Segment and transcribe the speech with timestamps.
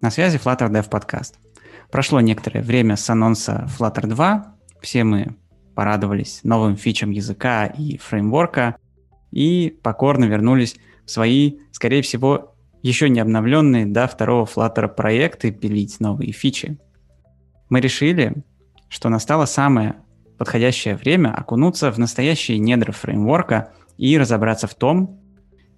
[0.00, 1.34] На связи Flutter Dev Podcast.
[1.90, 4.54] Прошло некоторое время с анонса Flutter 2.
[4.80, 5.36] Все мы
[5.74, 8.76] порадовались новым фичам языка и фреймворка
[9.30, 16.00] и покорно вернулись в свои, скорее всего, еще не обновленные до второго Flutter проекты пилить
[16.00, 16.78] новые фичи.
[17.68, 18.42] Мы решили,
[18.88, 19.96] что настало самое
[20.38, 25.20] подходящее время окунуться в настоящие недра фреймворка и разобраться в том,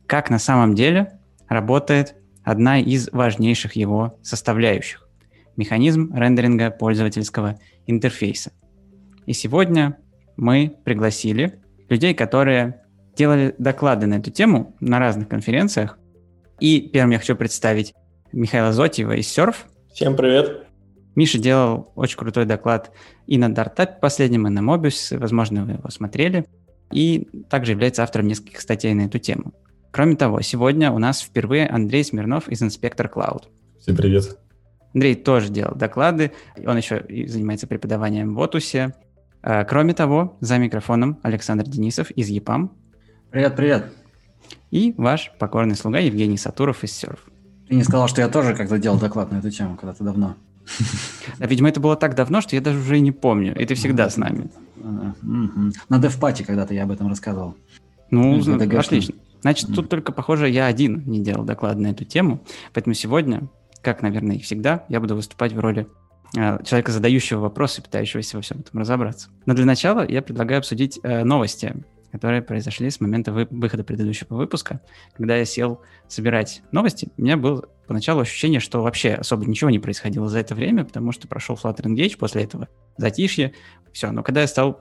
[0.07, 1.19] как на самом деле
[1.49, 2.15] работает
[2.45, 5.09] одна из важнейших его составляющих–
[5.57, 8.53] механизм рендеринга пользовательского интерфейса.
[9.27, 9.99] И сегодня
[10.37, 12.83] мы пригласили людей, которые
[13.17, 15.99] делали доклады на эту тему на разных конференциях.
[16.61, 17.95] И первым я хочу представить
[18.33, 19.57] Михаила Зотьева из Surf.
[19.93, 20.67] Всем привет.
[21.15, 22.91] Миша делал очень крутой доклад
[23.27, 26.47] и на Dart последнем, и на Mobius, возможно, вы его смотрели,
[26.91, 29.53] и также является автором нескольких статей на эту тему.
[29.93, 33.43] Кроме того, сегодня у нас впервые Андрей Смирнов из Inspector Cloud.
[33.79, 34.39] Всем привет.
[34.95, 36.33] Андрей тоже делал доклады,
[36.67, 38.95] он еще занимается преподаванием в Отусе.
[39.43, 42.73] А, кроме того, за микрофоном Александр Денисов из ЕПАМ.
[43.31, 43.93] Привет, привет.
[44.71, 47.27] И ваш покорный слуга Евгений Сатуров из Серф.
[47.69, 50.37] Ты не сказал, что я тоже когда делал доклад на эту тему когда-то давно.
[51.39, 53.55] Да, видимо, это было так давно, что я даже уже и не помню.
[53.61, 54.51] И ты всегда с нами.
[54.81, 57.57] На DevPatch когда-то я об этом рассказывал.
[58.13, 58.39] Ну,
[58.79, 59.15] отлично.
[59.41, 62.45] Значит, тут только, похоже, я один не делал доклад на эту тему.
[62.73, 63.49] Поэтому сегодня,
[63.81, 65.89] как, наверное, и всегда, я буду выступать в роли
[66.37, 69.31] э, человека, задающего вопросы, пытающегося во всем этом разобраться.
[69.47, 71.75] Но для начала я предлагаю обсудить э, новости,
[72.13, 74.81] которые произошли с момента вы- выхода предыдущего выпуска.
[75.17, 79.79] Когда я сел собирать новости, у меня было поначалу ощущение, что вообще особо ничего не
[79.79, 83.55] происходило за это время, потому что прошел Flutter Engage, после этого затишье,
[83.93, 84.13] все.
[84.13, 84.81] Но когда я стал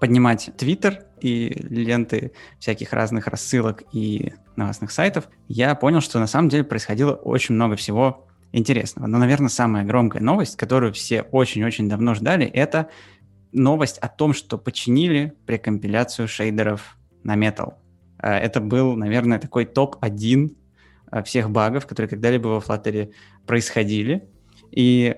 [0.00, 6.48] поднимать Твиттер и ленты всяких разных рассылок и новостных сайтов, я понял, что на самом
[6.48, 9.06] деле происходило очень много всего интересного.
[9.06, 12.88] Но, наверное, самая громкая новость, которую все очень-очень давно ждали, это
[13.52, 17.74] новость о том, что починили прекомпиляцию шейдеров на Metal.
[18.22, 20.56] Э, это был, наверное, такой топ-1
[21.12, 23.12] э, всех багов, которые когда-либо во Flutter
[23.46, 24.28] происходили.
[24.70, 25.16] И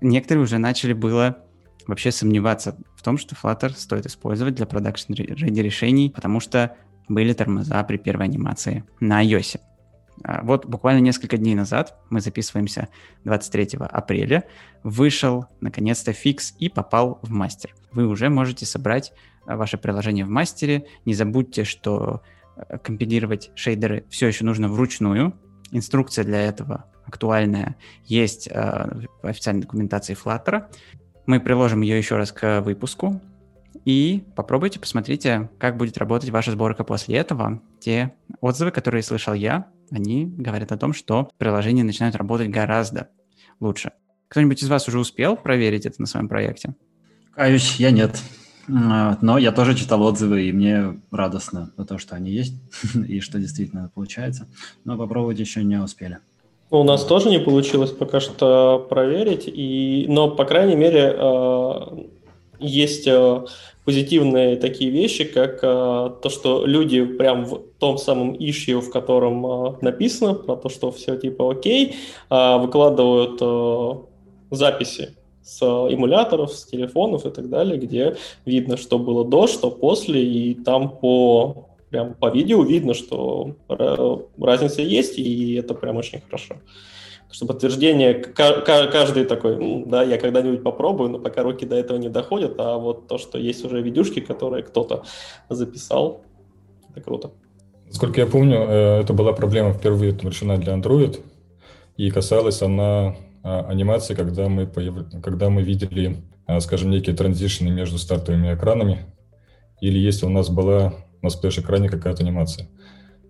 [0.00, 1.38] некоторые уже начали было
[1.86, 6.76] вообще сомневаться в том, что Flutter стоит использовать для продакшн ready решений, потому что
[7.08, 9.58] были тормоза при первой анимации на iOS.
[10.22, 12.90] А, вот буквально несколько дней назад, мы записываемся
[13.24, 14.44] 23 апреля,
[14.84, 17.74] вышел наконец-то фикс и попал в мастер.
[17.90, 19.12] Вы уже можете собрать
[19.46, 20.86] а, ваше приложение в мастере.
[21.04, 22.22] Не забудьте, что
[22.54, 25.34] а, компилировать шейдеры все еще нужно вручную.
[25.72, 27.74] Инструкция для этого актуальная
[28.04, 30.66] есть в официальной документации Flutter.
[31.26, 33.20] Мы приложим ее еще раз к выпуску.
[33.84, 37.62] И попробуйте, посмотрите, как будет работать ваша сборка после этого.
[37.80, 43.08] Те отзывы, которые слышал я, они говорят о том, что приложения начинают работать гораздо
[43.60, 43.92] лучше.
[44.28, 46.74] Кто-нибудь из вас уже успел проверить это на своем проекте?
[47.34, 48.20] Каюсь, я нет.
[48.68, 52.54] А, но я тоже читал отзывы, и мне радостно за то, что они есть,
[52.94, 54.48] и что действительно получается.
[54.84, 56.18] Но попробовать еще не успели.
[56.72, 61.80] Ну, у нас тоже не получилось пока что проверить, и, но, по крайней мере, э,
[62.60, 63.44] есть э,
[63.84, 65.66] позитивные такие вещи, как э,
[66.22, 71.16] то, что люди прям в том самом ишью, в котором написано про то, что все
[71.16, 71.96] типа окей,
[72.30, 74.08] выкладывают
[74.50, 78.16] записи с эмуляторов, с телефонов и так далее, где
[78.46, 84.80] видно, что было до, что после, и там по прям по видео видно, что разница
[84.82, 86.56] есть, и это прям очень хорошо.
[87.30, 92.54] Что подтверждение, каждый такой, да, я когда-нибудь попробую, но пока руки до этого не доходят,
[92.58, 95.04] а вот то, что есть уже видюшки, которые кто-то
[95.48, 96.22] записал,
[96.90, 97.30] это круто.
[97.86, 101.20] Насколько я помню, э, это была проблема впервые решена для Android,
[101.98, 104.94] и касалась она а, анимации, когда мы, появ...
[105.22, 106.16] когда мы видели,
[106.46, 109.06] а, скажем, некие транзишны между стартовыми экранами,
[109.80, 112.68] или если у нас была на сплэш-экране какая-то анимация.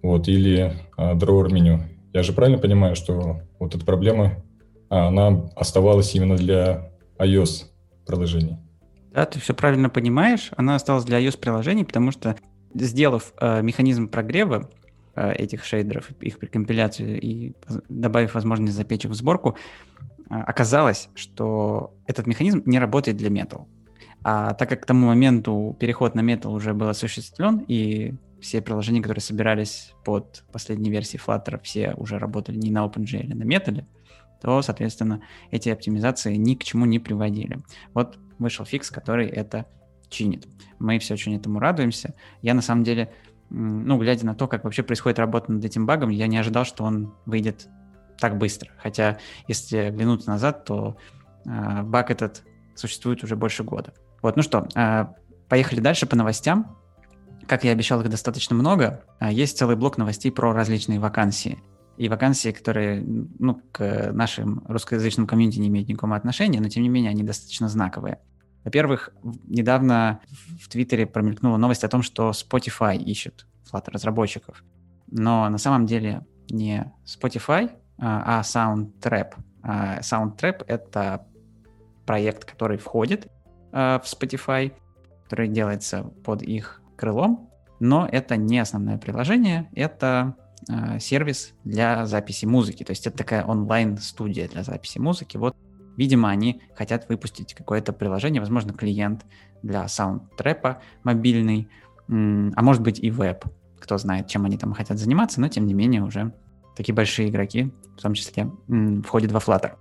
[0.02, 1.84] Вот, или а, drawer меню.
[2.12, 4.42] Я же правильно понимаю, что вот эта проблема,
[4.90, 7.66] а, она оставалась именно для iOS
[8.06, 8.58] приложений?
[9.12, 10.50] Да, ты все правильно понимаешь.
[10.56, 12.36] Она осталась для iOS приложений, потому что
[12.74, 14.70] сделав э, механизм прогрева
[15.14, 17.52] э, этих шейдеров, их прекомпиляцию и
[17.88, 19.56] добавив возможность запечь их в сборку,
[20.30, 23.66] э, оказалось, что этот механизм не работает для Metal.
[24.24, 29.00] А так как к тому моменту переход на Metal уже был осуществлен, и все приложения,
[29.00, 33.84] которые собирались под последней версией Flutter, все уже работали не на OpenGL, а на Metal,
[34.40, 37.60] то, соответственно, эти оптимизации ни к чему не приводили.
[37.94, 39.66] Вот вышел фикс, который это
[40.08, 40.46] чинит.
[40.78, 42.14] Мы все очень этому радуемся.
[42.42, 43.12] Я, на самом деле,
[43.50, 46.84] ну, глядя на то, как вообще происходит работа над этим багом, я не ожидал, что
[46.84, 47.68] он выйдет
[48.18, 48.70] так быстро.
[48.78, 50.96] Хотя, если оглянуться назад, то
[51.44, 52.42] э, баг этот
[52.74, 53.92] существует уже больше года.
[54.22, 55.06] Вот, ну что, э,
[55.48, 56.78] поехали дальше по новостям.
[57.46, 59.04] Как я обещал, их достаточно много.
[59.18, 61.58] А есть целый блок новостей про различные вакансии.
[61.98, 66.88] И вакансии, которые ну, к нашим русскоязычным комьюнити не имеют никакого отношения, но тем не
[66.88, 68.18] менее они достаточно знаковые.
[68.64, 70.20] Во-первых, недавно
[70.60, 74.64] в Твиттере промелькнула новость о том, что Spotify ищет Flutter разработчиков.
[75.08, 79.34] Но на самом деле не Spotify, а, а Soundtrap.
[79.62, 81.26] А Soundtrap— это
[82.06, 83.28] проект, который входит
[83.72, 84.72] а, в Spotify,
[85.24, 90.36] который делается под их крылом, но это не основное приложение, это
[91.00, 92.84] сервис для записи музыки.
[92.84, 95.36] То есть это такая онлайн-студия для записи музыки.
[95.36, 95.56] Вот,
[95.96, 99.26] видимо, они хотят выпустить какое-то приложение, возможно, клиент
[99.64, 101.68] для саундтрепа мобильный,
[102.06, 103.44] а может быть и веб.
[103.80, 106.32] Кто знает, чем они там хотят заниматься, но тем не менее уже
[106.76, 108.48] такие большие игроки, в том числе,
[109.04, 109.72] входят во Flutter.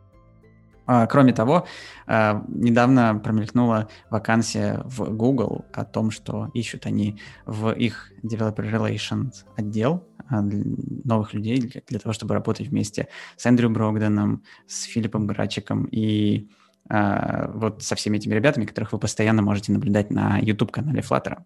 [0.94, 1.66] А, кроме того,
[2.06, 9.32] а, недавно промелькнула вакансия в Google о том, что ищут они в их Developer Relations
[9.56, 13.08] отдел а, новых людей для, того, чтобы работать вместе
[13.38, 16.50] с Эндрю Брогденом, с Филиппом Грачиком и
[16.90, 21.38] вот со всеми этими ребятами, которых вы постоянно можете наблюдать на YouTube-канале Flutter.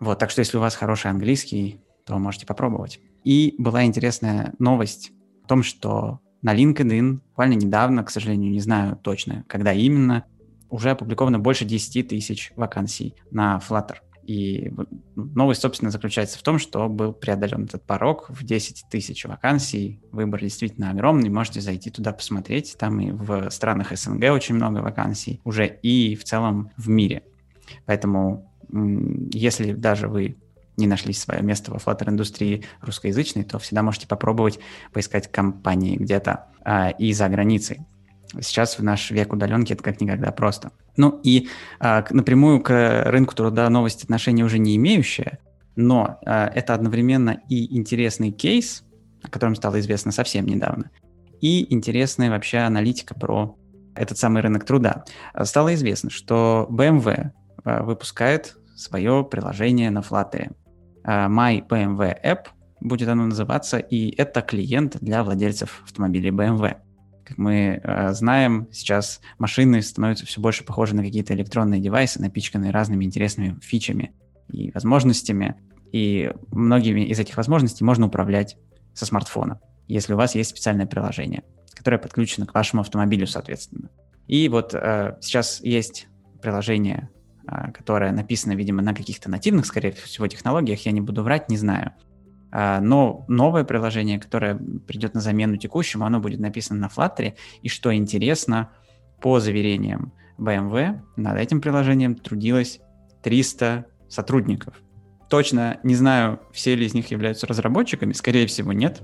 [0.00, 2.98] Вот, так что если у вас хороший английский, то можете попробовать.
[3.22, 5.12] И была интересная новость
[5.44, 10.24] о том, что на LinkedIn буквально недавно, к сожалению, не знаю точно, когда именно,
[10.68, 13.96] уже опубликовано больше 10 тысяч вакансий на Flutter.
[14.24, 14.72] И
[15.16, 20.00] новость, собственно, заключается в том, что был преодолен этот порог в 10 тысяч вакансий.
[20.12, 22.76] Выбор действительно огромный, можете зайти туда посмотреть.
[22.78, 27.24] Там и в странах СНГ очень много вакансий уже, и в целом в мире.
[27.86, 28.48] Поэтому,
[29.32, 30.36] если даже вы
[30.80, 34.58] не нашли свое место во Flutter индустрии русскоязычной, то всегда можете попробовать
[34.92, 37.80] поискать компании где-то а, и за границей.
[38.40, 40.72] Сейчас в наш век удаленки это как никогда просто.
[40.96, 41.48] Ну и
[41.78, 45.38] а, напрямую к рынку труда новости отношения уже не имеющие,
[45.76, 48.84] но а, это одновременно и интересный кейс,
[49.22, 50.90] о котором стало известно совсем недавно,
[51.40, 53.56] и интересная вообще аналитика про
[53.94, 55.04] этот самый рынок труда.
[55.42, 57.30] Стало известно, что BMW
[57.64, 60.52] а, выпускает свое приложение на Flutter.
[61.04, 62.46] Э, My BMW App
[62.80, 66.76] будет оно называться, и это клиент для владельцев автомобилей BMW.
[67.24, 72.72] Как мы э, знаем, сейчас машины становятся все больше похожи на какие-то электронные девайсы, напичканные
[72.72, 74.12] разными интересными фичами
[74.48, 75.56] и возможностями.
[75.92, 78.56] И многими из этих возможностей можно управлять
[78.94, 81.42] со смартфона, если у вас есть специальное приложение,
[81.74, 83.90] которое подключено к вашему автомобилю, соответственно.
[84.26, 86.08] И вот э, сейчас есть
[86.40, 87.19] приложение а,
[87.74, 91.92] которая написана, видимо, на каких-то нативных, скорее всего, технологиях, я не буду врать, не знаю.
[92.52, 94.56] А, но новое приложение, которое
[94.86, 98.70] придет на замену текущему, оно будет написано на Flutter, и что интересно,
[99.20, 102.80] по заверениям BMW, над этим приложением трудилось
[103.22, 104.74] 300 сотрудников.
[105.28, 109.00] Точно не знаю, все ли из них являются разработчиками, скорее всего, нет.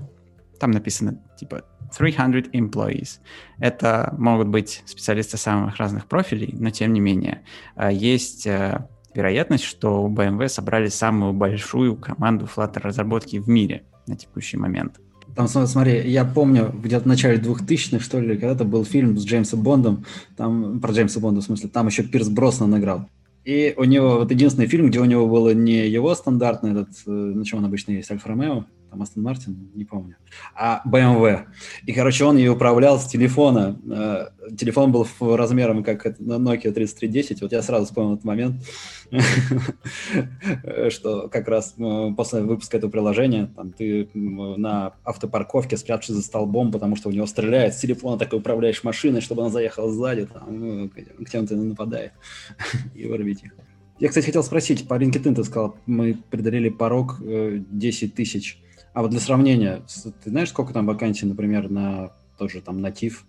[0.59, 1.63] Там написано типа
[1.95, 3.19] 300 employees.
[3.59, 7.43] Это могут быть специалисты самых разных профилей, но тем не менее
[7.75, 13.83] а, есть э, вероятность, что у BMW собрали самую большую команду Flutter разработки в мире
[14.05, 14.99] на текущий момент.
[15.35, 19.61] Там, смотри, я помню, где-то в начале 2000-х, что ли, когда-то был фильм с Джеймсом
[19.61, 23.07] Бондом, там, про Джеймса Бонда, в смысле, там еще Пирс Броснан играл.
[23.43, 27.11] И у него вот единственный фильм, где у него было не его стандартный, этот, э,
[27.11, 30.15] на чем он обычно есть, Альфа Ромео, там Астон Мартин, не помню,
[30.55, 31.45] а BMW.
[31.85, 33.79] И, короче, он ее управлял с телефона.
[33.89, 37.41] Э, телефон был размером как Nokia 3310.
[37.41, 38.63] Вот я сразу вспомнил этот момент,
[40.89, 46.71] что как раз э, после выпуска этого приложения там, ты на автопарковке спрятавшись за столбом,
[46.71, 50.25] потому что у него стреляет с телефона, так и управляешь машиной, чтобы она заехала сзади,
[50.25, 52.13] там, ну, к тем-то нападает
[52.95, 53.53] и вырвить их.
[53.99, 58.61] Я, кстати, хотел спросить, по LinkedIn ты сказал, мы преодолели порог 10 тысяч
[58.97, 59.83] а вот для сравнения,
[60.23, 63.27] ты знаешь, сколько там вакансий, например, на тоже там натив?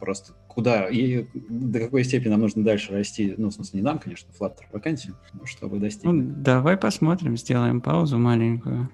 [0.00, 3.32] Просто куда и до какой степени нам нужно дальше расти?
[3.38, 5.12] Ну, в смысле, не нам, конечно, Flutter вакансии,
[5.44, 6.02] чтобы достичь.
[6.02, 8.90] Ну, давай посмотрим, сделаем паузу маленькую.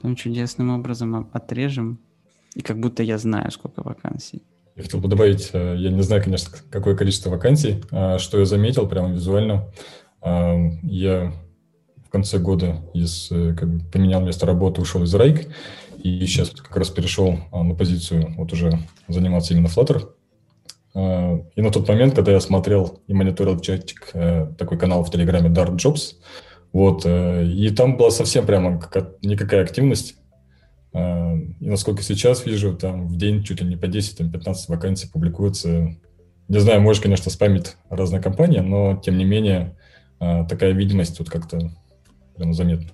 [0.00, 1.98] Там чудесным образом отрежем.
[2.54, 4.42] И как будто я знаю, сколько вакансий.
[4.76, 8.46] Я хотел бы добавить, э, я не знаю, конечно, какое количество вакансий, а что я
[8.46, 9.70] заметил прямо визуально.
[10.24, 11.34] Я
[12.10, 15.48] конце года из, э, как бы поменял место работы, ушел из Райк,
[16.02, 18.72] и сейчас как раз перешел а, на позицию вот уже
[19.08, 20.08] заниматься именно Flutter.
[20.94, 25.10] А, и на тот момент, когда я смотрел и мониторил чатик, э, такой канал в
[25.10, 26.16] Телеграме Dart Jobs,
[26.72, 28.80] вот, э, и там была совсем прямо
[29.22, 30.16] никакая активность.
[30.92, 35.96] А, и насколько сейчас вижу, там в день чуть ли не по 10-15 вакансий публикуется.
[36.48, 39.76] Не знаю, можешь, конечно, спамить разные компании, но тем не менее
[40.18, 41.70] такая видимость тут как-то
[42.40, 42.88] прям заметна.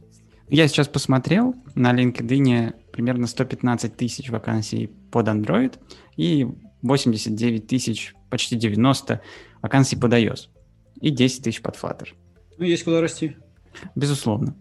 [0.49, 5.75] Я сейчас посмотрел, на LinkedIn примерно 115 тысяч вакансий под Android
[6.17, 6.47] и
[6.83, 9.21] 89 тысяч, почти 90
[9.63, 10.49] вакансий под iOS
[11.01, 12.09] и 10 тысяч под Flutter.
[12.59, 13.37] Ну, есть куда расти.
[13.95, 14.57] Безусловно.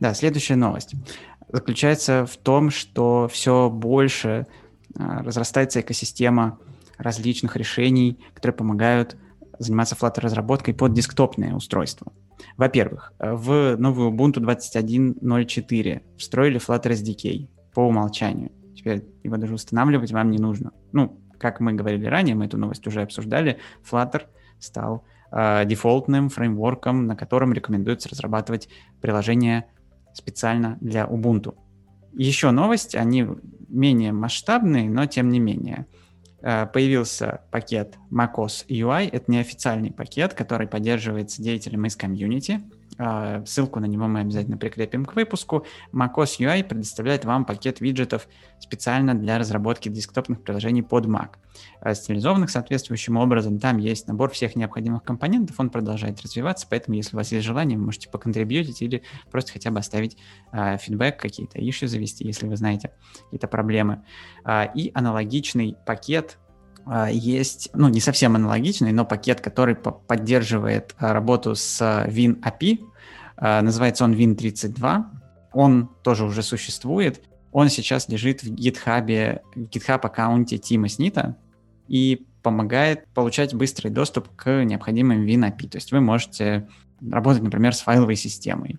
[0.00, 0.94] Да, следующая новость
[1.48, 4.46] заключается в том, что все больше
[4.98, 6.58] а, разрастается экосистема
[6.98, 9.16] различных решений, которые помогают
[9.58, 12.12] заниматься Flutter-разработкой под десктопные устройства.
[12.56, 18.52] Во-первых, в новую Ubuntu 21.04 встроили Flutter SDK по умолчанию.
[18.74, 20.72] Теперь его даже устанавливать вам не нужно.
[20.92, 24.22] Ну, как мы говорили ранее, мы эту новость уже обсуждали, Flutter
[24.58, 28.68] стал э, дефолтным фреймворком, на котором рекомендуется разрабатывать
[29.00, 29.66] приложения
[30.12, 31.54] специально для Ubuntu.
[32.14, 33.26] Еще новость, они
[33.68, 35.86] менее масштабные, но тем не менее.
[36.42, 42.62] Э, появился пакет macOS UI, это неофициальный пакет, который поддерживается деятелями из комьюнити,
[43.44, 45.66] ссылку на него мы обязательно прикрепим к выпуску.
[45.92, 51.30] macOS UI предоставляет вам пакет виджетов специально для разработки десктопных приложений под Mac.
[51.80, 53.58] А, стилизованных соответствующим образом.
[53.58, 57.78] Там есть набор всех необходимых компонентов, он продолжает развиваться, поэтому если у вас есть желание,
[57.78, 60.16] вы можете поконтрибьютить или просто хотя бы оставить
[60.52, 62.92] э, фидбэк, какие-то ищи завести, если вы знаете
[63.24, 64.04] какие-то проблемы.
[64.74, 66.38] И аналогичный пакет
[67.10, 72.78] есть, ну, не совсем аналогичный, но пакет, который поддерживает работу с WinAPI,
[73.36, 75.04] Э, называется он Win32.
[75.52, 77.22] Он тоже уже существует.
[77.52, 81.36] Он сейчас лежит в GitHub, GitHub аккаунте Тима Снита
[81.88, 85.68] и помогает получать быстрый доступ к необходимым WinAPI.
[85.68, 86.68] То есть вы можете
[87.00, 88.78] работать, например, с файловой системой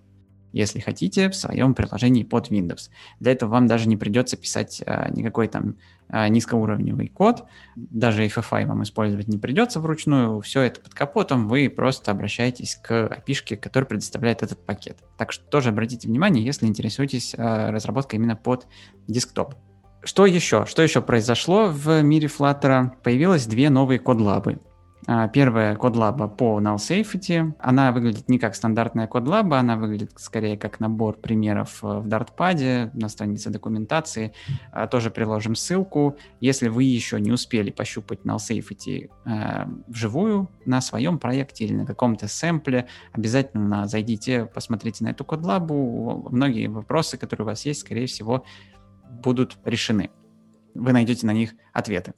[0.52, 2.90] если хотите, в своем приложении под Windows.
[3.20, 5.76] Для этого вам даже не придется писать а, никакой там
[6.08, 7.44] а, низкоуровневый код,
[7.76, 12.90] даже FFI вам использовать не придется вручную, все это под капотом, вы просто обращаетесь к
[12.92, 14.98] API, который предоставляет этот пакет.
[15.16, 18.66] Так что тоже обратите внимание, если интересуетесь а, разработкой именно под
[19.06, 19.54] десктоп.
[20.02, 20.64] Что еще?
[20.64, 22.90] Что еще произошло в мире Flutter?
[23.02, 24.60] Появилось две новые codelabs.
[25.06, 27.52] А, первая codelab по null safety.
[27.58, 32.90] Она выглядит не как стандартная codelab, она выглядит скорее как набор примеров э, в DartPad
[32.94, 34.32] на странице документации.
[34.72, 36.16] А, тоже приложим ссылку.
[36.40, 41.86] Если вы еще не успели пощупать null safety э, вживую на своем проекте или на
[41.86, 46.28] каком-то сэмпле, обязательно зайдите, посмотрите на эту codelab у.
[46.30, 48.44] Многие вопросы, которые у вас есть, скорее всего,
[49.10, 50.10] будут решены.
[50.74, 52.14] Вы найдете на них ответы.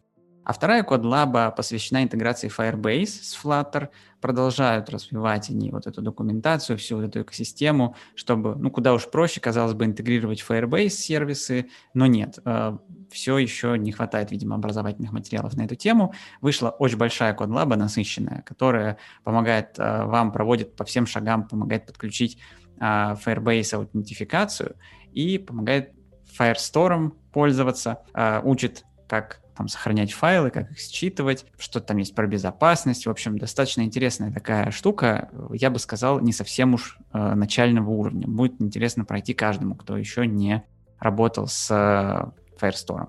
[0.50, 3.90] А вторая кодлаба посвящена интеграции Firebase с Flutter.
[4.20, 9.40] Продолжают развивать они вот эту документацию, всю вот эту экосистему, чтобы, ну, куда уж проще,
[9.40, 12.76] казалось бы, интегрировать Firebase сервисы, но нет, э,
[13.12, 16.14] все еще не хватает, видимо, образовательных материалов на эту тему.
[16.40, 22.38] Вышла очень большая кодлаба, насыщенная, которая помогает э, вам, проводит по всем шагам, помогает подключить
[22.80, 24.74] э, Firebase аутентификацию
[25.12, 25.92] и помогает
[26.36, 28.02] Firestorm пользоваться,
[28.42, 33.04] учит, как там сохранять файлы, как их считывать, что там есть про безопасность.
[33.04, 35.28] В общем, достаточно интересная такая штука.
[35.52, 38.26] Я бы сказал, не совсем уж э, начального уровня.
[38.26, 40.62] Будет интересно пройти каждому, кто еще не
[40.98, 43.08] работал с э, Firestore.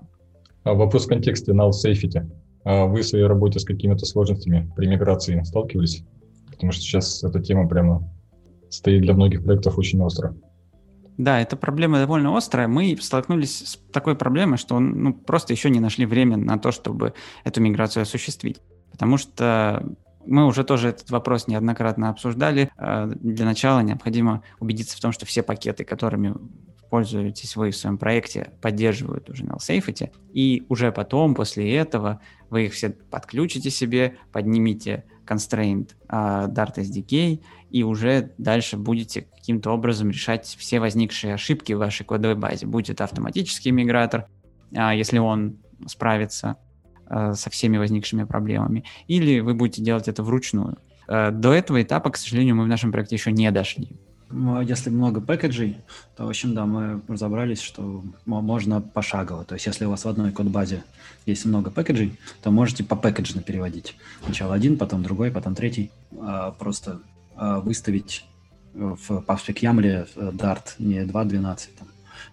[0.64, 2.30] А вопрос в контексте null safety.
[2.64, 6.04] А вы в своей работе с какими-то сложностями при миграции сталкивались?
[6.50, 8.06] Потому что сейчас эта тема прямо
[8.68, 10.36] стоит для многих проектов очень остро.
[11.18, 12.68] Да, эта проблема довольно острая.
[12.68, 17.14] Мы столкнулись с такой проблемой, что ну, просто еще не нашли время на то, чтобы
[17.44, 18.60] эту миграцию осуществить.
[18.90, 19.84] Потому что
[20.24, 22.70] мы уже тоже этот вопрос неоднократно обсуждали.
[22.76, 26.34] А, для начала необходимо убедиться в том, что все пакеты, которыми
[26.90, 32.66] пользуетесь вы в своем проекте, поддерживают уже null safety, и уже потом, после этого, вы
[32.66, 40.10] их все подключите себе, поднимите constraint uh, Dart SDK, и уже дальше будете каким-то образом
[40.10, 42.66] решать все возникшие ошибки в вашей кодовой базе.
[42.66, 44.26] Будет это автоматический мигратор,
[44.72, 46.56] uh, если он справится
[47.06, 50.78] uh, со всеми возникшими проблемами, или вы будете делать это вручную.
[51.08, 53.98] До этого этапа, к сожалению, мы в нашем проекте еще не дошли.
[54.64, 55.78] Если много пэкэджей,
[56.16, 59.44] то, в общем, да, мы разобрались, что можно пошагово.
[59.44, 60.84] То есть, если у вас в одной код-базе
[61.26, 63.96] есть много пэкэджей, то можете по пэкэджно переводить.
[64.24, 65.90] Сначала один, потом другой, потом третий.
[66.20, 67.00] А просто
[67.36, 68.24] а, выставить
[68.74, 71.88] в PubSpec YAML э, Dart не 2.12, там,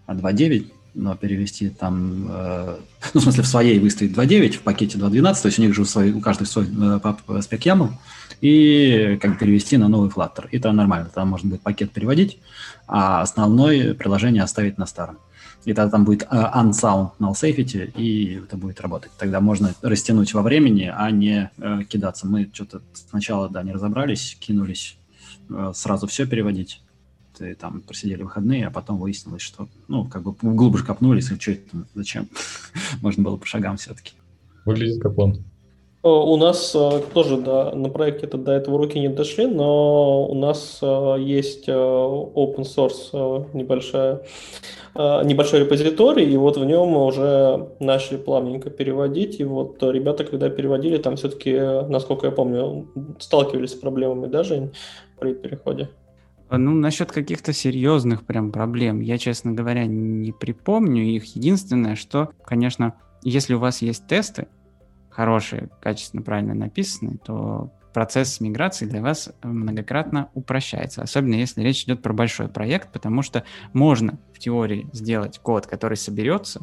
[0.05, 2.77] а 2.9, но перевести там, э,
[3.13, 5.85] ну, в смысле, в своей выставить 2.9, в пакете 2.12, то есть у них же
[5.85, 7.91] свой, у каждой свой э, YAML,
[8.41, 10.47] и как перевести на новый Flutter.
[10.51, 12.39] И там нормально, там можно будет пакет переводить,
[12.87, 15.17] а основное приложение оставить на старом.
[15.65, 19.11] и тогда там будет uh, unsound null safety, и это будет работать.
[19.17, 22.27] Тогда можно растянуть во времени, а не uh, кидаться.
[22.27, 24.97] Мы что-то сначала, да, не разобрались, кинулись
[25.49, 26.81] uh, сразу все переводить.
[27.39, 31.51] И там просидели выходные, а потом выяснилось, что, ну, как бы глубже копнулись, и что
[31.51, 32.27] это, зачем?
[33.01, 34.13] Можно было по шагам все-таки.
[34.65, 35.37] Выглядит как план.
[36.01, 40.25] Э, у нас э, тоже да, на проекте это до этого руки не дошли, но
[40.27, 44.21] у нас э, есть open source небольшая,
[44.95, 49.39] небольшой репозиторий, и вот в нем уже начали плавненько переводить.
[49.39, 51.53] И вот ребята, когда переводили, там все-таки,
[51.87, 52.87] насколько я помню,
[53.19, 54.71] сталкивались с проблемами, да, Жень,
[55.19, 55.89] при переходе?
[56.49, 61.35] Ну, насчет каких-то серьезных прям проблем, я, честно говоря, не припомню их.
[61.35, 64.47] Единственное, что, конечно, если у вас есть тесты,
[65.19, 72.01] хорошие, качественно, правильно написанные, то процесс миграции для вас многократно упрощается, особенно если речь идет
[72.01, 76.61] про большой проект, потому что можно в теории сделать код, который соберется,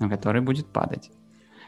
[0.00, 1.12] но который будет падать.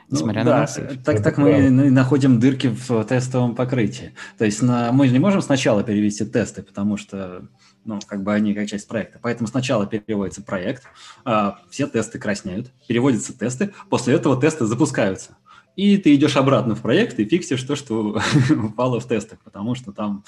[0.08, 1.04] Ну несмотря ну, на да, насыпь.
[1.04, 4.12] Так, так мы находим дырки в тестовом покрытии.
[4.36, 7.46] То есть на, мы же не можем сначала перевести тесты, потому что
[7.84, 9.20] ну, как бы они как часть проекта.
[9.22, 10.82] Поэтому сначала переводится проект,
[11.24, 15.36] а, все тесты краснеют, переводятся тесты, после этого тесты запускаются
[15.76, 18.18] и ты идешь обратно в проект и фиксишь то, что
[18.50, 20.24] упало в тестах, потому что там,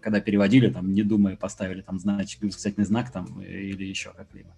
[0.00, 4.50] когда переводили, там, не думая, поставили там значок, восклицательный знак там или еще как-либо.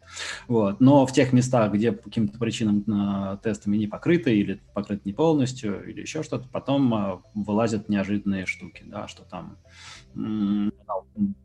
[0.49, 0.81] Вот.
[0.81, 5.13] Но в тех местах, где по каким-то причинам э, тестами не покрыты или покрыты не
[5.13, 9.57] полностью или еще что-то, потом э, вылазят неожиданные штуки, да, что там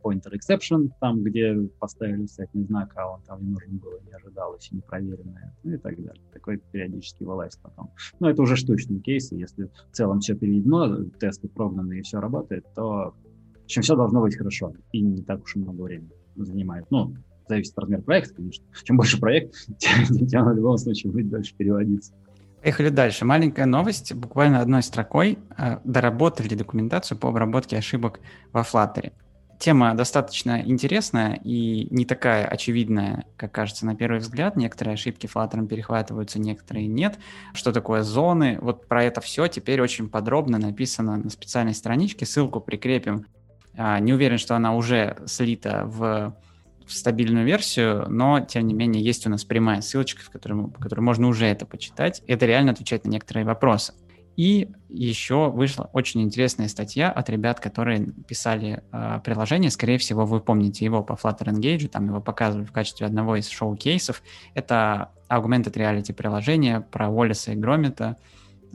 [0.03, 4.69] pointer exception, там, где поставили всякий знак, а он там не нужен был, не ожидалось,
[4.71, 6.23] и непроверенное, ну и так далее.
[6.33, 7.91] Такое периодически вылазит потом.
[8.19, 9.35] Но это уже штучные кейсы.
[9.35, 13.15] Если в целом все переведено, тесты прогнаны и все работает, то
[13.55, 16.85] в общем, все должно быть хорошо и не так уж и много времени занимает.
[16.91, 17.15] Ну,
[17.47, 18.65] зависит от размера проекта, конечно.
[18.83, 22.13] Чем больше проект, тем, тем в любом случае будет дальше переводиться.
[22.61, 23.25] Поехали дальше.
[23.25, 24.13] Маленькая новость.
[24.13, 28.19] Буквально одной строкой э, доработали документацию по обработке ошибок
[28.51, 29.11] во Flutter.
[29.59, 34.55] Тема достаточно интересная и не такая очевидная, как кажется на первый взгляд.
[34.57, 37.17] Некоторые ошибки Flutter перехватываются, некоторые нет.
[37.53, 38.57] Что такое зоны?
[38.61, 42.25] Вот про это все теперь очень подробно написано на специальной страничке.
[42.25, 43.25] Ссылку прикрепим.
[43.77, 46.35] А, не уверен, что она уже слита в
[46.85, 50.79] в стабильную версию, но, тем не менее, есть у нас прямая ссылочка, в которой, в
[50.79, 52.21] которой можно уже это почитать.
[52.27, 53.93] Это реально отвечает на некоторые вопросы.
[54.35, 59.71] И еще вышла очень интересная статья от ребят, которые писали э, приложение.
[59.71, 63.47] Скорее всего, вы помните его по Flutter Engage, там его показывали в качестве одного из
[63.49, 64.21] шоу-кейсов.
[64.53, 68.17] Это Augmented Reality приложение про Уоллеса и Громита.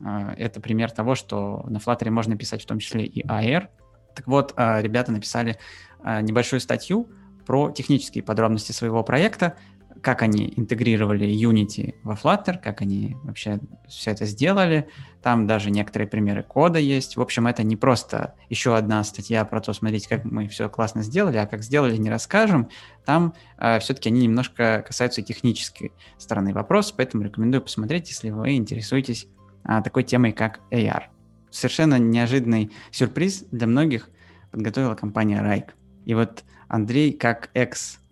[0.04, 3.68] Э, это пример того, что на Flutter можно писать в том числе и AR.
[4.14, 5.58] Так вот, э, ребята написали
[6.02, 7.08] э, небольшую статью,
[7.50, 9.56] про технические подробности своего проекта,
[10.02, 14.88] как они интегрировали Unity во Flutter, как они вообще все это сделали.
[15.22, 17.16] Там даже некоторые примеры кода есть.
[17.16, 21.02] В общем, это не просто еще одна статья про то, смотрите, как мы все классно
[21.02, 22.70] сделали, а как сделали, не расскажем.
[23.04, 29.26] Там э, все-таки они немножко касаются технической стороны вопроса, поэтому рекомендую посмотреть, если вы интересуетесь
[29.68, 31.04] э, такой темой, как AR.
[31.50, 34.08] Совершенно неожиданный сюрприз для многих
[34.50, 35.72] подготовила компания Rike.
[36.06, 37.50] И вот Андрей, как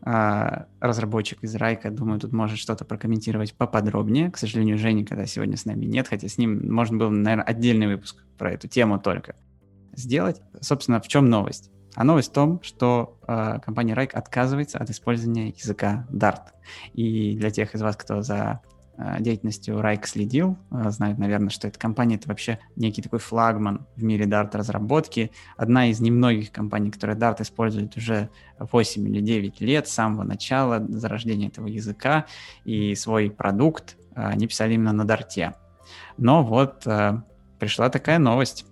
[0.00, 4.30] экс-разработчик из Райка, думаю, тут может что-то прокомментировать поподробнее.
[4.30, 7.88] К сожалению, Жени, когда сегодня с нами нет, хотя с ним можно было, наверное, отдельный
[7.88, 9.34] выпуск про эту тему только
[9.94, 10.40] сделать.
[10.61, 11.70] Собственно, в чем новость?
[11.94, 16.52] А новость в том, что э, компания Райк отказывается от использования языка Dart.
[16.92, 18.61] И для тех из вас, кто за
[19.20, 24.02] деятельностью Райк следил, э, знают, наверное, что эта компания это вообще некий такой флагман в
[24.02, 25.30] мире Dart разработки.
[25.56, 30.84] Одна из немногих компаний, которая Dart использует уже 8 или 9 лет с самого начала
[30.88, 32.26] зарождения этого языка,
[32.64, 35.54] и свой продукт э, они писали именно на Dart.
[36.16, 36.84] Но вот
[37.58, 38.66] пришла такая новость.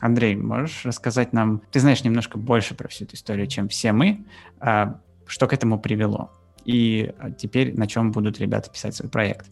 [0.00, 4.24] Андрей, можешь рассказать нам, ты знаешь немножко больше про всю эту историю, чем все мы,
[5.26, 6.30] что к этому привело?
[6.64, 9.50] И теперь на чем будут ребята писать свой проект?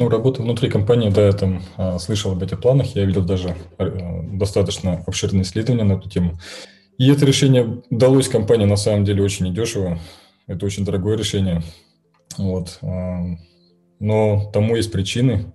[0.00, 3.54] Ну, работа внутри компании, да, я там а, слышал об этих планах, я видел даже
[3.76, 6.40] а, достаточно обширные исследования на эту тему.
[6.96, 9.98] И это решение далось компании на самом деле очень недешево.
[10.46, 11.62] Это очень дорогое решение.
[12.38, 12.78] Вот.
[12.80, 13.26] А,
[13.98, 15.52] но тому есть причины.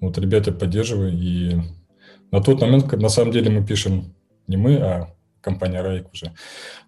[0.00, 1.16] Вот ребята поддерживают.
[1.16, 1.60] И
[2.30, 4.14] на тот момент, на самом деле мы пишем,
[4.46, 6.32] не мы, а компания Райк уже,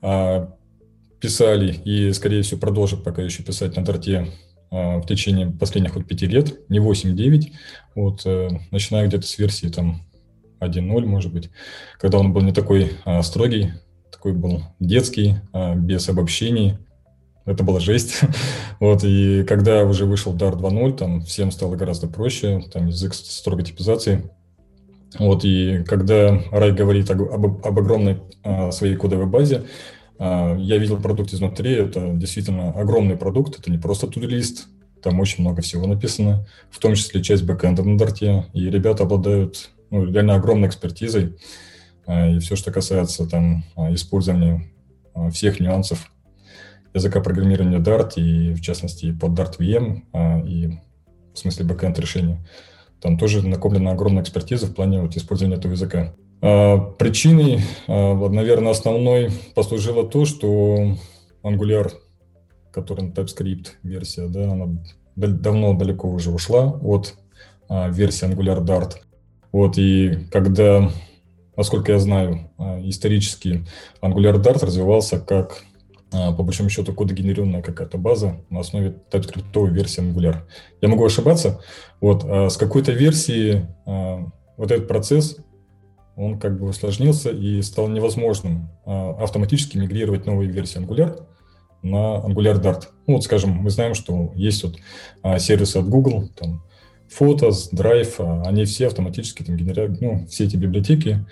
[0.01, 0.57] а,
[1.21, 4.29] писали и, скорее всего, продолжат пока еще писать на торте а,
[4.71, 7.53] в течение последних вот пяти лет, не 8-9,
[7.95, 10.03] вот, э, начиная где-то с версии там
[10.61, 11.51] 1.0, может быть,
[11.99, 13.73] когда он был не такой а, строгий,
[14.13, 16.79] такой был детский, а, без обобщений,
[17.47, 18.21] это была жесть.
[18.81, 23.65] вот, и когда уже вышел Dart 2.0, там всем стало гораздо проще, там язык строгой
[23.65, 24.31] типизации.
[25.19, 29.65] Вот, и когда Рай говорит об, об, об огромной а, своей кодовой базе,
[30.21, 34.69] я видел продукт изнутри, это действительно огромный продукт, это не просто туду-лист,
[35.03, 39.71] там очень много всего написано, в том числе часть бэкэнда на Дарте, и ребята обладают
[39.91, 41.37] ну, реально огромной экспертизой,
[42.07, 44.71] а, и все, что касается там а, использования
[45.15, 46.13] а, всех нюансов
[46.95, 50.79] языка программирования Dart, и в частности под Dart VM, и
[51.33, 52.45] в смысле бэкэнд решения,
[53.01, 56.15] там тоже накоплена огромная экспертиза в плане вот использования этого языка.
[56.41, 60.97] Причиной, наверное, основной послужило то, что
[61.43, 61.93] Angular,
[62.73, 64.83] который на TypeScript версия, да, она
[65.17, 67.15] давно далеко уже ушла от
[67.69, 68.95] версии Angular Dart.
[69.53, 70.91] Вот, и когда,
[71.57, 72.51] насколько я знаю,
[72.85, 73.67] исторически
[74.01, 75.63] Angular Dart развивался как,
[76.11, 80.45] по большому счету, кодогенерированная какая-то база на основе TypeScript версии Angular.
[80.81, 81.61] Я могу ошибаться.
[82.01, 83.67] Вот, с какой-то версии
[84.57, 85.37] вот этот процесс
[86.21, 91.27] он как бы усложнился и стал невозможным а, автоматически мигрировать новые версии Angular
[91.83, 92.89] на Angular Dart.
[93.07, 94.77] Ну, вот, скажем, мы знаем, что есть вот
[95.23, 96.63] а, сервисы от Google, там,
[97.09, 101.27] Photos, Drive, а, они все автоматически там генерируют, ну, все эти библиотеки,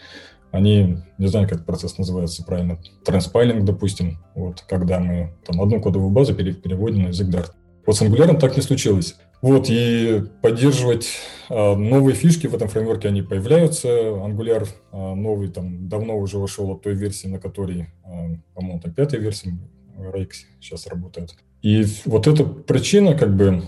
[0.53, 6.11] они, не знаю, как процесс называется правильно, транспайлинг, допустим, вот, когда мы там одну кодовую
[6.11, 7.51] базу переводим на язык Dart.
[7.85, 9.16] Вот с Angular так не случилось.
[9.40, 11.09] Вот, и поддерживать
[11.48, 13.88] а, новые фишки в этом фреймворке, они появляются.
[13.88, 18.92] Angular а, новый там давно уже ушел от той версии, на которой, а, по-моему, там
[18.92, 19.57] пятая версия
[19.96, 21.37] Rake сейчас работает.
[21.62, 23.62] И вот эта причина, как бы,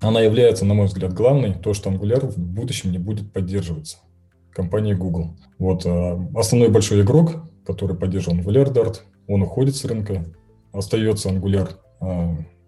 [0.00, 3.98] она является, на мой взгляд, главной, то, что Angular в будущем не будет поддерживаться
[4.52, 5.36] компанией Google.
[5.58, 5.86] Вот
[6.34, 10.24] основной большой игрок, который поддерживал Angular Dart, он уходит с рынка,
[10.72, 11.70] остается Angular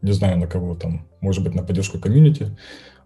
[0.03, 2.57] не знаю на кого там, может быть, на поддержку комьюнити.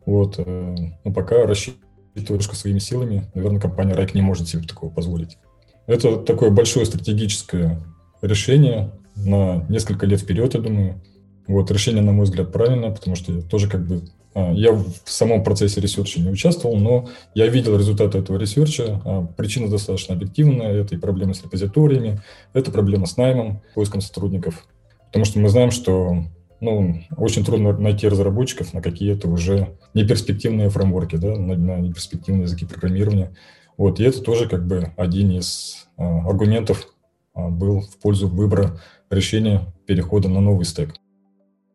[0.05, 5.39] Вот, э, но пока рассчитываю своими силами, наверное, компания Wrike не может себе такого позволить.
[5.87, 7.81] Это такое большое стратегическое
[8.23, 11.01] решение на несколько лет вперед, я думаю.
[11.47, 14.03] Вот, решение, на мой взгляд, правильное, потому что я тоже как бы
[14.37, 18.88] а, я в самом процессе research а не участвовал, но я видел результаты этого research
[18.88, 19.01] а.
[19.05, 20.75] А, причина достаточно объективная.
[20.75, 22.21] Это и проблемы с репозиториями,
[22.53, 24.67] это проблема с наймом, поиском сотрудников.
[25.07, 26.25] Потому что мы знаем, что
[26.61, 32.65] ну, очень трудно найти разработчиков на какие-то уже неперспективные фреймворки, да, на, на неперспективные языки
[32.65, 33.35] программирования.
[33.77, 36.89] Вот, и это тоже как бы один из а, аргументов
[37.35, 40.95] а, был в пользу выбора решения перехода на новый стек.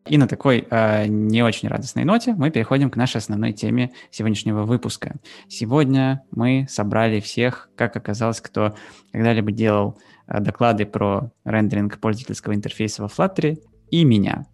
[0.08, 4.64] И на такой э, не очень радостной ноте мы переходим к нашей основной теме сегодняшнего
[4.64, 5.14] выпуска.
[5.46, 8.74] Сегодня мы собрали всех, как оказалось, кто
[9.12, 13.58] когда-либо делал э, доклады про рендеринг пользовательского интерфейса во Flutter,
[13.92, 14.46] и меня.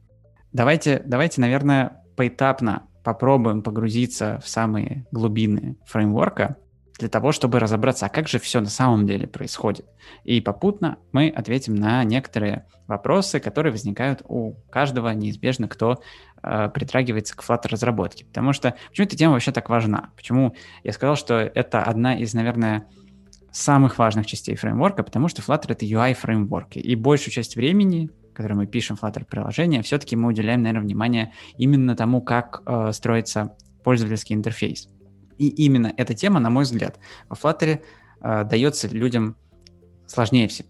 [0.52, 6.56] Давайте, давайте, наверное, поэтапно попробуем погрузиться в самые глубины фреймворка
[6.98, 9.87] для того, чтобы разобраться, а как же все на самом деле происходит.
[10.24, 16.02] И попутно мы ответим на некоторые вопросы, которые возникают у каждого неизбежно, кто
[16.42, 18.24] э, притрагивается к Flutter разработке.
[18.24, 20.11] Потому что почему эта тема вообще так важна?
[20.16, 22.88] Почему я сказал, что это одна из, наверное,
[23.52, 28.66] самых важных частей фреймворка, потому что Flutter— это UI-фреймворк, и большую часть времени которое мы
[28.68, 34.37] пишем в Flutter приложение, все-таки мы уделяем, наверное, внимание именно тому, как э, строится пользовательский
[34.37, 34.88] интерфейс.
[35.38, 37.81] И именно эта тема, на мой взгляд, во Flutter
[38.20, 39.37] э, дается людям
[40.07, 40.68] сложнее всего.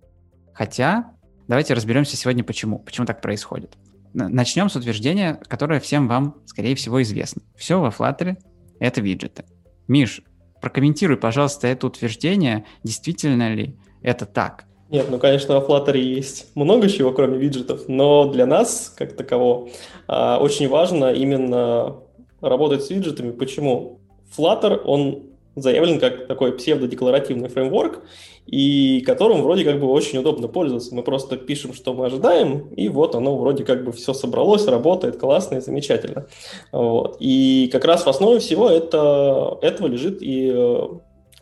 [0.55, 1.13] Хотя,
[1.47, 2.79] давайте разберемся сегодня, почему.
[2.79, 3.77] Почему так происходит.
[4.15, 7.43] Начнем с утверждения, которое всем вам, скорее всего, известно.
[7.55, 8.39] Все во Flutter—
[8.81, 9.45] это виджеты.
[9.89, 10.23] Миш,
[10.63, 14.65] прокомментируй, пожалуйста, это утверждение, действительно ли это так.
[14.91, 19.69] Нет, ну, конечно, в Flutter есть много чего, кроме виджетов, но для нас, как такового,
[20.07, 21.97] а, очень важно именно
[22.41, 23.33] работать с виджетами.
[23.33, 24.01] Почему?
[24.37, 25.25] Flutter, он
[25.57, 28.03] заявлен как такой псевдодекларативный фреймворк,
[28.47, 30.95] и которым вроде как бы очень удобно пользоваться.
[30.95, 35.19] Мы просто пишем, что мы ожидаем, и вот оно вроде как бы все собралось, работает
[35.19, 36.27] классно и замечательно.
[36.73, 37.17] Вот.
[37.21, 40.87] И как раз в основе всего это, этого лежит и э,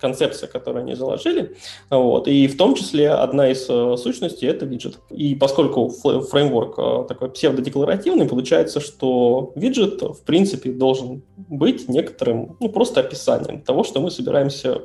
[0.00, 1.56] концепция, которую они заложили.
[1.90, 2.28] Вот.
[2.28, 4.98] И в том числе одна из э, сущностей— это виджет.
[5.10, 12.68] И поскольку фреймворк э, такой псевдодекларативный, получается, что виджет, в принципе, должен быть некоторым, ну,
[12.68, 14.82] просто описанием того, что мы собираемся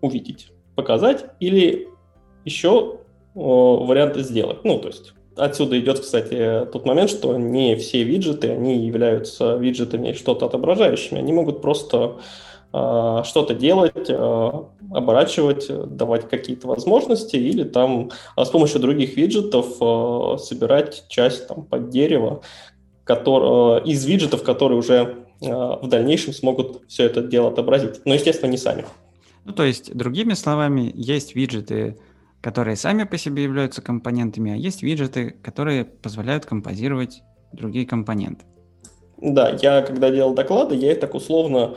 [0.00, 1.88] увидеть, показать или
[2.44, 2.98] еще
[3.34, 4.64] э, варианты сделать.
[4.64, 10.12] Ну, то есть Отсюда идет, кстати, тот момент, что не все виджеты, они являются виджетами
[10.12, 11.20] что-то отображающими.
[11.20, 14.50] Они могут просто Э, что-то делать, э,
[14.90, 19.76] оборачивать, давать какие-то возможности или там с помощью других виджетов
[20.40, 22.42] собирать часть там под дерево
[23.04, 28.00] который, из виджетов, которые уже в дальнейшем смогут все это дело отобразить.
[28.04, 28.84] Но, естественно, не сами.
[29.44, 31.98] Ну, то есть, другими словами, есть виджеты,
[32.40, 38.44] которые сами по себе являются компонентами, а есть виджеты, которые позволяют композировать другие компоненты.
[39.18, 41.76] Да, я когда делал доклады, я их так условно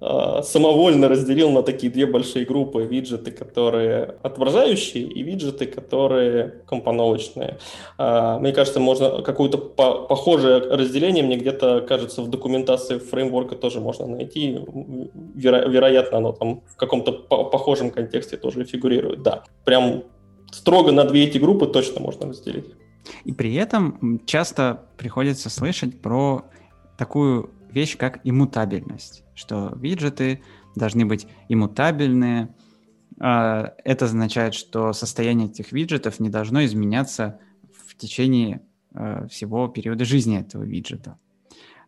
[0.00, 2.82] самовольно разделил на такие две большие группы.
[2.84, 7.58] Виджеты, которые отображающие, и виджеты, которые компоновочные.
[7.98, 13.80] Э, мне кажется, можно какое-то по похожее разделение, мне где-то кажется, в документации фреймворка тоже
[13.80, 14.58] можно найти.
[15.34, 19.22] Веро вероятно, оно там в каком-то по похожем контексте тоже фигурирует.
[19.22, 20.04] Да, прям
[20.52, 22.66] строго на две эти группы точно можно разделить.
[23.24, 26.44] И при этом часто приходится слышать про
[26.98, 30.42] такую вещь, как иммутабельность, что виджеты
[30.74, 32.54] должны быть иммутабельные.
[33.20, 37.38] А, это означает, что состояние этих виджетов не должно изменяться
[37.72, 41.18] в течение а, всего периода жизни этого виджета.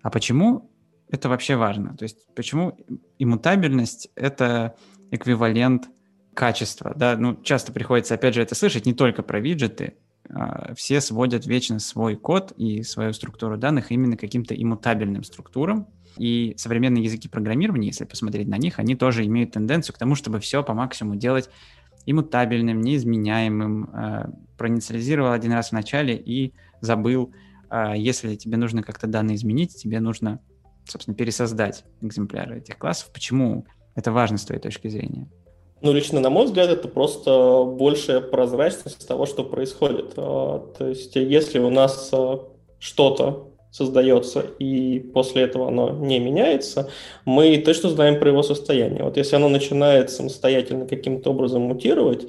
[0.03, 0.71] А почему
[1.11, 1.97] это вообще важно?
[1.97, 2.79] То есть почему
[3.19, 4.77] иммутабельность— это
[5.11, 5.89] эквивалент
[6.35, 6.93] качества?
[6.95, 7.17] Да?
[7.17, 9.97] Ну, часто приходится, опять же, это слышать не только про виджеты,
[10.31, 15.89] а, все сводят вечно свой код и свою структуру данных именно каким-то иммутабельным структурам.
[16.17, 20.41] И современные языки программирования, если посмотреть на них, они тоже имеют тенденцию к тому, чтобы
[20.41, 21.51] все по максимуму делать
[22.07, 23.91] иммутабельным, неизменяемым.
[23.93, 27.33] А, проинициализировал один раз в начале и забыл.
[27.71, 30.41] А, если тебе нужно как-то данные изменить, тебе нужно,
[30.85, 33.11] собственно, пересоздать экземпляры этих классов.
[33.13, 35.29] Почему это важно с твоей точки зрения?
[35.81, 40.15] Ну, лично, на мой взгляд, это просто большая прозрачность того, что происходит.
[40.17, 46.91] А, то есть, если у нас а, что-то создается, и после этого оно не меняется,
[47.25, 49.05] мы точно знаем про его состояние.
[49.05, 52.27] Вот если оно начинает самостоятельно каким-то образом мутировать,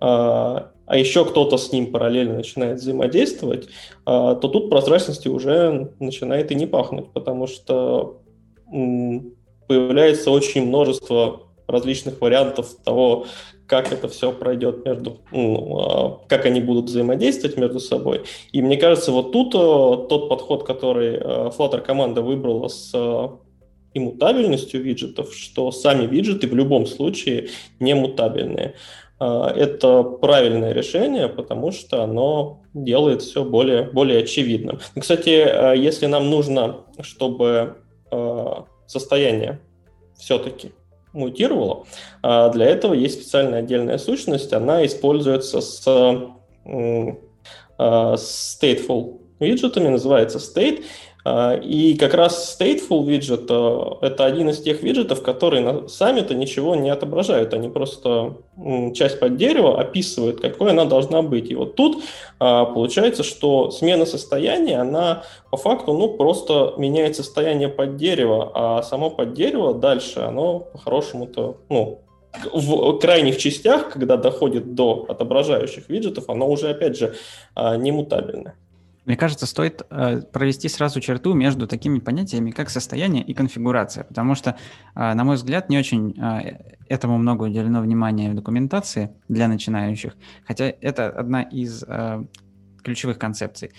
[0.00, 3.68] а, а еще кто-то с ним параллельно начинает взаимодействовать,
[4.04, 8.20] то тут прозрачности уже начинает и не пахнуть, потому что
[9.68, 13.26] появляется очень множество различных вариантов того,
[13.70, 18.22] как это все пройдет между, ну, а, как они будут взаимодействовать между собой.
[18.50, 23.28] И мне кажется, вот тут э, тот подход, который э, Flutter команда выбрала с э,
[23.94, 28.74] иммутабельностью виджетов, что сами виджеты в любом случае не мутабельные.
[29.20, 34.80] Это правильное решение, потому что оно делает все более, более очевидным.
[34.98, 37.76] Кстати, если нам нужно, чтобы
[38.86, 39.60] состояние
[40.16, 40.72] все-таки
[41.12, 41.86] мутировала.
[42.22, 45.84] А для этого есть специальная отдельная сущность, она используется с
[47.78, 50.84] а, stateful виджетами, называется state,
[51.62, 56.88] и как раз stateful виджет э,– это один из тех виджетов, которые сами-то ничего не
[56.88, 57.52] отображают.
[57.52, 58.36] Они просто
[58.94, 61.50] часть под дерево описывают, какой она должна быть.
[61.50, 62.02] И вот тут
[62.38, 68.82] а, получается, что смена состояния, она по факту ну, просто меняет состояние под дерево, а
[68.82, 72.00] само под дерево дальше, оно по-хорошему-то ну,
[72.52, 77.14] в крайних частях, когда доходит до отображающих виджетов, оно уже, опять же,
[77.54, 78.56] а, не мутабельное.
[79.10, 84.36] Мне кажется, стоит э, провести сразу черту между такими понятиями, как состояние и конфигурация, потому
[84.36, 84.56] что,
[84.94, 90.14] э, на мой взгляд, не очень э, этому много уделено внимания в документации для начинающих,
[90.46, 91.84] хотя это одна из
[92.84, 93.72] ключевых концепций.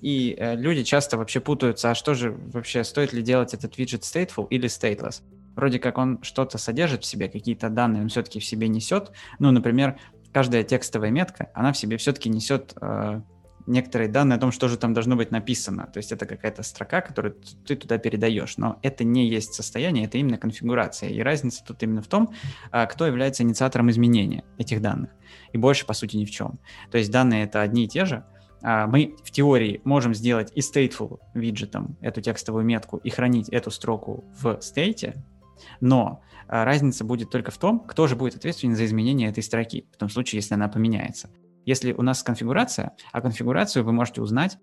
[0.00, 4.48] И люди часто вообще путаются, а что же вообще, стоит ли делать этот виджет stateful
[4.50, 5.22] или stateless?
[5.54, 9.12] Вроде как он что-то содержит в себе, какие-то данные он все-таки в себе несет.
[9.38, 9.96] Ну, например,
[10.32, 12.74] каждая текстовая метка, она в себе все-таки несет
[13.66, 15.88] некоторые данные о том, что же там должно быть написано.
[15.92, 18.56] То есть это какая-то строка, которую ты туда передаешь.
[18.56, 21.10] Но это не есть состояние, это именно конфигурация.
[21.10, 22.32] И разница тут именно в том,
[22.70, 25.10] а, кто является инициатором изменения этих данных.
[25.52, 26.58] И больше, по сути, ни в чем.
[26.90, 28.24] То есть данные это одни и те же.
[28.62, 33.70] А, мы в теории можем сделать и stateful виджетом эту текстовую метку и хранить эту
[33.70, 35.14] строку в стейте,
[35.80, 39.86] но а, разница будет только в том, кто же будет ответственен за изменение этой строки,
[39.92, 41.30] в том случае, если она поменяется.
[41.66, 44.56] Если у нас конфигурация, а конфигурацию вы можете узнать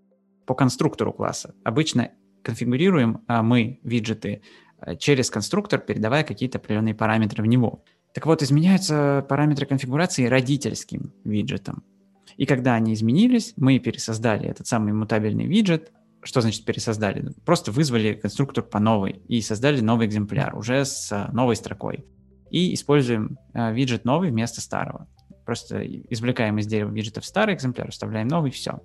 [0.45, 1.53] по конструктору класса.
[1.63, 2.11] Обычно
[2.43, 4.41] конфигурируем а, мы виджеты
[4.79, 7.83] а, через конструктор, передавая какие-то определенные параметры в него.
[8.13, 11.83] Так вот, изменяются параметры конфигурации родительским виджетом.
[12.37, 15.91] И когда они изменились, мы пересоздали этот самый мутабельный виджет.
[16.21, 17.33] Что значит пересоздали?
[17.45, 22.05] Просто вызвали конструктор по новой и создали новый экземпляр уже с а, новой строкой.
[22.49, 25.07] И используем виджет новый вместо старого.
[25.45, 28.82] Просто извлекаем из дерева виджетов старый экземпляр, вставляем новый, все.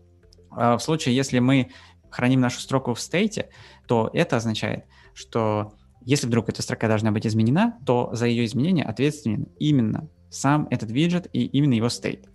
[0.50, 1.70] А в случае, если мы
[2.10, 3.50] храним нашу строку в стейте,
[3.86, 5.72] то это означает, что
[6.08, 10.90] Если вдруг эта строка должна быть изменена, то за ее изменение ответственен именно сам этот
[10.90, 12.26] виджет и именно его state.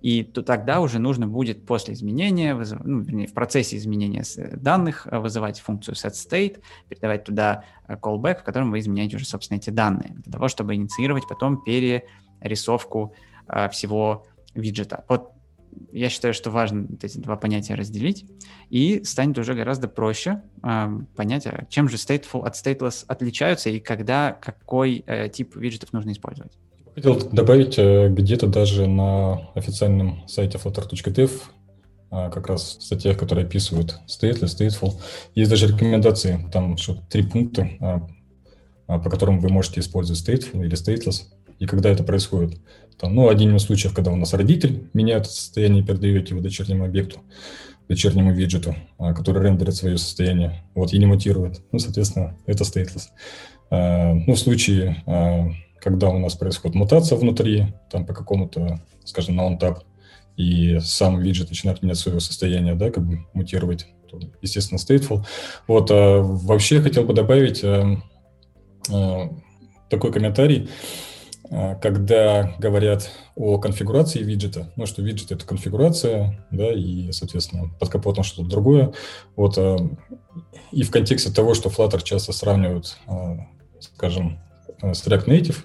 [0.00, 2.80] И то тогда уже нужно будет после изменения, вызыв...
[2.84, 4.24] ну, вернее, в процессе изменения
[4.56, 9.58] данных э, вызывать функцию setState, передавать туда э, callback, в котором вы изменяете уже, собственно,
[9.58, 13.14] эти данные, для того, чтобы инициировать потом перерисовку
[13.46, 15.04] а, всего виджета.
[15.08, 15.30] Вот
[15.92, 18.24] я считаю, что важно вот эти два понятия разделить,
[18.70, 23.80] и станет уже гораздо проще э, понять, а чем же stateful от stateless отличаются и
[23.80, 26.52] когда какой э, тип виджетов нужно использовать.
[26.94, 31.30] Хотел добавить, э, где-то даже на официальном сайте flutter.dev
[32.10, 34.92] а, как раз в статьях, которые описывают stateless, stateful,
[35.34, 37.68] есть даже рекомендации, там что три пункта,
[38.86, 41.22] а, по которым вы можете использовать stateful или stateless,
[41.58, 42.60] и когда это происходит.
[42.98, 46.84] Там, ну, один из случаев, когда у нас родитель меняет состояние и передает его дочернему
[46.84, 47.20] объекту,
[47.88, 51.60] дочернему виджету, который рендерит свое состояние, вот, и не мутирует.
[51.72, 53.08] Ну, соответственно, это stateless.
[53.70, 55.02] Ну, в случае
[55.84, 59.80] когда у нас происходит мутация внутри, там по какому-то, скажем, на OnTap,
[60.38, 65.26] и сам виджет начинает менять свое состояние, да, как бы мутировать, то, естественно, stateful.
[65.68, 67.98] Вот, а, вообще хотел бы добавить а,
[68.90, 69.28] а,
[69.90, 70.70] такой комментарий, а,
[71.50, 78.24] когда говорят о конфигурации виджета, ну, что виджет— это конфигурация, да, и, соответственно, под капотом
[78.24, 78.92] что-то другое.
[79.36, 79.76] Вот, а,
[80.72, 83.46] и в контексте того, что Flutter часто сравнивают, а,
[83.80, 84.40] скажем,
[84.80, 85.56] с React Native,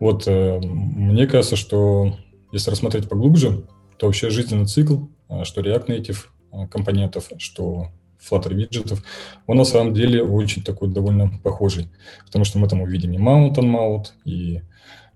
[0.00, 2.16] вот э, мне кажется, что
[2.52, 3.66] если рассмотреть поглубже,
[3.98, 6.18] то вообще жизненный цикл, э, что React Native
[6.52, 9.02] э, компонентов, что Flutter виджетов,
[9.46, 11.88] он на самом деле очень такой довольно похожий,
[12.24, 14.62] потому что мы там увидим и mount on mount, и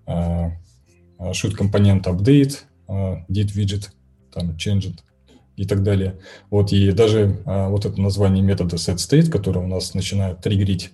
[0.07, 3.89] shoot компонент update, uh, did widget,
[4.33, 4.99] там changed
[5.55, 6.19] и так далее.
[6.49, 10.91] Вот и даже uh, вот это название метода setState, который у нас начинает триггерить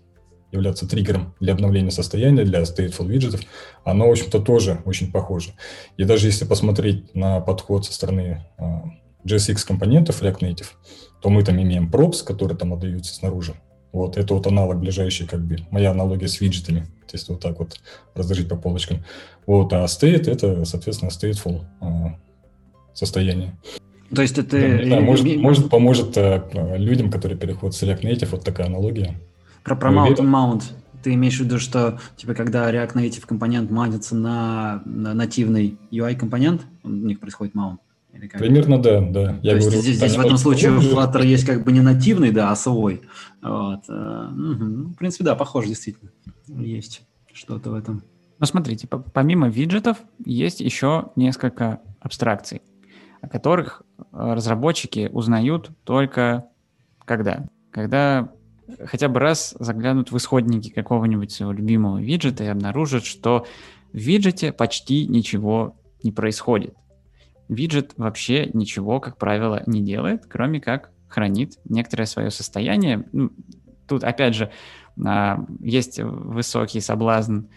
[0.52, 3.40] являться триггером для обновления состояния, для stateful виджетов,
[3.86, 5.54] оно, в общем-то, тоже очень похоже.
[5.96, 8.84] И даже если посмотреть на подход со стороны uh, а,
[9.26, 10.68] JSX компонентов React Native,
[11.22, 13.54] то мы там имеем props, которые там отдаются снаружи.
[13.92, 16.82] Вот, это вот аналог ближайший, как бы, моя аналогия с виджетами.
[17.08, 17.80] То есть вот так вот
[18.16, 19.04] разложить по полочкам.
[19.46, 22.12] Вот, а state— это, соответственно, stateful uh,
[22.94, 23.54] состояние.
[24.16, 24.58] То есть это...
[24.60, 29.16] Да, знаю, может, может, поможет uh, людям, которые переходят с React Native, вот такая аналогия.
[29.64, 30.64] Про, про mount and mount.
[31.04, 36.16] Ты имеешь в виду, что типа когда React Native компонент мантится на, на нативный UI
[36.16, 37.78] компонент, у них происходит mount?
[38.12, 39.40] Примерно да, да.
[39.42, 42.52] Я То говорю, здесь, здесь в этом случае Flutter есть как бы не нативный, да,
[42.52, 43.02] а свой.
[43.42, 43.88] Вот.
[43.88, 44.90] Угу.
[44.90, 46.12] В принципе, да, похоже, действительно.
[46.48, 48.04] Есть что-то в этом.
[48.40, 52.62] Ну, смотрите, помимо виджетов есть еще несколько абстракций,
[53.22, 56.46] о которых э, разработчики узнают только
[57.06, 57.46] когда?
[57.72, 58.32] Когда
[58.86, 63.46] хотя бы раз заглянут в исходники какого-нибудь своего любимого виджета и обнаружат, что
[63.94, 66.76] в виджете почти ничего не происходит.
[67.52, 73.04] Виджет вообще ничего, как правило, не делает, кроме как хранит некоторое свое состояние.
[73.12, 73.32] Ну,
[73.90, 74.52] тут, опять же,
[75.06, 77.48] а, есть высокий соблазн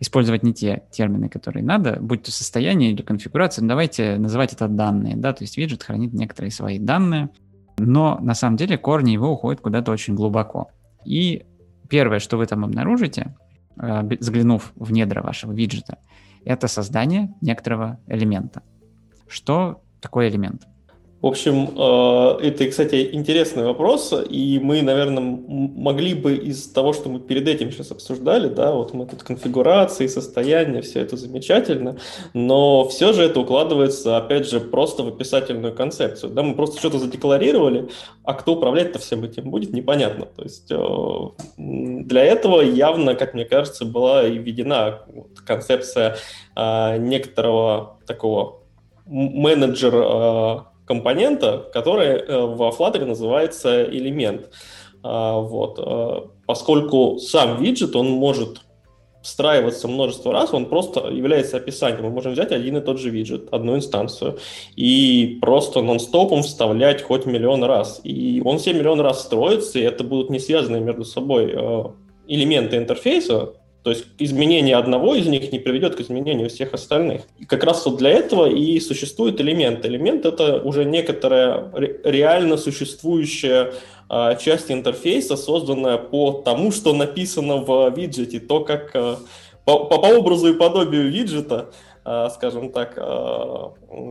[0.00, 4.68] использовать не те термины, которые надо, будь то состояние или конфигурация, но давайте называть это
[4.68, 7.30] данные, да, то есть виджет хранит некоторые свои данные,
[7.78, 10.68] но на самом деле корни его уходят куда-то очень глубоко.
[11.06, 11.46] И
[11.88, 13.34] первое, что вы там обнаружите,
[13.80, 16.00] э, заглянув в недра вашего виджета,
[16.44, 18.62] это создание некоторого элемента.
[19.28, 20.66] Что такое элемент?
[21.20, 27.08] В общем, э, это, кстати, интересный вопрос, и мы, наверное, могли бы из того, что
[27.08, 31.96] мы перед этим сейчас обсуждали, да, вот мы тут конфигурации, состояние, все это замечательно,
[32.34, 37.00] но все же это укладывается, опять же, просто в описательную концепцию, да, мы просто что-то
[37.00, 37.88] задекларировали,
[38.22, 40.78] а кто управлять-то всем этим будет, непонятно, то есть э,
[41.56, 45.00] для этого явно, как мне кажется, была и введена
[45.44, 46.16] концепция
[46.54, 48.57] э, некоторого такого
[49.08, 54.50] менеджера компонента, который э, во Flutter называется элемент.
[55.02, 55.78] А, вот.
[55.78, 58.62] Э, поскольку сам виджет, он может
[59.22, 62.04] встраиваться множество раз, он просто является описанием.
[62.04, 64.38] Мы можем взять один и тот же виджет, одну инстанцию,
[64.76, 68.00] и просто нон-стопом вставлять хоть миллион раз.
[68.04, 71.84] И он все миллион раз строится, и это будут не связанные между собой э,
[72.26, 73.52] элементы интерфейса,
[73.82, 77.22] то есть изменение одного из них не приведет к изменению всех остальных.
[77.38, 79.86] И как раз вот для этого и существует элемент.
[79.86, 81.70] Элемент— это уже некоторая
[82.04, 83.72] реально существующая
[84.08, 89.18] а, часть интерфейса, созданная по тому, что написано в виджете, то, как а,
[89.64, 91.70] по, по, образу и подобию виджета
[92.04, 92.94] а, скажем так,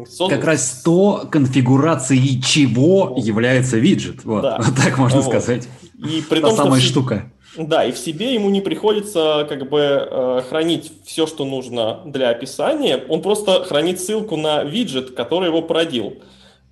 [0.07, 0.29] создан...
[0.29, 4.23] Как раз то, конфигурацией чего является виджет.
[4.23, 4.57] Вот, да.
[4.63, 5.29] вот так можно вот.
[5.29, 5.67] сказать.
[5.97, 9.67] И при Та том, самая что штука Да, и в себе ему не приходится как
[9.67, 13.03] бы э, хранить все, что нужно для описания.
[13.09, 16.17] Он просто хранит ссылку на виджет, который его породил.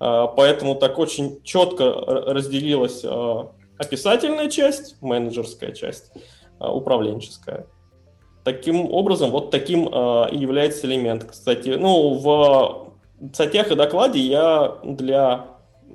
[0.00, 3.44] Э, поэтому так очень четко разделилась э,
[3.78, 6.12] описательная часть, менеджерская часть,
[6.60, 7.66] управленческая.
[8.44, 11.24] Таким образом, вот таким и является элемент.
[11.24, 12.92] Кстати, ну, в
[13.34, 15.48] статьях и докладе я для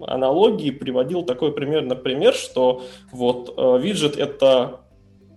[0.06, 4.81] аналогии приводил такой пример, например, что вот виджет это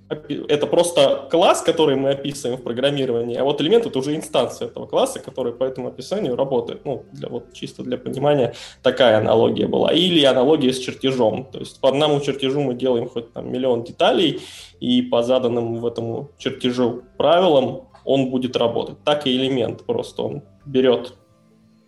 [0.08, 4.86] это просто класс, который мы описываем в программировании, а вот элемент это уже инстанция этого
[4.86, 6.84] класса, который по этому описанию работает.
[6.84, 9.92] Ну, для, вот чисто для понимания такая аналогия была.
[9.92, 11.48] Или аналогия с чертежом.
[11.50, 14.40] То есть по одному чертежу мы делаем хоть там миллион деталей,
[14.80, 19.02] и по заданным в этому чертежу правилам он будет работать.
[19.04, 21.14] Так и элемент просто он берет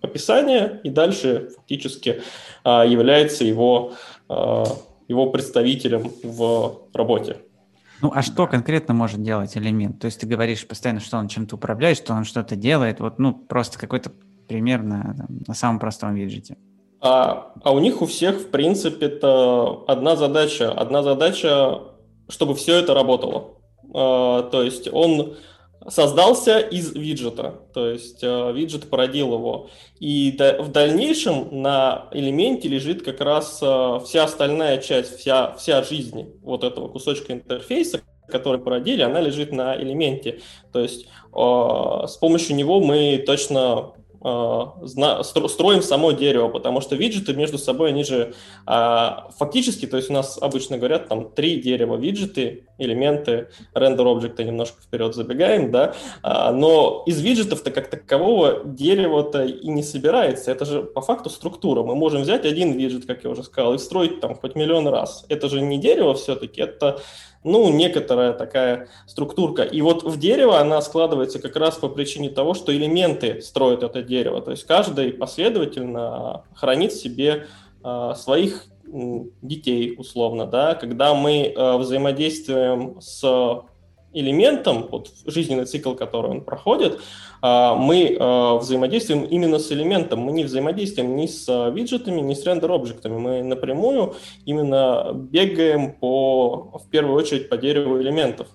[0.01, 2.23] описание и дальше фактически
[2.65, 3.93] а, является его,
[4.29, 4.65] а,
[5.09, 7.39] его представителем в работе.
[8.03, 10.01] Ну, а что конкретно может делать элемент?
[10.01, 13.01] То есть ты говоришь постоянно, что он чем-то управляет, что он что-то делает.
[13.01, 14.13] Вот, ну, просто какой-то
[14.49, 16.57] пример на, там, на самом простом виджете.
[17.01, 20.71] А, а у них у всех, в принципе, это одна задача.
[20.73, 21.81] Одна задача,
[22.29, 23.57] чтобы все это работало.
[23.95, 25.37] А, то есть он
[25.89, 29.71] создался из виджета, то есть э, виджет породил его.
[30.01, 35.83] И да, в дальнейшем на элементе лежит как раз э, вся остальная часть, вся, вся
[35.83, 40.41] жизнь вот этого кусочка интерфейса, который породили, она лежит на элементе.
[40.73, 43.93] То есть э, с помощью него мы точно
[44.27, 48.35] строим само дерево, потому что виджеты между собой, они же
[48.67, 54.45] а, фактически, то есть у нас обычно говорят там три дерева виджеты, элементы, рендер объекта
[54.45, 60.65] немножко вперед забегаем, да, а, но из виджетов-то как такового дерева-то и не собирается, это
[60.65, 61.83] же по факту структура.
[61.83, 65.25] Мы можем взять один виджет, как я уже сказал, и строить там хоть миллион раз.
[65.29, 67.01] Это же не дерево все-таки, это
[67.47, 69.63] ну, некоторая такая структурка.
[69.63, 74.03] И вот в дерево она складывается как раз по причине того, что элементы строят это
[74.03, 74.43] дерево.
[74.43, 77.47] То есть каждый последовательно хранит в себе
[77.85, 78.67] э, своих
[79.43, 83.63] детей, условно, да, когда мы э, взаимодействуем с
[84.17, 86.99] элементом, вот жизненный цикл, который он проходит,
[87.43, 90.21] а, мы а, взаимодействуем именно с элементом.
[90.21, 93.19] Мы не взаимодействуем ни с а, виджетами, ни с рендер-объектами.
[93.19, 94.15] Мы напрямую
[94.47, 98.49] именно бегаем по, в первую очередь по дереву элементов.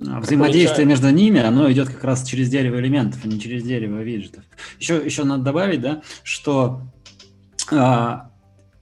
[0.00, 4.42] Взаимодействие между ними, оно идет как раз через дерево элементов, а не через дерево виджетов.
[4.80, 6.80] Еще, еще надо добавить, да, что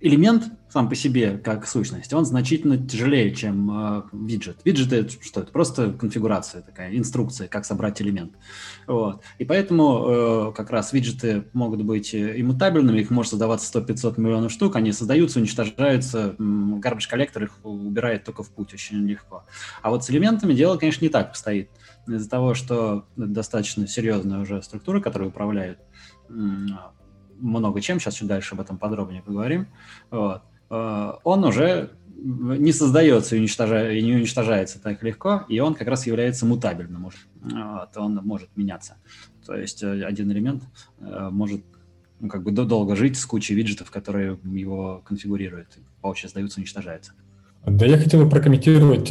[0.01, 4.57] элемент сам по себе как сущность, он значительно тяжелее, чем э, виджет.
[4.65, 5.43] Виджет это что?
[5.43, 8.33] Это просто конфигурация такая, инструкция, как собрать элемент.
[8.87, 9.23] Вот.
[9.39, 14.51] И поэтому э, как раз виджеты могут быть э, иммутабельными, их может создаваться 100-500 миллионов
[14.51, 19.45] штук, они создаются, уничтожаются, garbage коллектор их убирает только в путь очень легко.
[19.83, 21.69] А вот с элементами дело, конечно, не так обстоит.
[22.07, 25.81] Из-за того, что достаточно серьезная уже структура, которая управляет
[26.31, 29.67] много чем, сейчас чуть дальше об этом подробнее поговорим,
[30.11, 30.43] вот,
[30.73, 31.91] он уже
[32.23, 33.91] не создается и, уничтожа...
[33.93, 37.11] и не уничтожается так легко, и он как раз является мутабельным.
[37.43, 38.97] Вот, он может меняться.
[39.45, 40.63] То есть э, один элемент
[41.01, 41.63] э, может
[42.21, 47.13] ну, как бы долго жить с кучей виджетов, которые его конфигурируют, позже создаются, уничтожаются.
[47.67, 49.11] Да, я хотел прокомментировать.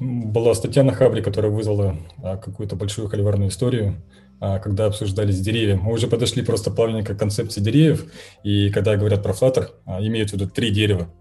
[0.00, 3.96] Была статья на Хабре, которая вызвала какую-то большую холиварную историю
[4.40, 5.76] когда обсуждались деревья.
[5.76, 8.10] Мы уже подошли просто плавненько к концепции деревьев,
[8.42, 11.12] и когда говорят про Flutter, а, имеют в виду три дерева.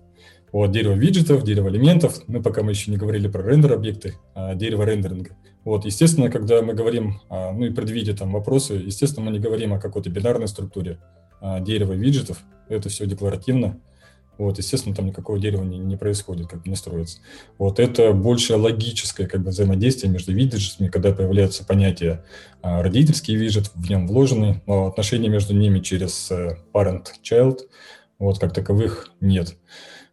[0.51, 4.83] Вот дерево виджетов, дерево элементов, мы пока мы еще не говорили про рендер-объекты, а дерево
[4.83, 5.37] рендеринга.
[5.63, 9.73] Вот, естественно, когда мы говорим, а, ну и предвидя там вопросы, естественно, мы не говорим
[9.73, 10.99] о какой-то бинарной структуре
[11.61, 13.79] дерева виджетов, это все декларативно,
[14.39, 17.19] вот, естественно, там никакого дерева не, не происходит, как бы не строится.
[17.57, 22.23] Вот это больше логическое как бы, взаимодействие между виджетами, когда появляется понятие
[22.61, 27.59] а, родительский виджет, в нем вложены, но отношения между ними через а, parent-child,
[28.17, 29.57] вот как таковых нет.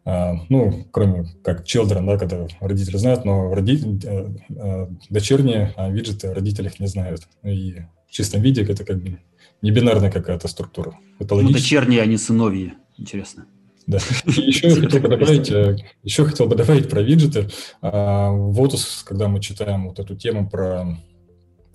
[0.05, 4.01] А, ну, кроме как children, да, когда родители знают, но роди...
[4.07, 7.23] а, а, дочерние а, виджеты родители их не знают.
[7.45, 9.21] И в чистом виде это как бы
[9.63, 10.99] не бинарная какая-то структура.
[11.19, 13.47] Это ну, дочерние, а не сыновьи, интересно.
[13.87, 13.99] Да.
[14.27, 17.49] Еще хотел бы добавить, э, еще хотел бы добавить про виджеты.
[17.81, 20.99] А, в Otus, когда мы читаем вот эту тему про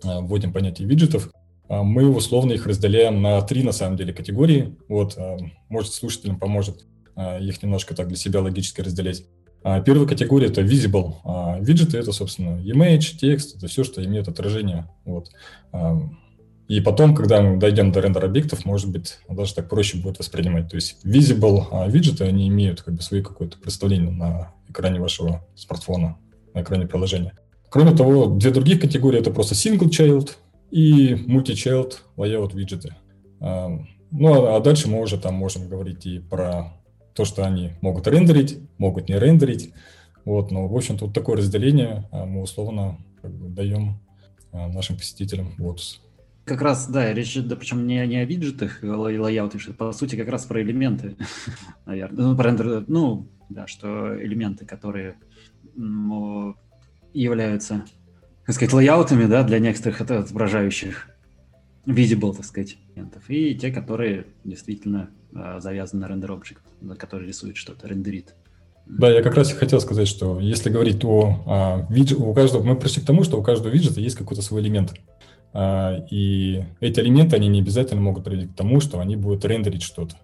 [0.03, 1.30] а, вводим понятие виджетов,
[1.70, 4.76] а, мы условно их разделяем на три, на самом деле, категории.
[4.89, 5.18] Вот,
[5.70, 6.86] может, слушателям поможет
[7.41, 9.26] их немножко так для себя логически разделять.
[9.86, 11.16] Первая категория– это visible.
[11.62, 14.88] Виджеты– это, собственно, image, текст, это все, что имеет отражение.
[15.05, 15.30] Вот.
[16.72, 20.69] И потом, когда мы дойдем до рендер объектов, может быть, даже так проще будет воспринимать.
[20.69, 25.45] То есть visible а, виджеты, они имеют как бы свое какое-то представление на экране вашего
[25.53, 26.17] смартфона.
[26.53, 27.34] на экране приложения.
[27.69, 30.30] Кроме того, две других категории это просто single child
[30.72, 32.95] и multi-child layout виджеты.
[33.41, 36.82] Ну, а, а дальше мы уже там можем говорить и про
[37.13, 39.74] то, что они могут рендерить, могут не рендерить.
[40.24, 43.99] Вот, но, в общем-то, вот такое разделение а, мы условно как бы, даем
[44.53, 45.99] а, нашим посетителям Lotus.
[46.45, 50.15] Как раз, да, речь, да, причем не, не о виджетах и лайауте, что по сути
[50.15, 51.15] как раз про элементы,
[51.85, 52.25] наверное.
[52.25, 55.15] Ну, про рендер, ну, да, что элементы, которые
[55.75, 56.55] ну,
[57.13, 57.85] являются,
[58.45, 61.07] так сказать, лайаутами, да, для некоторых отображающих
[61.85, 67.57] visible, так сказать, элементов, и те, которые действительно э, завязаны на рендер object, который рисует
[67.57, 68.35] что-то, рендерит.
[68.87, 72.63] Да, я как раз и хотел сказать, что если говорить о а, виджет, у каждого,
[72.63, 74.93] мы пришли к тому, что у каждого виджета есть какой-то свой элемент.
[75.54, 79.84] А, и эти элементы, они не обязательно могут привести к тому, что они будут рендерить
[79.84, 80.16] что-то.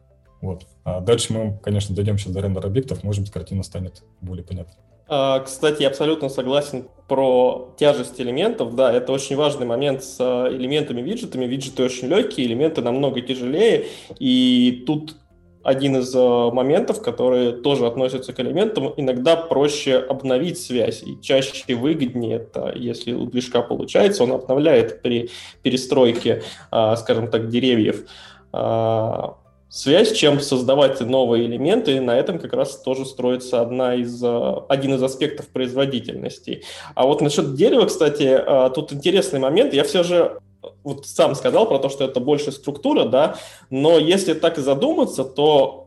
[0.42, 0.64] Вот.
[0.84, 4.76] А дальше мы, конечно, дойдем сейчас до рендер объектов, может быть, картина станет более понятной.
[5.10, 8.76] А, кстати, я абсолютно согласен про тяжесть элементов.
[8.76, 11.46] Да, это очень важный момент с а, элементами виджетами.
[11.46, 13.86] Виджеты очень легкие, элементы намного тяжелее.
[14.20, 15.16] И тут
[15.68, 21.04] один из а, моментов, которые тоже относятся к элементам, иногда проще обновить связь.
[21.04, 25.30] И чаще выгоднее это, если у движка получается, он обновляет при
[25.62, 26.44] перестройке,
[26.96, 28.06] скажем так, деревьев
[29.70, 31.98] связь, чем создавать новые элементы.
[31.98, 36.64] И на этом как раз тоже строится одна из, э, один из аспектов производительности.
[36.96, 39.74] А вот насчет дерева, кстати, э, тут интересный момент.
[39.74, 40.40] Я все же
[40.88, 43.36] вот сам сказал про то, что это больше структура, да,
[43.70, 45.86] но если так задуматься, то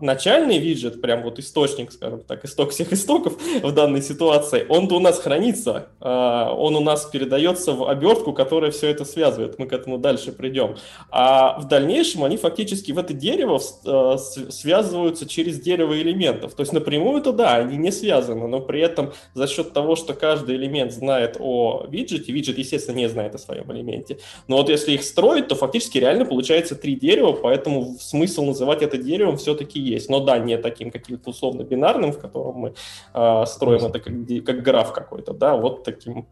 [0.00, 4.96] э, начальный виджет, прям вот источник, скажем так, исток всех истоков в данной ситуации, он-то
[4.96, 9.66] у нас хранится, э, он у нас передается в обертку, которая все это связывает, мы
[9.66, 10.76] к этому дальше придем.
[11.10, 14.16] А в дальнейшем они фактически в это дерево э,
[14.50, 19.46] связываются через дерево элементов, то есть напрямую-то да, они не связаны, но при этом за
[19.46, 24.18] счет того, что каждый элемент знает о виджете, виджет, естественно, не знает о своем элементе,
[24.48, 28.98] но вот если их строить, то фактически реально получается три дерева, поэтому смысл называть это
[28.98, 30.10] деревом все-таки есть.
[30.10, 32.74] Но да, не таким каким-то условно бинарным, в котором мы
[33.14, 36.26] э, строим это как, как граф какой-то, да, вот таким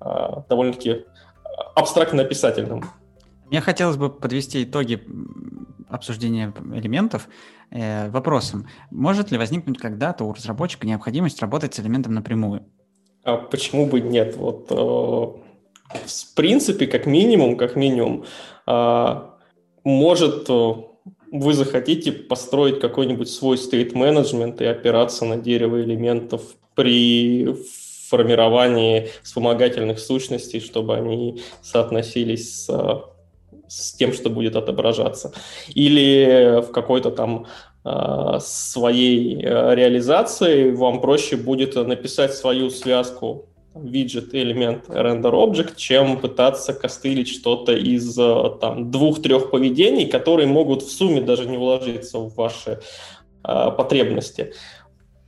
[0.00, 1.04] э, довольно-таки
[1.74, 2.84] абстрактно-описательным.
[3.50, 5.02] Мне хотелось бы подвести итоги
[5.88, 7.28] обсуждения элементов
[7.70, 8.68] э, вопросом.
[8.90, 12.64] Может ли возникнуть когда-то у разработчика необходимость работать с элементом напрямую?
[13.24, 14.36] А почему бы нет?
[14.36, 15.49] Вот э,
[15.92, 18.24] в принципе, как минимум, как минимум,
[18.66, 19.34] а,
[19.84, 20.74] может э,
[21.32, 26.42] вы захотите построить какой-нибудь свой management и опираться на дерево элементов
[26.74, 27.56] при
[28.08, 33.04] формировании вспомогательных сущностей, чтобы они соотносились с,
[33.68, 35.32] с тем, что будет отображаться.
[35.74, 37.46] Или в какой-то там
[37.84, 46.18] а, своей э, реализации вам проще будет написать свою связку виджет элемент render object, чем
[46.18, 52.18] пытаться костылить что-то из э, там двух-трех поведений, которые могут в сумме даже не вложиться
[52.18, 52.80] в ваши
[53.44, 54.52] э, потребности.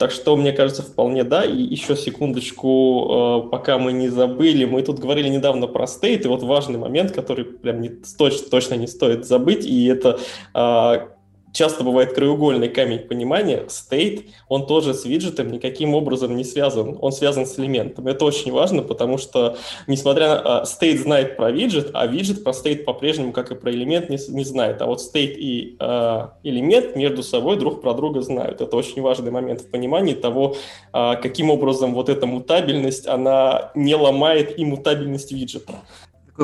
[0.02, 1.44] Так что, мне кажется, вполне да.
[1.44, 6.28] И еще секундочку, э, пока мы не забыли, мы тут говорили недавно про стейт, и
[6.28, 10.18] вот важный момент, который прям не, точно, точно не стоит забыть, и это
[10.54, 11.08] э,
[11.52, 17.12] часто бывает краеугольный камень понимания, state, он тоже с виджетом никаким образом не связан, он
[17.12, 18.06] связан с элементом.
[18.08, 20.62] Это очень важно, потому что, несмотря на...
[20.62, 24.44] State знает про виджет, а виджет про state по-прежнему, как и про элемент, не, не
[24.44, 24.80] знает.
[24.82, 28.60] А вот state и э, элемент между собой друг про друга знают.
[28.60, 30.56] Это очень важный момент в понимании того,
[30.92, 35.74] э, каким образом вот эта мутабельность, она не ломает и мутабельность виджета.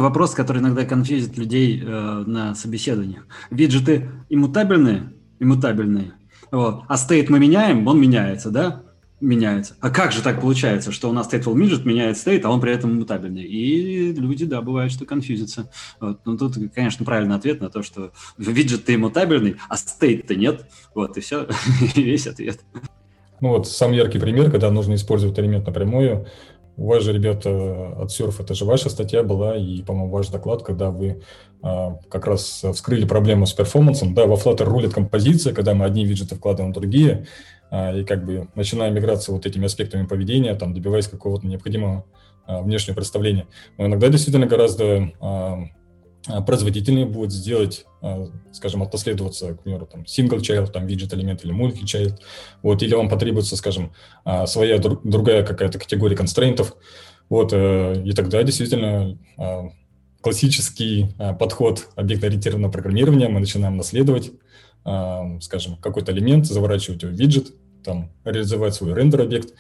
[0.01, 3.27] Вопрос, который иногда конфьюзит людей э, на собеседованиях.
[3.51, 5.13] Виджеты иммутабельные?
[5.39, 6.13] Иммутабельные.
[6.51, 6.83] Вот.
[6.89, 8.83] А стейт мы меняем, он меняется, да?
[9.21, 9.75] Меняется.
[9.81, 12.73] А как же так получается, что у нас stateful midget меняет стейт, а он при
[12.73, 13.43] этом иммутабельный?
[13.43, 15.71] И люди, да, бывает, что конфьюзятся.
[16.01, 16.21] Вот.
[16.25, 20.67] Ну, тут, конечно, правильный ответ на то, что виджет ты иммутабельный, а стейт-то нет.
[20.95, 21.49] Вот, и все,
[21.97, 22.61] весь ответ.
[23.41, 26.27] Ну вот самый яркий пример, когда нужно использовать элемент напрямую,
[26.79, 30.63] у вас же, ребята, от Surf, это же ваша статья была, и, по-моему, ваш доклад,
[30.63, 31.23] когда вы
[31.61, 34.15] а, как раз вскрыли проблему с перформансом.
[34.15, 37.27] Да, во Flutter рулит композиция, когда мы одни виджеты вкладываем в другие,
[37.71, 42.05] а, и как бы начинаем миграться вот этими аспектами поведения, там, добиваясь какого-то необходимого
[42.47, 43.47] а, внешнего представления.
[43.77, 45.65] Но иногда действительно гораздо а,
[46.47, 51.55] производительнее будет сделать, а, скажем, отоследоваться, к примеру, там, single child, там, widget элемент или
[51.55, 52.19] multi child,
[52.63, 53.93] вот, или вам потребуется, скажем,
[54.25, 56.77] а, своя другая какая-то категория констрейнтов,
[57.29, 59.19] вот, э, и тогда действительно
[60.21, 63.29] классический подход объектно-ориентированного программирования.
[63.29, 64.33] Мы начинаем наследовать,
[64.83, 67.53] скажем, какой-то элемент, заворачивать его в виджет,
[67.85, 69.55] там, реализовать свой рендер-объект,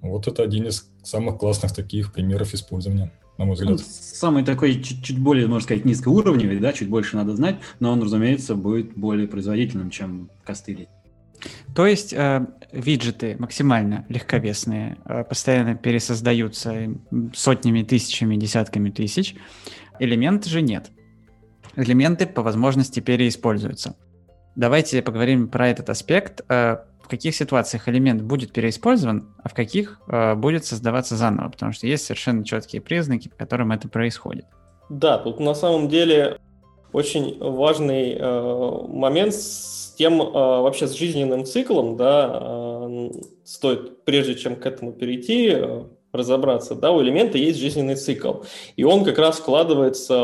[0.00, 3.72] Вот это один из самых классных таких примеров использования, на мой взгляд.
[3.72, 7.92] Ну, самый такой чуть, чуть более, можно сказать, низкоуровневый, да, чуть больше надо знать, но
[7.92, 10.88] он, разумеется, будет более производительным, чем костыли.
[11.74, 16.94] То есть э, виджеты максимально легковесные, э, постоянно пересоздаются
[17.34, 19.36] сотнями, тысячами, десятками тысяч.
[19.98, 20.90] Элементы же нет.
[21.76, 23.96] Элементы по возможности переиспользуются.
[24.54, 26.40] Давайте поговорим про этот аспект.
[26.48, 31.70] Э, в каких ситуациях элемент будет переиспользован, а в каких э, будет создаваться заново, потому
[31.70, 34.44] что есть совершенно четкие признаки, по которым это происходит.
[34.88, 36.38] Да, тут на самом деле
[36.92, 43.10] очень важный э, момент с тем э, вообще с жизненным циклом, да, э,
[43.44, 45.84] стоит прежде чем к этому перейти, э,
[46.16, 48.42] разобраться, да, у элемента есть жизненный цикл,
[48.76, 50.14] и он как раз складывается,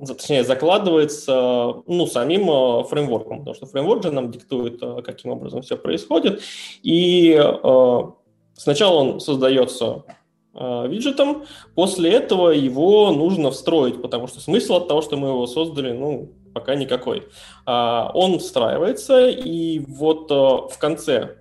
[0.00, 5.32] э, точнее, закладывается, ну, самим э, фреймворком, потому что фреймворк же нам диктует, э, каким
[5.32, 6.42] образом все происходит,
[6.82, 7.40] и
[8.54, 10.04] сначала он создается
[10.54, 11.44] виджетом,
[11.74, 16.32] после этого его нужно встроить, потому что смысл от того, что мы его создали, ну,
[16.52, 17.28] пока никакой.
[17.64, 21.36] Он встраивается, и вот в конце,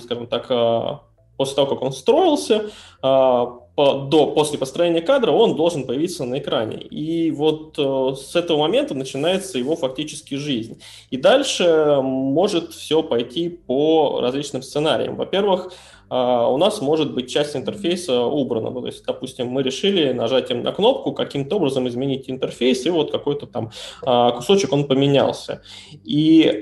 [0.00, 1.02] скажем так,
[1.36, 2.70] после того, как он строился,
[3.02, 6.76] а, до, после построения кадра он должен появиться на экране.
[6.76, 10.82] И вот э, с этого момента начинается его фактически жизнь.
[11.10, 15.16] И дальше может все пойти по различным сценариям.
[15.16, 15.72] Во-первых,
[16.10, 18.68] а, у нас может быть часть интерфейса убрана.
[18.68, 23.10] Ну, то есть, допустим, мы решили нажатием на кнопку каким-то образом изменить интерфейс, и вот
[23.10, 23.70] какой-то там
[24.04, 25.62] а, кусочек он поменялся.
[26.04, 26.60] И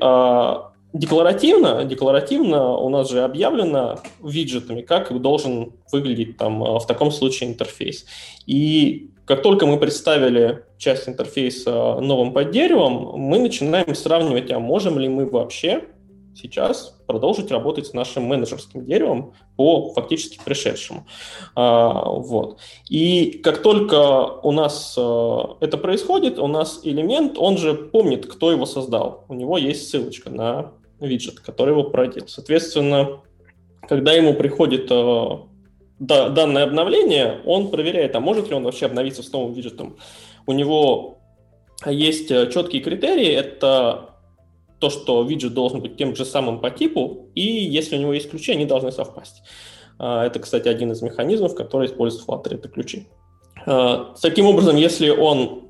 [0.92, 7.50] Декларативно, декларативно у нас же объявлено виджетами, как должен выглядеть там э, в таком случае
[7.50, 8.06] интерфейс.
[8.46, 14.98] И как только мы представили часть интерфейса новым под деревом, мы начинаем сравнивать, а можем
[14.98, 15.84] ли мы вообще
[16.34, 21.06] сейчас продолжить работать с нашим менеджерским деревом по фактически пришедшему.
[21.54, 22.58] А, вот.
[22.88, 28.50] И как только у нас а, это происходит, у нас элемент, он же помнит, кто
[28.50, 29.24] его создал.
[29.28, 32.28] У него есть ссылочка на виджет, который его породил.
[32.28, 33.20] Соответственно,
[33.88, 35.38] когда ему приходит э,
[35.98, 39.96] данное обновление, он проверяет, а может ли он вообще обновиться с новым виджетом.
[40.46, 41.18] У него
[41.86, 44.10] есть э, четкие критерии, это
[44.78, 48.30] то, что виджет должен быть тем же самым по типу, и если у него есть
[48.30, 49.42] ключи, они должны совпасть.
[49.98, 53.06] Э, это, кстати, один из механизмов, который использует Flutter, это ключи.
[54.22, 55.69] Таким образом, если он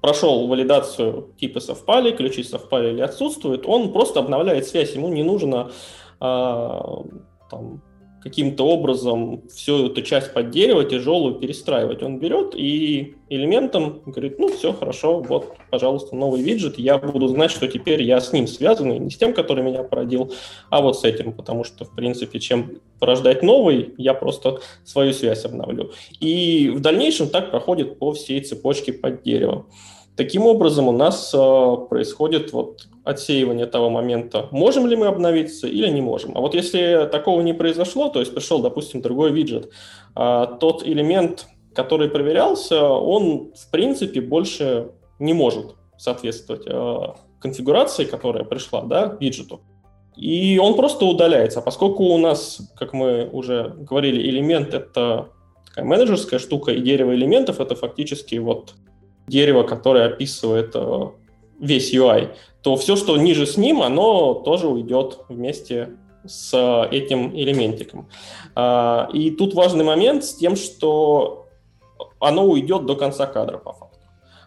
[0.00, 5.70] прошел валидацию, типы совпали, ключи совпали или отсутствуют, он просто обновляет связь, ему не нужно
[6.20, 7.02] а,
[7.50, 7.82] там,
[8.26, 12.02] каким-то образом всю эту часть под дерево тяжелую перестраивать.
[12.02, 17.52] Он берет и элементом говорит, ну все, хорошо, вот, пожалуйста, новый виджет, я буду знать,
[17.52, 20.32] что теперь я с ним связан, не с тем, который меня породил,
[20.70, 25.44] а вот с этим, потому что, в принципе, чем порождать новый, я просто свою связь
[25.44, 25.92] обновлю.
[26.18, 29.66] И в дальнейшем так проходит по всей цепочке под дерево.
[30.16, 35.88] Таким образом, у нас э, происходит вот отсеивание того момента, можем ли мы обновиться или
[35.88, 36.36] не можем.
[36.36, 39.70] А вот если такого не произошло, то есть пришел, допустим, другой виджет,
[40.16, 44.88] э, тот элемент, который проверялся, он, в принципе, больше
[45.20, 46.98] не может соответствовать э,
[47.38, 49.60] конфигурации, которая пришла, да, виджету.
[50.16, 51.60] И он просто удаляется.
[51.60, 55.28] А поскольку у нас, как мы уже говорили, элемент— это
[55.68, 58.74] такая менеджерская штука, и дерево элементов— это фактически вот
[59.28, 60.74] дерево, которое описывает
[61.60, 62.30] весь UI,
[62.66, 65.90] то все, что ниже с ним, оно тоже уйдет вместе
[66.26, 66.52] с
[66.90, 68.08] этим элементиком.
[68.56, 71.46] А, и тут важный момент с тем, что
[72.18, 74.00] оно уйдет до конца кадра по факту.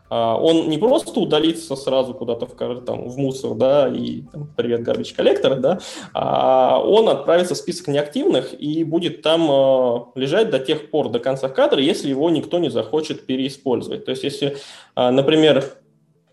[0.09, 4.81] А, он не просто удалится сразу куда-то в, там, в мусор, да, и там, привет,
[4.81, 5.79] garbage коллектор, да,
[6.13, 11.19] а он отправится в список неактивных и будет там э, лежать до тех пор, до
[11.19, 14.03] конца кадра, если его никто не захочет переиспользовать.
[14.03, 14.57] То есть, если,
[14.97, 15.63] э, например,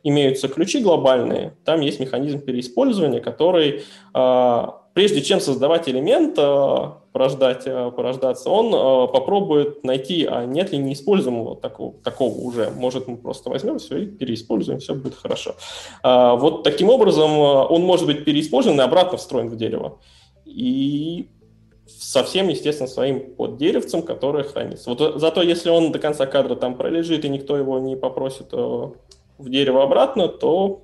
[0.07, 3.83] имеются ключи глобальные, там есть механизм переиспользования, который,
[4.15, 8.71] э, прежде чем создавать элемент, э, порождать, э, порождаться, он
[9.11, 12.71] попробует найти, а нет ли неиспользуемого такого, такого уже.
[12.71, 15.57] Может, мы просто возьмем все и переиспользуем, все будет хорошо.
[16.05, 19.99] А, вот таким образом он может быть переиспользован и обратно встроен в дерево.
[20.45, 21.31] И
[21.89, 24.91] совсем, естественно, своим под деревцем, которое хранится.
[24.91, 28.53] Вот зато если он до конца кадра там пролежит, и никто его не попросит
[29.39, 30.83] в дерево обратно, то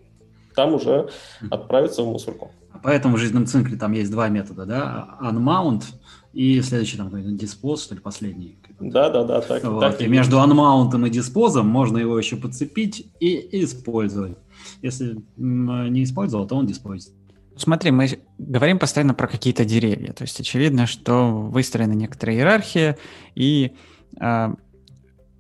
[0.55, 1.09] там уже
[1.51, 2.51] отправится в мусорку.
[2.83, 5.19] Поэтому в жизненном цикле там есть два метода, да?
[5.21, 5.85] Unmount
[6.33, 8.59] и следующий там какой-то диспоз, что ли, последний.
[8.81, 9.63] Да, да, да, так.
[9.65, 9.81] Вот.
[9.81, 14.37] так и, и между анмаунтом и диспозом можно его еще подцепить и использовать.
[14.81, 17.13] Если не использовал, то он диспозит.
[17.57, 20.13] Смотри, мы говорим постоянно про какие-то деревья.
[20.13, 22.97] То есть очевидно, что выстроена некоторая иерархия,
[23.35, 23.73] и
[24.19, 24.55] э,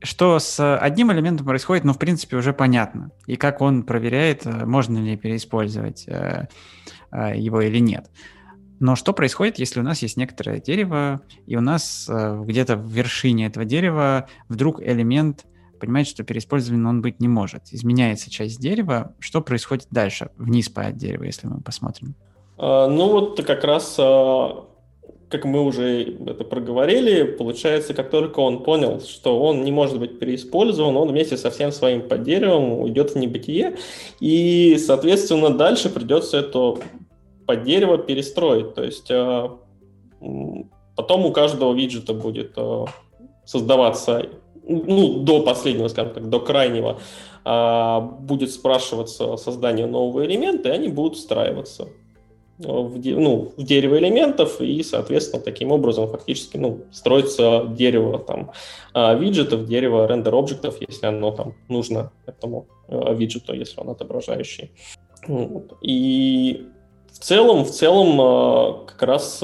[0.02, 3.10] что с одним элементом происходит, ну, в принципе, уже понятно.
[3.26, 6.48] И как он проверяет, э, можно ли переиспользовать э,
[7.10, 8.10] э, его или нет.
[8.80, 13.46] Но что происходит, если у нас есть некоторое дерево, и у нас где-то в вершине
[13.46, 15.44] этого дерева вдруг элемент
[15.78, 17.72] понимает, что переиспользован он быть не может.
[17.72, 19.14] Изменяется часть дерева.
[19.20, 22.16] Что происходит дальше, вниз по дереву, если мы посмотрим?
[22.56, 24.64] А, ну вот как раз а,
[25.32, 30.18] как мы уже это проговорили, получается, как только он понял, что он не может быть
[30.18, 33.78] переиспользован, он вместе со всем своим под деревом уйдет в небытие,
[34.20, 36.76] и, соответственно, дальше придется это
[37.46, 38.74] под дерево перестроить.
[38.74, 39.58] То есть а,
[40.96, 42.84] потом у каждого виджета будет а,
[43.46, 44.26] создаваться,
[44.68, 47.00] ну, до последнего, скажем так, до крайнего,
[47.46, 51.88] а, будет спрашиваться создание нового элемента, и они будут встраиваться
[52.64, 58.52] в, ну, в дерево элементов, и, соответственно, таким образом фактически ну, строится дерево там,
[58.94, 64.70] а, виджетов, дерево рендер-объектов, если оно там нужно этому а, виджету, если он отображающий.
[65.80, 66.66] И
[67.12, 69.42] в целом, в целом а, как раз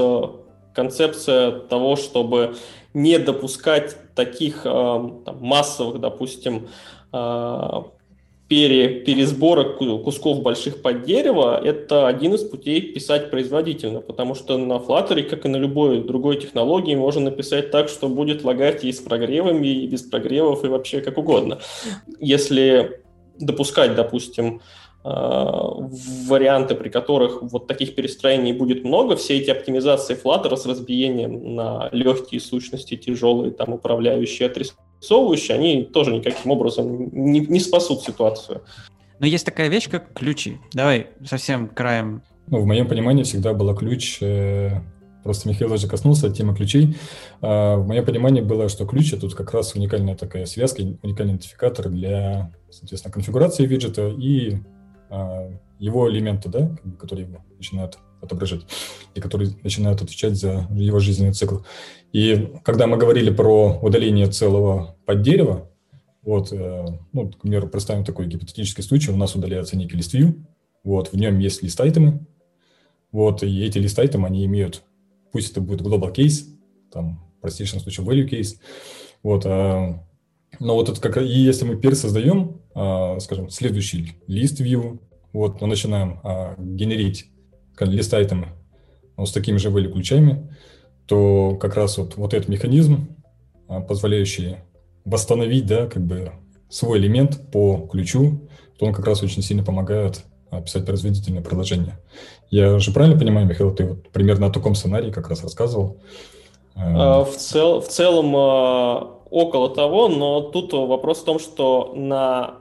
[0.74, 2.54] концепция того, чтобы
[2.94, 6.68] не допускать таких там, массовых, допустим,
[8.48, 14.74] пере, пересборок кусков больших под дерево– это один из путей писать производительно, потому что на
[14.74, 19.00] Flutter, как и на любой другой технологии, можно написать так, что будет лагать и с
[19.00, 21.58] прогревами, и без прогревов, и вообще как угодно.
[22.18, 23.02] Если
[23.38, 24.60] допускать, допустим,
[25.04, 25.10] Э,
[26.26, 31.88] варианты, при которых вот таких перестроений будет много, все эти оптимизации Flutter с разбиением на
[31.92, 34.48] легкие сущности, тяжелые, там, управляющие,
[34.98, 38.62] отрисовывающие, они тоже никаким образом не, не спасут ситуацию.
[39.18, 40.58] Но есть такая вещь, как ключи.
[40.72, 42.22] Давай совсем краем.
[42.46, 44.80] Ну, в моем понимании всегда был ключ, э,
[45.22, 46.96] просто Михаил уже коснулся темы ключей.
[47.42, 51.88] Э, в моем понимании было, что ключ– тут как раз уникальная такая связка, уникальный идентификатор
[51.88, 54.58] для, соответственно, конфигурации виджета и
[55.10, 58.62] а, его элементы, да, которые его начинают отображать
[59.14, 61.58] и которые начинают отвечать за его жизненный цикл.
[62.12, 65.70] И когда мы говорили про удаление целого под дерево,
[66.22, 70.14] вот, э, ну, к примеру, представим такой гипотетический случай, у нас удаляется некий лист
[70.84, 72.26] вот, в нем есть лист-айтемы,
[73.12, 74.82] вот, и эти лист-айтемы, они имеют,
[75.32, 76.44] пусть это будет global case,
[76.92, 78.56] там, в простейшем случае value case,
[79.22, 80.04] вот, а,
[80.60, 85.00] но вот это как, и если мы пересоздаем а, скажем, следующий лист view,
[85.32, 87.28] вот мы начинаем а, генерить
[87.80, 88.48] лист айтемы
[89.16, 90.48] ну, с такими value ключами,
[91.06, 93.08] то как раз вот, вот этот механизм,
[93.68, 94.56] а, позволяющий
[95.04, 96.32] восстановить, да, как бы
[96.68, 98.48] свой элемент по ключу,
[98.78, 100.22] то он как раз очень сильно помогает
[100.64, 101.98] писать производительное приложение.
[102.50, 105.98] Я же правильно понимаю, Михаил, ты вот примерно о таком сценарии как раз рассказывал?
[106.74, 108.34] В, цел, в целом
[109.30, 112.54] около того, но тут вопрос в том, что на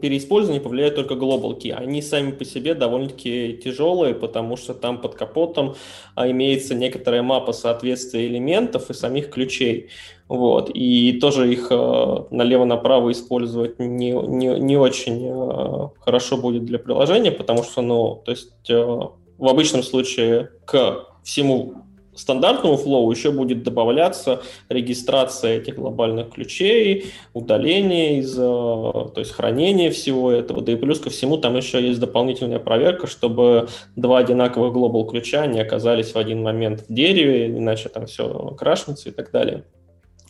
[0.00, 1.68] переиспользование повлияют только глобалки.
[1.68, 5.74] Они сами по себе довольно-таки тяжелые, потому что там под капотом
[6.14, 9.90] а, имеется некоторая мапа соответствия элементов и самих ключей.
[10.28, 10.70] Вот.
[10.72, 17.32] И тоже их а, налево-направо использовать не, не, не очень а, хорошо будет для приложения,
[17.32, 21.74] потому что, ну, то есть в обычном случае к всему
[22.18, 29.90] стандартному флоу еще будет добавляться регистрация этих глобальных ключей, удаление из, э, то есть хранение
[29.90, 34.72] всего этого, да и плюс ко всему там еще есть дополнительная проверка, чтобы два одинаковых
[34.72, 39.30] глобал ключа не оказались в один момент в дереве, иначе там все крашнется и так
[39.30, 39.64] далее.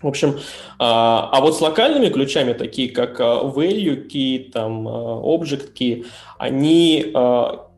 [0.00, 0.38] В общем,
[0.78, 6.06] а, а вот с локальными ключами, такие как э, value key, там, э, object key,
[6.38, 7.12] они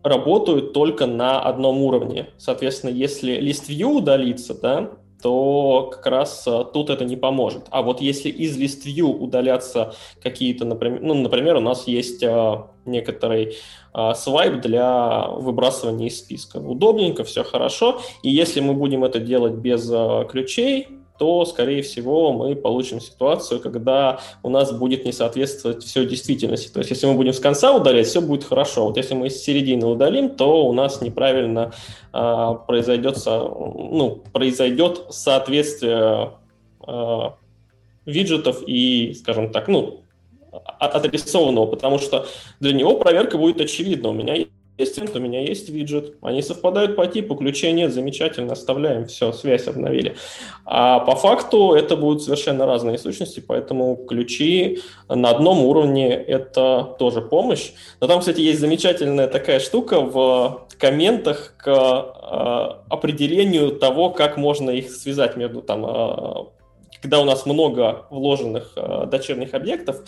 [0.02, 2.28] работают только на одном уровне.
[2.38, 4.90] Соответственно, если лист view удалится, да,
[5.22, 7.66] то как раз а, тут это не поможет.
[7.70, 12.70] А вот если из list view удалятся какие-то, например, ну, например, у нас есть а,
[12.84, 13.56] некоторый
[13.92, 16.56] а, свайп для выбрасывания из списка.
[16.56, 18.00] Удобненько, все хорошо.
[18.22, 19.90] И если мы будем это делать без
[20.30, 20.88] ключей,
[21.20, 26.72] то, скорее всего, мы получим ситуацию, когда у нас будет не соответствовать все действительности.
[26.72, 28.86] То есть, если мы будем с конца удалять, все будет хорошо.
[28.86, 31.74] Вот если мы из середины удалим, то у нас неправильно
[32.14, 36.38] а, произойдет, ну, произойдет соответствие
[36.86, 37.34] а,
[38.06, 40.00] виджетов и, скажем так, ну,
[40.78, 42.26] отрисованного, потому что
[42.60, 44.08] для него проверка будет очевидна.
[44.08, 44.36] У меня
[44.80, 46.14] есть, у меня есть виджет.
[46.22, 50.16] Они совпадают по типу, ключей нет, замечательно, оставляем, все, связь обновили.
[50.64, 57.22] А по факту это будут совершенно разные сущности, поэтому ключи на одном уровне это тоже
[57.22, 57.72] помощь.
[58.00, 64.70] Но там, кстати, есть замечательная такая штука в комментах к э, определению того, как можно
[64.70, 66.59] их связать между там, э,
[67.00, 70.02] когда у нас много вложенных э, дочерних объектов,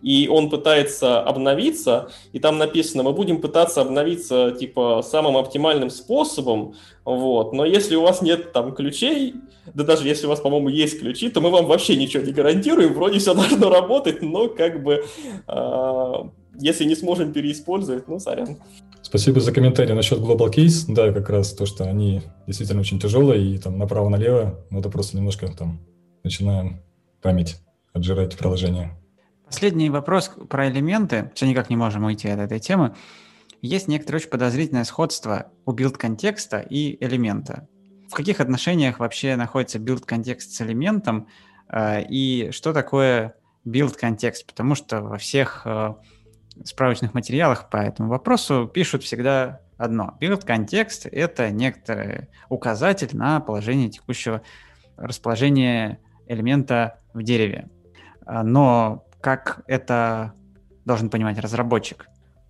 [0.00, 6.74] и он пытается обновиться, и там написано, мы будем пытаться обновиться типа самым оптимальным способом,
[7.04, 9.34] вот, но если у вас нет там ключей,
[9.74, 12.94] да даже если у вас, по-моему, есть ключи, то мы вам вообще ничего не гарантируем,
[12.94, 15.04] вроде все должно работать, но как бы
[15.46, 16.12] э,
[16.60, 18.56] если не сможем переиспользовать, ну, сорян.
[19.02, 20.84] Спасибо за комментарий насчет Global Case.
[20.88, 25.48] Да, как раз то, что они действительно очень тяжелые, и там направо-налево, это просто немножко
[25.48, 25.80] там
[26.24, 26.82] начинаем
[27.22, 27.60] память
[27.92, 28.96] отжирать приложение.
[29.46, 31.30] Последний вопрос про элементы.
[31.34, 32.94] Все никак не можем уйти от этой темы.
[33.62, 37.66] Есть некоторое очень подозрительное сходство у build context а и элемента.
[38.08, 41.28] В каких отношениях вообще находится build context с элементом
[41.68, 44.46] э, и что такое build context?
[44.46, 45.94] Потому что во всех э,
[46.64, 50.16] справочных материалах по этому вопросу пишут всегда одно.
[50.20, 54.42] Build context— это некоторый указатель на положение текущего
[54.96, 57.68] расположения элемента в дереве.
[58.24, 60.34] А, но как это
[60.84, 62.08] должен понимать разработчик?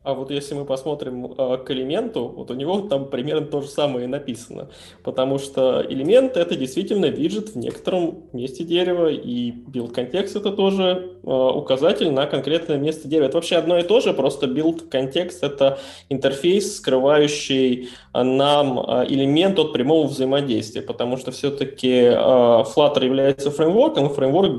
[0.09, 3.69] А вот если мы посмотрим э, к элементу, вот у него там примерно то же
[3.69, 4.71] самое написано.
[5.03, 11.19] Потому что элемент— это действительно виджет в некотором месте дерева, и build контекст это тоже
[11.23, 13.27] э, указатель на конкретное место дерева.
[13.27, 15.79] Это вообще одно и то же, просто build контекст это
[16.09, 24.09] интерфейс, скрывающий нам э, элемент от прямого взаимодействия, потому что все-таки э, Flutter является фреймворком,
[24.09, 24.57] фреймворк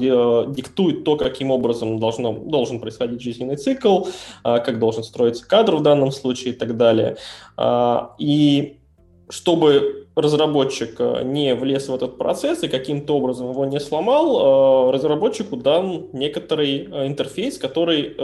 [0.53, 4.05] диктует то, каким образом должно, должен происходить жизненный цикл,
[4.43, 7.17] э, как должен строиться требуется кадр в данном случае и так далее.
[7.57, 8.77] А, и
[9.29, 14.91] чтобы разработчик э, не влез в этот процесс и каким-то образом его не сломал, э,
[14.91, 18.15] разработчику дан некоторый э, интерфейс, который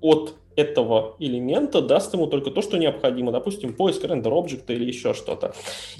[0.00, 5.12] от этого элемента даст ему только то, что необходимо, допустим, поиск рендер объекта или еще
[5.14, 5.54] что-то.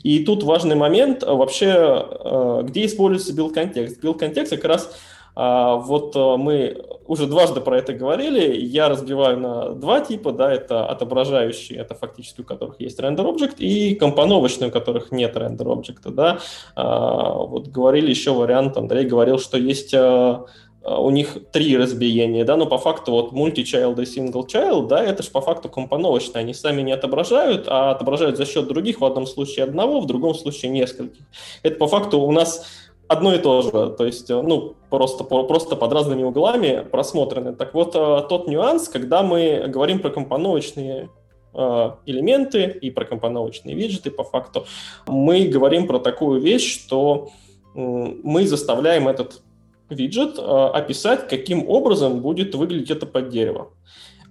[0.05, 4.05] И тут важный момент вообще, где используется build контекст.
[4.05, 4.94] Build контекст как раз
[5.37, 8.57] вот э, мы уже дважды про это говорили.
[8.57, 13.61] Я разбиваю на два типа, да, это отображающие, это фактически у которых есть рендер объект,
[13.61, 16.39] и компоновочные, у которых нет рендер объекта, да.
[16.76, 20.39] А, вот говорили еще вариант, Андрей говорил, что есть э,
[20.85, 25.30] у них три разбиения, да, но по факту вот multi-child и single-child, да, это же
[25.30, 29.64] по факту компоновочные, они сами не отображают, а отображают за счет других, в одном случае
[29.64, 31.24] одного, в другом случае нескольких.
[31.62, 32.66] Это по факту у нас
[33.09, 37.55] одно и то же, то есть, э, ну, просто, просто под разными углами просмотрены.
[37.55, 41.11] Так вот, э, тот нюанс, когда мы говорим про компоновочные
[41.52, 44.66] э, элементы и про компоновочные виджеты, по факту,
[45.07, 47.28] мы говорим про такую вещь, что
[47.74, 49.42] мы заставляем этот
[49.90, 53.70] виджет описать, каким образом будет выглядеть это под дерево.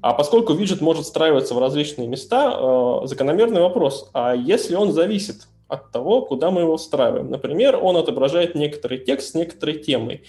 [0.01, 5.91] А поскольку виджет может встраиваться в различные места, закономерный вопрос, а если он зависит от
[5.91, 7.29] того, куда мы его встраиваем.
[7.29, 10.23] Например, он отображает некоторый текст с некоторой темой.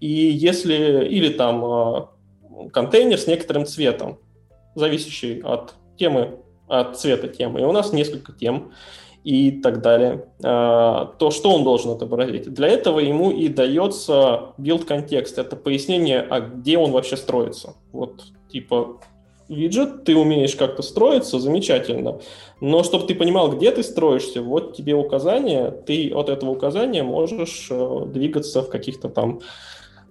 [0.00, 2.10] И если, или там а,
[2.72, 4.18] контейнер с некоторым цветом,
[4.74, 7.60] зависящий от темы, от цвета темы.
[7.60, 8.72] И у нас несколько тем
[9.22, 10.28] и так далее.
[10.42, 12.52] А, то что он должен отобразить?
[12.52, 15.38] Для этого ему и дается build контекст.
[15.38, 17.74] Это пояснение, а где он вообще строится.
[17.92, 19.00] Вот типа
[19.54, 22.20] виджет, ты умеешь как-то строиться, замечательно.
[22.60, 27.68] Но чтобы ты понимал, где ты строишься, вот тебе указание, ты от этого указания можешь
[27.70, 29.40] э, двигаться в каких-то там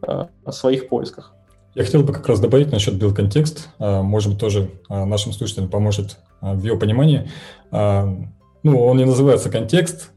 [0.01, 1.33] э, своих поисках.
[1.75, 3.69] Я хотел бы как раз добавить насчет build контекст.
[3.79, 7.29] А, может быть, тоже а, нашим слушателям поможет а, в его понимании.
[7.71, 10.11] Ну, он не называется контекст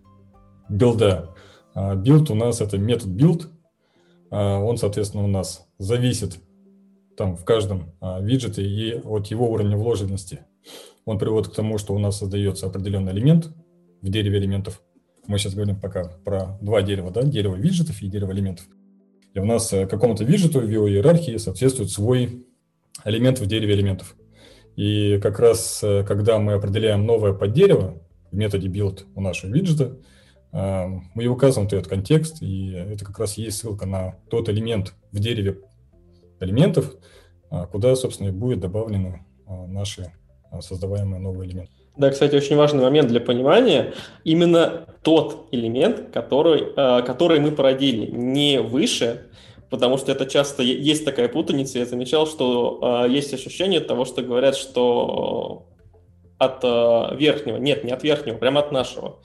[0.69, 1.31] билда.
[1.75, 3.47] Билд у нас это метод build.
[4.31, 6.39] Он, соответственно, у нас зависит
[7.17, 10.41] там в каждом а, виджете и от его уровня вложенности.
[11.05, 13.49] Он приводит к тому, что у нас создается определенный элемент
[14.03, 14.83] в дереве элементов.
[15.27, 18.67] Мы сейчас говорим пока про два дерева, да, дерево виджетов и дерево элементов.
[19.35, 22.47] И у нас э, какому-то виджету в его иерархии соответствует свой
[23.05, 24.17] элемент в дереве элементов.
[24.77, 29.99] И как раз, э, когда мы определяем новое поддерево в методе build у нашего виджета,
[30.53, 35.19] э, мы указываем этот контекст, и это как раз есть ссылка на тот элемент в
[35.19, 35.59] дереве
[36.41, 36.95] элементов,
[37.51, 40.13] а, куда, собственно, и будет добавлены а, наши
[40.51, 41.73] а, создаваемые новые элементы.
[41.97, 43.95] Да, кстати, очень важный момент для понимания.
[44.25, 49.31] Именно тот элемент, который, который мы породили, не выше,
[49.71, 51.79] потому что это часто есть такая путаница.
[51.79, 55.69] Я замечал, что есть ощущение того, что говорят, что
[56.37, 56.63] от
[57.19, 57.57] верхнего.
[57.57, 59.21] Нет, не от верхнего, прямо от нашего.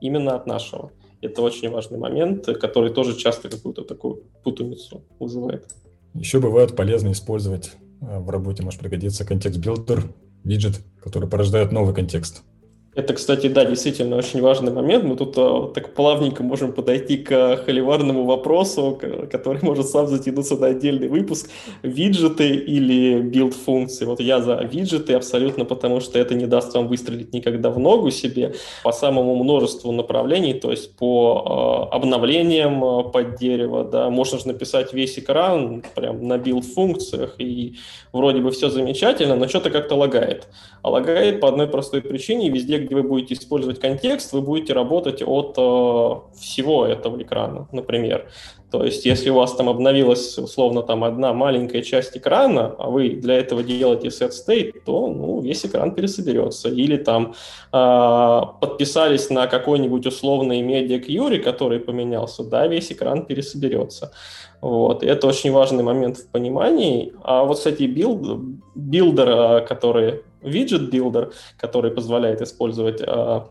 [0.00, 0.92] Именно от нашего.
[1.20, 5.66] Это очень важный момент, который тоже часто какую-то такую путаницу вызывает.
[6.14, 10.04] Еще бывает полезно использовать э, в работе, может пригодиться context builder,
[10.44, 12.42] виджет, который порождает новый контекст.
[12.94, 15.04] Это, кстати, да, действительно очень важный момент.
[15.04, 18.98] Мы тут а, так плавненько можем подойти к холиварному вопросу,
[19.30, 21.50] который может сам затянуться на отдельный выпуск.
[21.82, 24.04] Виджеты или build-функции.
[24.04, 28.10] Вот я за виджеты абсолютно, потому что это не даст вам выстрелить никогда в ногу
[28.12, 34.46] себе по самому множеству направлений, то есть по э, обновлениям э, поддерева, да, можно же
[34.46, 37.74] написать весь экран прям на build-функциях, и
[38.12, 40.46] вроде бы все замечательно, но что-то как-то лагает.
[40.82, 45.22] А лагает по одной простой причине, везде, где вы будете использовать контекст, вы будете работать
[45.24, 48.28] от э, всего этого экрана, например.
[48.70, 53.10] То есть, если у вас там обновилась, условно, там одна маленькая часть экрана, а вы
[53.10, 56.68] для этого делаете set state, то ну, весь экран пересоберется.
[56.68, 57.34] Или там
[57.72, 64.10] э, подписались на какой-нибудь условный медиа query, который поменялся, да, весь экран пересоберется.
[64.64, 65.02] Вот.
[65.02, 67.12] И это очень важный момент в понимании.
[67.22, 68.40] А вот, кстати, build,
[68.74, 73.50] builder, а, который виджет builder, который позволяет использовать а,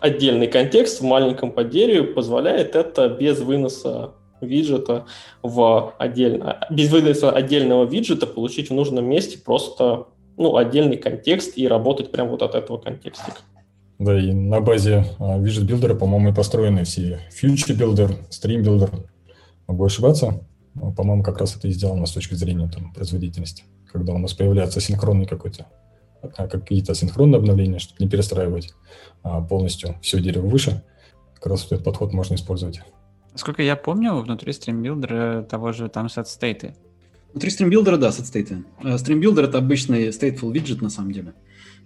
[0.00, 5.06] отдельный контекст в маленьком поддереве, позволяет это без выноса виджета
[5.42, 10.06] в отдельно, без выноса отдельного виджета получить в нужном месте просто
[10.36, 13.38] ну, отдельный контекст и работать прямо вот от этого контекстика.
[13.98, 19.08] Да, и на базе виджет builder а, по-моему, и построены все stream builder.
[19.66, 20.44] Могу ошибаться?
[20.74, 24.80] По-моему, как раз это и сделано с точки зрения там, производительности, когда у нас появляется
[24.80, 25.66] синхронный какой-то
[26.36, 28.74] а, какие-то синхронные обновления, чтобы не перестраивать
[29.22, 30.82] а, полностью все дерево выше.
[31.34, 32.80] Как раз этот подход можно использовать.
[33.34, 36.74] Сколько я помню, внутри StreamBuilder а того же там setState ы.
[37.32, 38.64] Внутри StreamBuilder а, да, setState ы.
[38.96, 41.34] StreamBuilder— это обычный stateful виджет на самом деле.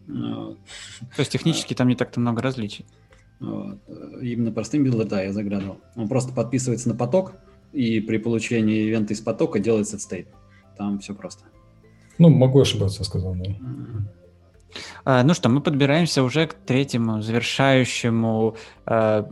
[0.07, 0.57] То
[1.19, 2.87] есть технически там не так-то много различий.
[3.41, 3.79] Вот.
[4.21, 5.79] Именно про стримбилдер, да, я заглядывал.
[5.97, 7.35] Он просто подписывается на поток,
[7.73, 10.29] и при получении ивента из потока делается state.
[10.77, 11.45] Там все просто.
[12.19, 13.55] Ну, могу ошибаться, сказал, да.
[15.05, 19.29] А, ну что, мы подбираемся уже к третьему завершающему а,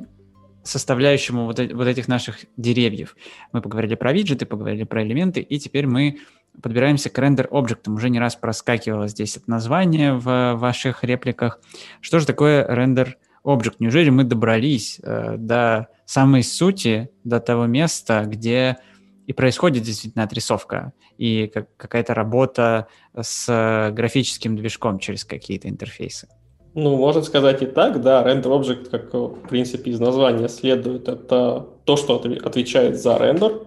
[0.67, 3.17] составляющему вот, вот этих наших деревьев.
[3.53, 6.19] Мы поговорили про виджеты, поговорили про элементы, и теперь мы
[6.61, 7.95] подбираемся к рендер-объектам.
[7.95, 11.61] Уже не раз проскакивало здесь это название в ваших репликах.
[12.01, 13.81] Что же такое рендер-объект?
[13.81, 18.79] Неужели мы добрались э, до самой сути, до того места, где
[19.27, 22.87] и происходит действительно отрисовка и как, какая-то работа
[23.21, 26.29] с графическим движком через какие-то интерфейсы.
[26.75, 31.67] Ну, можно сказать и так, да, рендер объект, как в принципе из названия следует, это
[31.85, 33.63] то, что отвечает за рендер,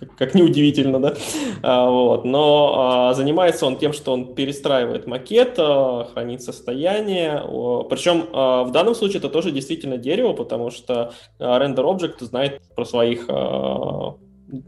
[0.00, 1.14] как, как неудивительно, да,
[1.62, 7.84] а, вот, но а, занимается он тем, что он перестраивает макет, а, хранит состояние, а,
[7.84, 12.60] причем а, в данном случае это тоже действительно дерево, потому что а, рендер объект знает
[12.74, 14.16] про своих а,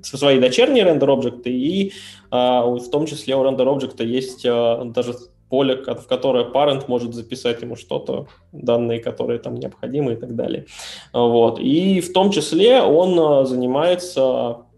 [0.02, 1.92] со своей дочерней рендер-объекты, и
[2.30, 5.14] а, в том числе у рендер-объекта есть а, даже
[5.52, 10.64] поле, в которое parent может записать ему что-то, данные, которые там необходимы и так далее.
[11.12, 11.58] Вот.
[11.60, 13.44] И в том числе он а,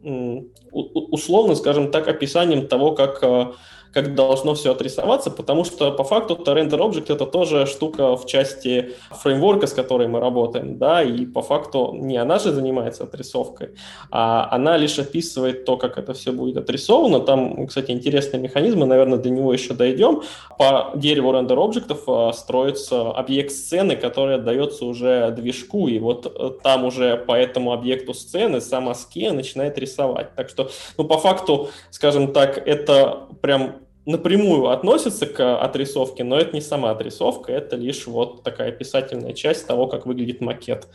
[0.05, 3.55] занимается условно, скажем так, описанием того, как а,
[3.95, 8.27] как должно все отрисоваться, потому что по факту это render object это тоже штука в
[8.27, 13.71] части фреймворка, с которой мы работаем, да, и по факту не она же занимается отрисовкой,
[14.11, 17.21] а она лишь описывает то, как это все будет отрисовано.
[17.21, 20.23] Там, кстати, интересные механизмы, наверное, до него еще дойдем.
[20.59, 26.51] По дереву рендер объектов а, строится объект сцены, который отдается уже движку, и вот э,
[26.65, 30.35] там уже по этому объекту сцены сама Skia начинает рисовать.
[30.35, 30.64] Так что,
[30.97, 36.91] ну, по факту, скажем так, это прям напрямую относится к отрисовке, но это не сама
[36.91, 40.89] отрисовка, это лишь вот такая описательная часть того, как выглядит макет.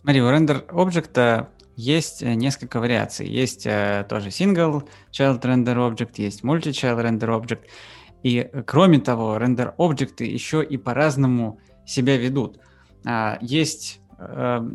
[0.00, 3.28] Смотри, у рендер объекта есть э, несколько вариаций.
[3.28, 7.60] Есть э, тоже single child render object, есть multi-child render object.
[8.22, 12.58] И э, кроме того, рендер объекты еще и по-разному себя ведут.
[13.04, 14.68] А, есть, э,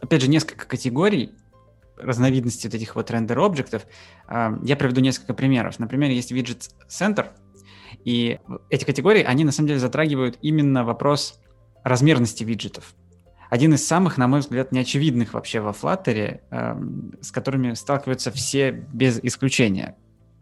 [0.00, 1.32] опять же, несколько категорий
[2.00, 3.86] разновидностей вот этих вот рендер объектов.
[4.28, 5.78] Я приведу несколько примеров.
[5.78, 7.28] Например, есть виджет Center,
[8.04, 8.38] и
[8.70, 11.40] эти категории, они на самом деле затрагивают именно вопрос
[11.84, 12.94] размерности виджетов.
[13.50, 16.40] Один из самых, на мой взгляд, неочевидных вообще во Flutter,
[17.22, 19.96] с которыми сталкиваются все без исключения.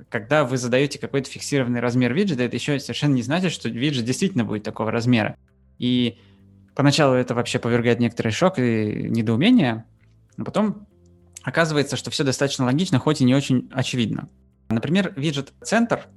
[0.08, 4.44] Когда вы задаете какой-то фиксированный размер виджета, это еще совершенно не значит, что виджет действительно
[4.44, 5.36] будет такого размера.
[5.78, 6.18] И
[6.74, 9.84] поначалу это вообще повергает некоторый шок и недоумение,
[10.36, 10.86] но потом
[11.46, 14.28] Оказывается, что все достаточно логично, хоть и не очень очевидно.
[14.68, 16.08] Например, виджет центр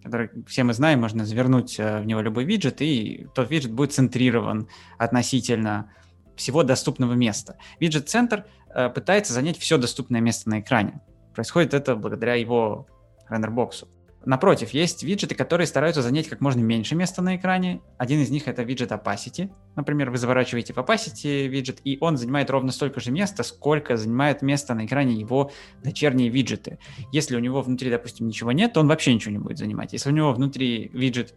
[0.00, 4.68] который все мы знаем, можно завернуть в него любой виджет, и тот виджет будет центрирован
[4.96, 5.90] относительно
[6.36, 7.58] всего доступного места.
[7.80, 8.46] Виджет-центр
[8.94, 11.00] пытается занять все доступное место на экране.
[11.34, 12.86] Происходит это благодаря его
[13.28, 13.88] рендербоксу.
[14.28, 17.80] Напротив, есть виджеты, которые стараются занять как можно меньше места на экране.
[17.96, 19.50] Один из них это виджет opacity.
[19.74, 24.42] Например, вы заворачиваете в opacity виджет, и он занимает ровно столько же места, сколько занимает
[24.42, 25.50] место на экране его
[25.82, 26.78] дочерние виджеты.
[27.10, 29.94] Если у него внутри, допустим, ничего нет, то он вообще ничего не будет занимать.
[29.94, 31.34] Если у него внутри виджет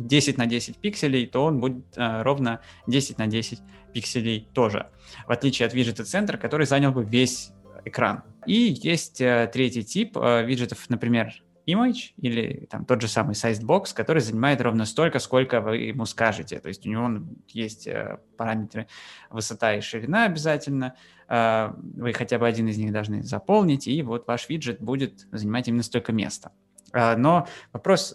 [0.00, 3.60] 10 на 10 пикселей, то он будет э, ровно 10 на 10
[3.94, 4.88] пикселей тоже.
[5.28, 7.52] В отличие от виджета центра, который занял бы весь
[7.84, 8.24] экран.
[8.48, 11.32] И есть э, третий тип э, виджетов, например,
[11.66, 16.06] image или там тот же самый sized box, который занимает ровно столько, сколько вы ему
[16.06, 16.60] скажете.
[16.60, 18.86] То есть у него есть э, параметры
[19.30, 20.94] высота и ширина обязательно.
[21.28, 25.66] Э, вы хотя бы один из них должны заполнить, и вот ваш виджет будет занимать
[25.66, 26.52] именно столько места.
[26.92, 28.14] Э, но вопрос,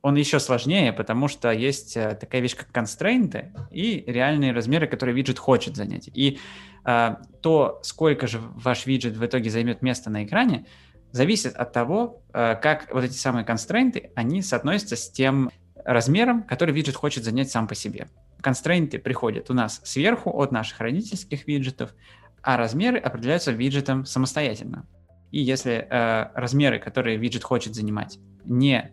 [0.00, 5.38] он еще сложнее, потому что есть такая вещь, как констрейнты и реальные размеры, которые виджет
[5.38, 6.08] хочет занять.
[6.14, 6.38] И
[6.84, 10.66] то, сколько же ваш виджет в итоге займет места на экране,
[11.12, 15.50] зависит от того, э, как вот эти самые констрейнты, они соотносятся с тем
[15.84, 18.08] размером, который виджет хочет занять сам по себе.
[18.40, 21.94] Констрейнты приходят у нас сверху от наших родительских виджетов,
[22.42, 24.86] а размеры определяются виджетом самостоятельно.
[25.30, 28.92] И если э, размеры, которые виджет хочет занимать, не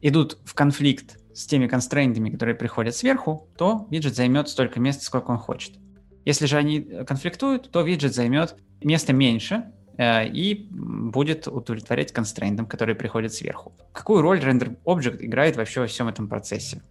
[0.00, 5.30] идут в конфликт с теми констрейнтами, которые приходят сверху, то виджет займет столько места, сколько
[5.30, 5.76] он хочет.
[6.24, 9.72] Если же они конфликтуют, то виджет займет место меньше,
[10.24, 13.72] и будет удовлетворять констрейнтам, которые приходят сверху.
[13.92, 16.82] Какую роль render object играет вообще во всем этом процессе?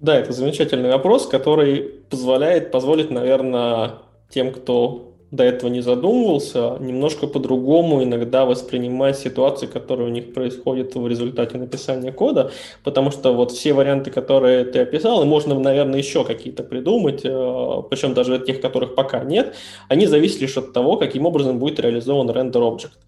[0.00, 3.98] Да, это замечательный вопрос, который позволяет, позволит, наверное,
[4.30, 10.94] тем, кто до этого не задумывался, немножко по-другому иногда воспринимать ситуации, которые у них происходят
[10.94, 12.50] в результате написания кода,
[12.82, 17.82] потому что вот все варианты, которые ты описал, и можно, наверное, еще какие-то придумать, э,
[17.90, 19.54] причем даже от тех, которых пока нет,
[19.88, 22.98] они зависят лишь от того, каким образом будет реализован render object.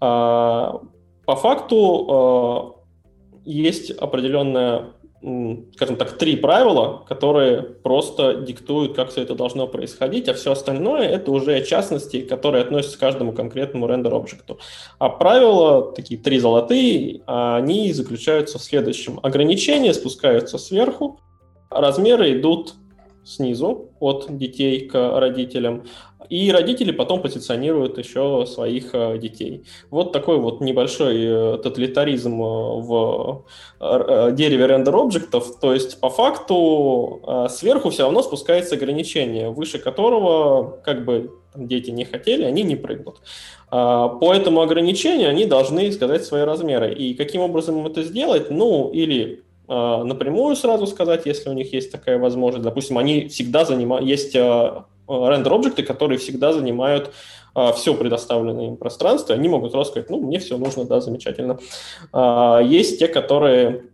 [0.00, 0.80] А,
[1.26, 2.78] по факту э,
[3.44, 4.86] есть определенная
[5.20, 11.08] скажем так, три правила, которые просто диктуют, как все это должно происходить, а все остальное
[11.08, 14.58] это уже частности, которые относятся к каждому конкретному рендер-объекту.
[14.98, 19.18] А правила, такие три золотые, они заключаются в следующем.
[19.22, 21.20] Ограничения спускаются сверху,
[21.70, 22.74] размеры идут
[23.24, 25.84] снизу от детей к родителям,
[26.28, 29.64] и родители потом позиционируют еще своих э, детей.
[29.90, 33.44] Вот такой вот небольшой э, тоталитаризм э, в
[34.32, 35.58] дереве рендер-объектов.
[35.60, 42.04] То есть, по факту, сверху все равно спускается ограничение, выше которого, как бы дети не
[42.04, 43.20] хотели, они не прыгнут.
[43.70, 46.92] По этому ограничению они должны сказать свои размеры.
[46.92, 48.50] И каким образом это сделать?
[48.50, 52.64] Ну, или напрямую сразу сказать, если у них есть такая возможность.
[52.64, 54.34] Допустим, они всегда занимают, есть
[55.08, 57.12] рендер-объекты, которые всегда занимают
[57.54, 61.58] а, все предоставленное им пространство, они могут сказать, ну, мне все нужно, да, замечательно.
[62.12, 63.84] А, есть те, которые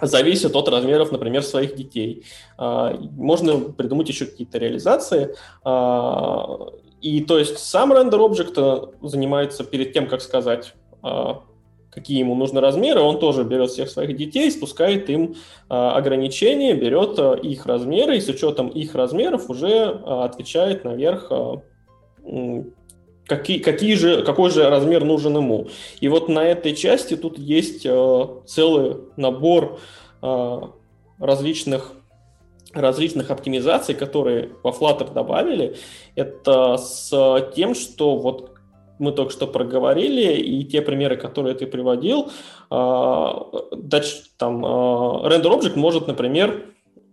[0.00, 2.24] зависят от размеров, например, своих детей.
[2.56, 5.34] А, можно придумать еще какие-то реализации.
[7.00, 8.56] И то есть сам рендер-объект
[9.02, 10.74] занимается перед тем, как сказать
[11.94, 15.36] какие ему нужны размеры, он тоже берет всех своих детей, спускает им
[15.68, 21.30] а, ограничения, берет а, их размеры и с учетом их размеров уже а, отвечает наверх,
[23.26, 25.68] какие, какие же, какой же размер нужен ему.
[26.00, 29.78] И вот на этой части тут есть а, целый набор
[30.22, 30.72] а,
[31.18, 31.92] различных
[32.72, 35.76] различных оптимизаций, которые во Flutter добавили,
[36.16, 38.53] это с тем, что вот
[38.98, 42.30] мы только что проговорили, и те примеры, которые ты приводил,
[42.70, 43.50] а,
[44.38, 46.66] там, а, render object может, например,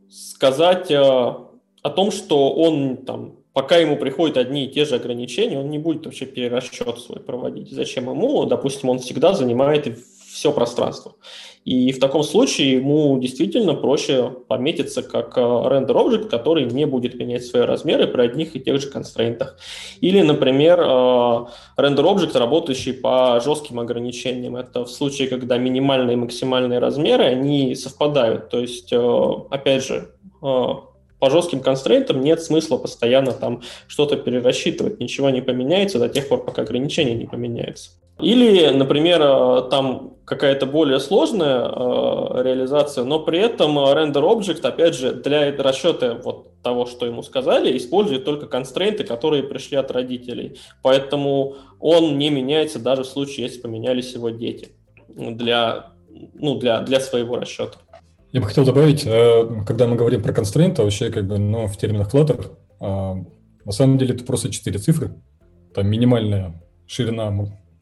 [0.10, 1.47] сказать а,
[1.81, 5.80] о том, что он там, пока ему приходят одни и те же ограничения, он не
[5.80, 7.72] будет вообще перерасчет свой проводить.
[7.72, 8.45] Зачем ему?
[8.45, 9.88] Допустим, он всегда занимает
[10.31, 11.15] все пространство.
[11.63, 17.15] И в таком случае ему действительно проще пометиться как render э, object, который не будет
[17.15, 19.57] менять свои размеры при одних и тех же констрейнтах.
[19.99, 21.47] Или, например, э, render
[21.77, 24.55] object, работающий по жестким ограничениям.
[24.55, 28.49] Это в случае, когда минимальные и максимальные размеры, они совпадают.
[28.49, 35.29] То есть, э, опять же, по жестким констрейнтам нет смысла постоянно там что-то перерасчитывать, ничего
[35.29, 37.91] не поменяется до тех пор, пока ограничения не поменяются.
[38.22, 44.95] Или, например, э, там какая-то более сложная э, реализация, но при этом render object, опять
[44.95, 50.60] же, для расчета вот того, что ему сказали, использует только констрейнты, которые пришли от родителей.
[50.81, 54.69] Поэтому он не меняется даже в случае, если поменялись его дети.
[55.10, 55.91] Для
[56.35, 57.77] ну, для, для своего расчета.
[58.31, 61.77] Я бы хотел добавить, э, когда мы говорим про констрейнты, вообще как бы, ну, в
[61.77, 65.11] терминах Flutter, на самом деле это просто четыре цифры.
[65.76, 67.30] Там минимальная ширина,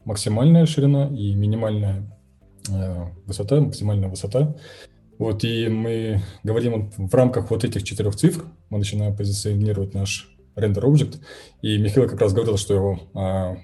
[0.04, 2.18] максимальная ширина и минимальная
[2.68, 4.56] э, высота, максимальная высота.
[5.18, 10.82] Вот, и мы говорим в рамках вот этих четырех цифр, мы начинаем позиционировать наш render
[10.82, 11.18] object,
[11.60, 13.58] и Михаил как раз говорил, что а,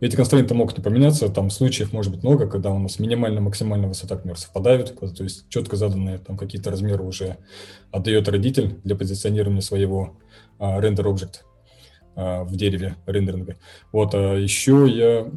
[0.00, 3.88] эти констрейнты могут не поменяться, там случаев может быть много, когда у нас минимальная, максимальная
[3.88, 7.36] высота, например, совпадают, то есть четко заданные там какие-то размеры уже
[7.90, 10.18] отдает родитель для позиционирования своего
[10.58, 11.42] а, render object.
[11.42, 11.51] а,
[12.14, 13.56] в дереве рендеринга.
[13.90, 15.32] Вот, а еще я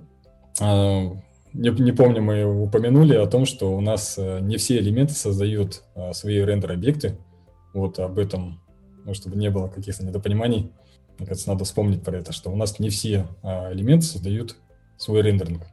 [0.59, 1.17] а,
[1.55, 5.83] не, не помню, мы упомянули о том, что у нас а, не все элементы создают
[5.95, 7.17] а, свои рендер-объекты.
[7.73, 8.61] Вот об этом,
[9.05, 10.71] ну, чтобы не было каких-то недопониманий.
[11.17, 14.57] Мне кажется, надо вспомнить про это, что у нас не все а, элементы создают
[14.97, 15.63] свой рендеринг.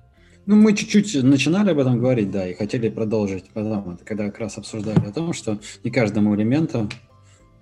[0.47, 4.59] Ну, мы чуть-чуть начинали об этом говорить, да, и хотели продолжить потом, когда как раз
[4.59, 6.89] обсуждали о том, что не каждому элементу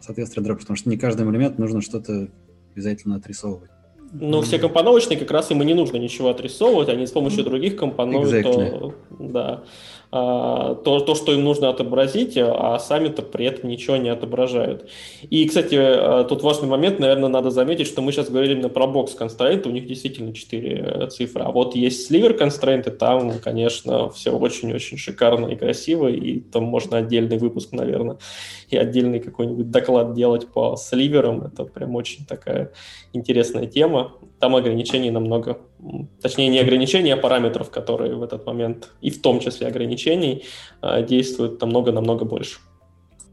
[0.00, 2.28] соответствует дроп, потому что не каждому элементу нужно что-то
[2.80, 3.70] обязательно отрисовывать.
[4.12, 7.76] Ну, все компоновочные как раз им и не нужно ничего отрисовывать, они с помощью других
[7.76, 8.92] компонов, exactly.
[9.20, 9.62] да.
[10.12, 14.90] А, то, то, что им нужно отобразить, а сами-то при этом ничего не отображают.
[15.28, 18.88] И, кстати, а, тут важный момент, наверное, надо заметить, что мы сейчас говорили именно про
[18.88, 24.36] бокс констрейнты, у них действительно 4 цифры, а вот есть сливер констрейнты, там, конечно, все
[24.36, 28.18] очень-очень шикарно и красиво, и там можно отдельный выпуск, наверное,
[28.68, 32.72] и отдельный какой-нибудь доклад делать по сливерам, это прям очень такая
[33.12, 34.14] интересная тема.
[34.40, 35.58] Там ограничений намного,
[36.22, 40.44] точнее не ограничений, а параметров, которые в этот момент, и в том числе ограничений,
[40.80, 42.58] а, действуют намного-намного больше.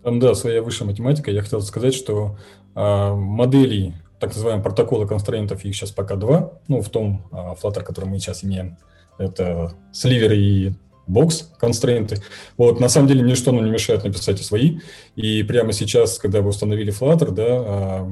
[0.04, 1.32] Да, своя высшая математика.
[1.32, 2.38] Я хотел сказать, что
[2.76, 6.54] э, моделей, так называемых протокола констрейнтов, их сейчас пока два.
[6.68, 8.78] Ну, в том э, Flutter, который мы сейчас имеем,
[9.18, 10.74] это сливер и
[11.08, 12.22] бокс констрейнты.
[12.58, 14.80] Вот, на самом деле, ничто нам не мешает написать и свои.
[15.16, 18.06] И прямо сейчас, когда вы установили Flutter, да, э,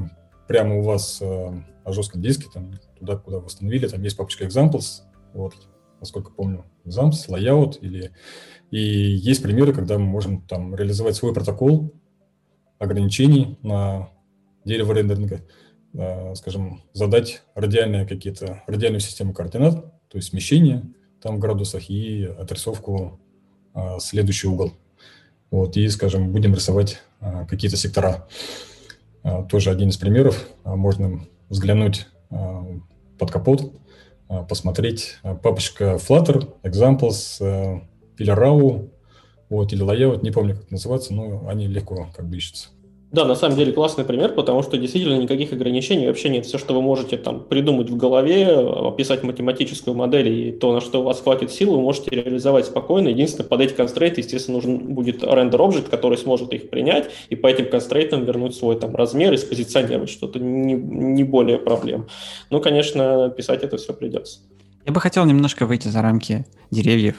[0.48, 1.52] прямо у вас э,
[1.86, 2.74] на жестком диске, там,
[3.06, 5.02] туда, куда вы установили, там есть папочка examples,
[5.34, 5.54] вот,
[6.00, 8.12] насколько помню, exams, layout, или...
[8.72, 11.94] И есть примеры, когда мы можем там реализовать свой протокол
[12.80, 14.10] ограничений на
[14.66, 15.42] дерево рендеринга,
[15.94, 20.84] э, скажем, задать радиальные какие-то, радиальную систему координат, то есть смещение
[21.22, 23.20] там в градусах и отрисовку
[23.76, 24.74] э, следующий угол.
[25.52, 28.28] Вот, и, скажем, будем рисовать э, какие-то сектора.
[29.50, 30.48] Тоже один из примеров.
[30.64, 32.06] Можно взглянуть
[33.18, 33.74] под капот,
[34.50, 35.18] посмотреть.
[35.22, 37.82] Папочка Flutter, Examples,
[38.18, 38.90] Pillarau,
[39.50, 42.70] вот, или Layout, не помню, как называется, но они легко как бы ищутся.
[43.12, 46.46] Да, на самом деле классный пример, потому что действительно никаких ограничений вообще нет.
[46.46, 51.00] Все, что вы можете там придумать в голове, описать математическую модель и то, на что
[51.00, 53.08] у вас хватит сил, вы можете реализовать спокойно.
[53.10, 57.48] Единственное, под эти констрейты, естественно, нужен будет рендер объект, который сможет их принять и по
[57.48, 62.08] этим констрейтам вернуть свой там размер и спозиционировать что-то, не, не более проблем.
[62.50, 64.40] Ну, конечно, писать это все придется.
[64.86, 67.16] Я бы хотел немножко выйти за рамки деревьев,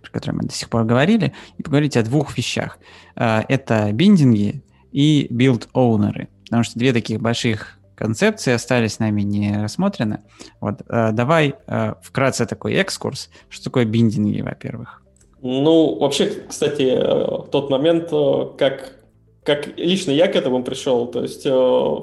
[0.00, 2.78] про которые мы до сих пор говорили, и поговорить о двух вещах.
[3.16, 4.62] Э, это биндинги
[4.92, 10.20] и билд-оунеры, потому что две таких больших концепции остались нами не рассмотрены.
[10.60, 13.28] Вот, э, давай э, вкратце такой экскурс.
[13.50, 15.02] Что такое биндинги, во-первых?
[15.42, 18.92] Ну, вообще, кстати, э, тот момент, э, как,
[19.42, 21.96] как лично я к этому пришел, то есть э,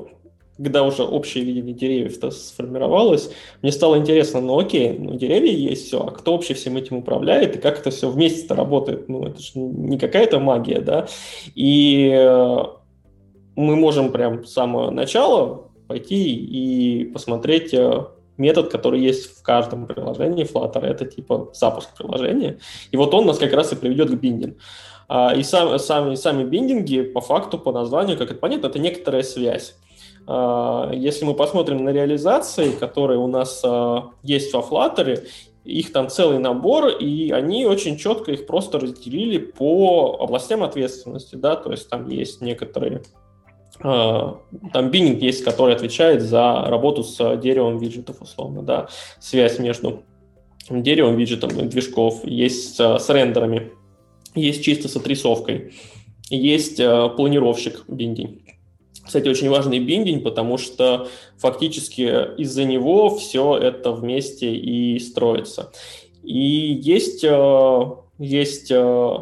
[0.58, 3.30] когда уже общее видение деревьев-то сформировалось,
[3.62, 7.56] мне стало интересно, ну окей, ну деревья есть, все, а кто вообще всем этим управляет
[7.56, 9.08] и как это все вместе-то работает?
[9.08, 11.08] Ну это же не какая-то магия, да?
[11.54, 12.10] И
[13.58, 18.06] мы можем прям с самого начала пойти и посмотреть э,
[18.38, 22.60] метод, который есть в каждом приложении Flutter, это типа запуск приложения.
[22.92, 24.58] И вот он нас как раз и приведет к биндингу.
[25.10, 29.24] А, и сам, сами, сами биндинги по факту, по названию, как это понятно, это некоторая
[29.24, 29.76] связь.
[30.28, 35.26] А, если мы посмотрим на реализации, которые у нас а, есть во Flutter,
[35.64, 41.56] их там целый набор, и они очень четко их просто разделили по областям ответственности, да,
[41.56, 43.02] то есть там есть некоторые
[43.80, 48.88] там биннинг есть, который отвечает за работу с деревом виджетов, условно, да,
[49.20, 50.04] связь между
[50.70, 53.72] деревом виджетом и движков, есть с рендерами,
[54.36, 55.74] есть чисто с отрисовкой,
[56.30, 58.41] есть планировщик биндинг.
[59.08, 65.72] Кстати, очень важный биндинг, потому что фактически из-за него все это вместе и строится.
[66.24, 67.86] И есть, э,
[68.20, 69.18] есть э,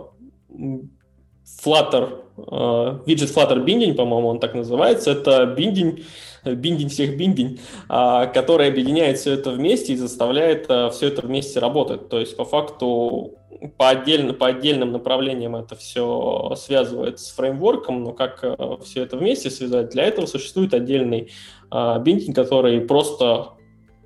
[1.64, 5.12] Flutter, э, виджет Flutter Binding, по-моему, он так называется.
[5.12, 6.00] Это биндинг,
[6.44, 7.60] биндинг всех биндинг,
[7.90, 12.10] э, который объединяет все это вместе и заставляет э, все это вместе работать.
[12.10, 13.36] То есть, по факту,
[13.78, 19.18] по, отдельно, по отдельным направлениям это все связывает с фреймворком, но как э, все это
[19.18, 21.32] вместе связать, для этого существует отдельный
[21.72, 23.55] э, биндинг, который просто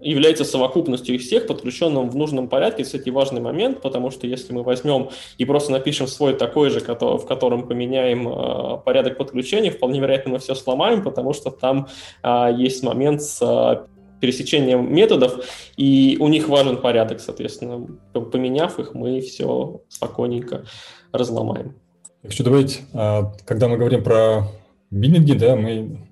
[0.02, 2.84] является совокупностью их всех, подключенным в нужном порядке.
[2.84, 7.26] Кстати, важный момент, потому что если мы возьмем и просто напишем свой такой же, в
[7.26, 11.88] котором поменяем э, порядок подключения, вполне вероятно, мы все сломаем, потому что там
[12.24, 13.88] э, есть момент с э,
[14.20, 15.46] пересечением методов,
[15.78, 17.88] и у них важен порядок, соответственно.
[18.14, 20.66] Поменяв их, мы все спокойненько
[21.12, 21.76] разломаем.
[22.24, 24.48] Я хочу добавить, а, когда мы говорим про
[24.92, 26.08] биннинги, да, мы,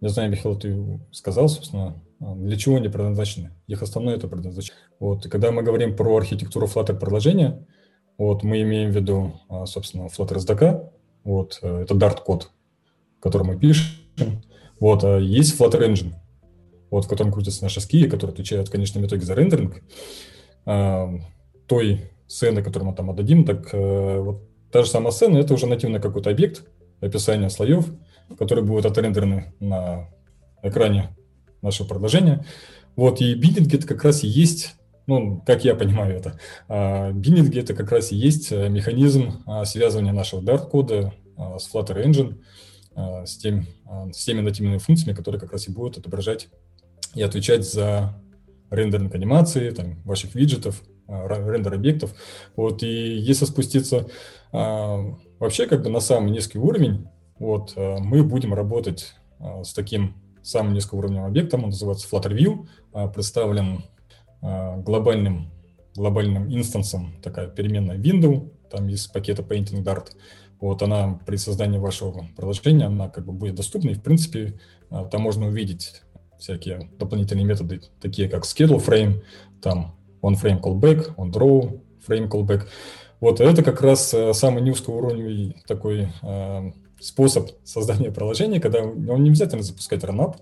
[0.00, 3.52] не знаю, Михаил, ты сказал, собственно, а, для чего они предназначены.
[3.66, 4.80] Их основное это предназначение.
[4.98, 7.66] Вот, и когда мы говорим про архитектуру Flutter приложения,
[8.16, 10.90] вот, мы имеем в виду, а, собственно, Flutter SDK,
[11.24, 12.50] вот, э, это Dart-код,
[13.20, 13.86] который мы пишем.
[14.80, 16.14] Вот, а есть Flutter Engine,
[16.90, 19.82] вот, в котором крутятся наши скии, которые отвечают в конечном итоге за рендеринг
[21.66, 25.66] той сцены, которую мы там отдадим, так э, вот та же самая сцена, это уже
[25.66, 26.64] нативный какой-то объект,
[27.00, 27.86] описание слоев,
[28.38, 30.08] которые будут отрендерены на
[30.62, 31.16] экране
[31.62, 32.44] нашего предложения.
[32.98, 34.74] Вот, и биндинги это как раз и есть,
[35.06, 40.12] ну, как я понимаю это, а, это как раз и есть э, механизм а, связывания
[40.12, 42.42] нашего Dart-кода а, с Flutter Engine,
[43.24, 43.64] с, тем,
[44.12, 46.48] с теми нативными функциями, которые как раз и будут отображать
[47.14, 48.20] и отвечать за
[48.70, 52.12] рендеринг анимации, там, ваших виджетов, рендер объектов.
[52.56, 54.08] Вот, и если спуститься
[54.50, 57.06] вообще как бы на самый низкий уровень,
[57.38, 59.14] вот, мы будем работать
[59.62, 63.84] с таким самым низкоуровневым объектом, он называется Flutter View, а, представлен
[64.40, 65.50] а, глобальным,
[65.94, 70.08] глобальным инстансом, такая переменная window, там из пакета Painting Dart.
[70.60, 74.58] Вот она при создании вашего приложения, она как бы будет доступна, и в принципе
[74.90, 76.02] а, там можно увидеть
[76.38, 79.22] всякие дополнительные методы, такие как schedule frame,
[79.60, 82.66] там onFrame callback, onDraw frame callback.
[83.20, 86.08] Вот это как раз самый низкоуровневый такой
[87.00, 90.36] способ создания приложения, когда он не обязательно запускать ранап,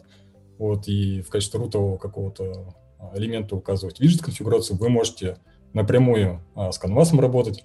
[0.58, 5.38] вот, и в качестве рутового какого-то а, элемента указывать виджет конфигурацию, вы можете
[5.72, 7.64] напрямую а, с канвасом работать,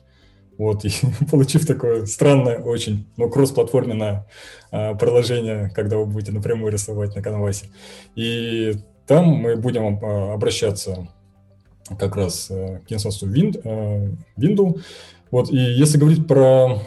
[0.58, 0.92] вот, и
[1.32, 4.28] получив такое странное очень, но кроссплатформенное
[4.72, 7.68] а, приложение, когда вы будете напрямую рисовать на канвасе.
[8.16, 8.76] И
[9.08, 11.08] там мы будем а, обращаться
[11.98, 14.82] как раз а, к инстансу а, Windows.
[15.32, 16.80] Вот, и если говорить про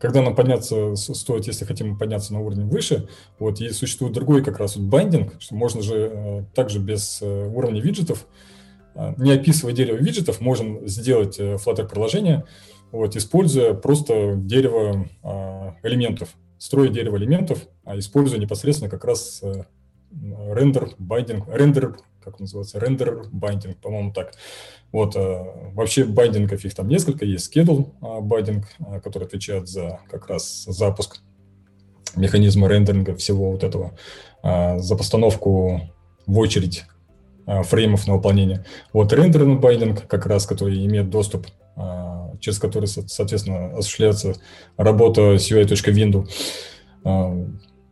[0.00, 3.08] когда нам подняться стоит, если хотим подняться на уровень выше,
[3.38, 7.46] вот, и существует другой как раз вот байдинг, что можно же э, также без э,
[7.46, 8.26] уровня виджетов,
[8.94, 12.44] э, не описывая дерево виджетов, можем сделать Flutter приложение,
[12.92, 15.06] вот, используя просто дерево
[15.84, 19.42] элементов, строить дерево элементов, а используя непосредственно как раз
[20.10, 24.32] рендер, байдинг, рендер, как называется, рендер байдинг, по-моему, так.
[24.92, 30.00] Вот, э, вообще байдингов их там несколько, есть schedule э, байдинг, э, который отвечает за
[30.10, 31.18] как раз запуск
[32.16, 33.96] механизма рендеринга всего вот этого,
[34.42, 35.92] за постановку
[36.26, 36.82] в очередь
[37.46, 38.64] фреймов на выполнение.
[38.92, 41.46] Вот рендеринг байдинг, как раз, который имеет доступ,
[42.40, 44.34] через который, соответственно, осуществляется
[44.76, 46.28] работа с UI.window.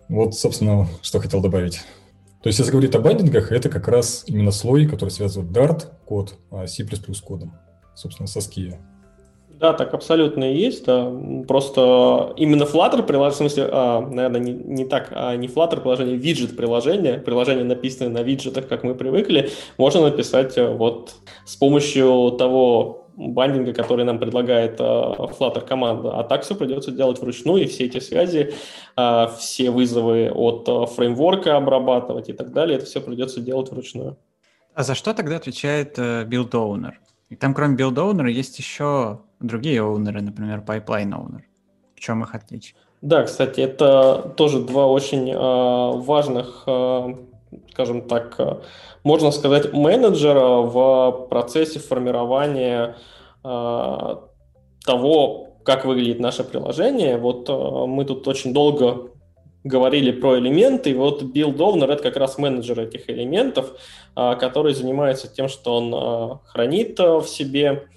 [0.09, 1.81] Вот, собственно, что хотел добавить.
[2.43, 6.35] То есть, если говорить о байдингах, это как раз именно слой, который связывает Dart код
[6.51, 6.85] а C++
[7.25, 7.53] кодом,
[7.95, 8.77] собственно, со SKI.
[9.59, 10.87] Да, так абсолютно и есть.
[10.87, 11.11] Да.
[11.49, 16.17] Просто именно Flutter приложение, в смысле, а, наверное, не, не так, а не Flutter приложение,
[16.17, 22.37] виджет приложение, приложение, написанное на виджетах, как мы привыкли, можно написать э, вот с помощью
[22.39, 26.19] того бандинга, который нам предлагает uh, Flutter команда.
[26.19, 28.55] А так все придется делать вручную, и все эти связи,
[28.97, 34.17] uh, все вызовы от uh, фреймворка обрабатывать и так далее, это все придется делать вручную.
[34.75, 36.93] А за что тогда отвечает uh, build owner?
[37.29, 41.43] И там кроме build owner есть еще другие оунеры, например, pipeline owner.
[41.95, 42.77] В чем их отличие?
[43.01, 47.15] Да, кстати, это тоже два очень э, важных э,
[47.73, 48.57] скажем так, э,
[49.05, 52.97] можно сказать, менеджера в процессе формирования
[53.45, 54.17] э,
[54.85, 57.17] того, как выглядит наше приложение.
[57.19, 59.11] Вот э, мы тут очень долго
[59.65, 63.73] говорили про элементы, и вот Build Owner— это как раз менеджер этих элементов,
[64.15, 67.89] который занимается тем, что он хранит в себе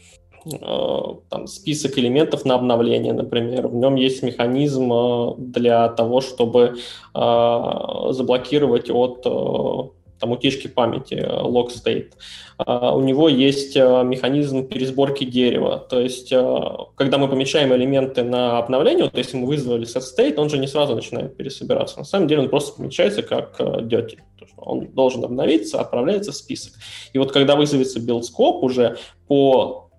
[1.29, 3.67] там, список элементов на обновление, например.
[3.67, 6.77] В нем есть механизм э, для того, чтобы
[7.13, 9.89] э, заблокировать от э,
[10.19, 12.11] там утечки памяти, log state.
[12.59, 15.79] У него есть механизм пересборки дерева.
[15.89, 20.47] То есть, когда мы помечаем элементы на обновление, то есть мы вызвали set state, он
[20.47, 21.97] же не сразу начинает пересобираться.
[21.97, 24.19] На самом деле он просто помечается как dirty.
[24.57, 26.73] Он должен обновиться, отправляется в список.
[27.13, 28.97] И вот когда вызовется build scope уже
[29.27, 29.89] по,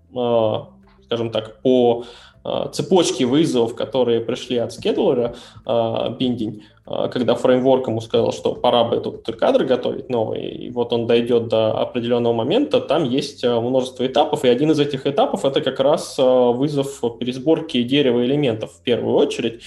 [1.06, 2.04] скажем так, по
[2.44, 8.54] Э, цепочки вызовов, которые пришли от скедулера биндинг, э, э, когда фреймворк ему сказал, что
[8.54, 13.44] пора бы тут кадры готовить новые, и вот он дойдет до определенного момента, там есть
[13.44, 18.82] множество этапов, и один из этих этапов это как раз вызов пересборки дерева элементов в
[18.82, 19.62] первую очередь.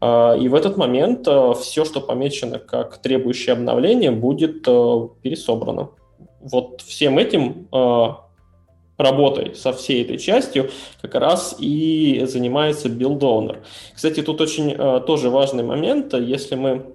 [0.00, 1.26] И в этот момент
[1.58, 5.88] все, что помечено как требующее обновления, будет пересобрано.
[6.40, 7.66] Вот всем этим
[8.98, 10.70] работой со всей этой частью
[11.00, 13.58] как раз и занимается owner.
[13.94, 16.94] Кстати, тут очень э, тоже важный момент, если мы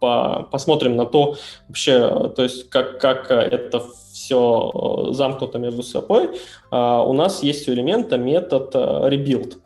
[0.00, 1.36] по, посмотрим на то
[1.66, 3.82] вообще, то есть как, как это
[4.12, 4.70] все
[5.08, 9.56] э, замкнуто между собой, э, у нас есть у элемента метод rebuild,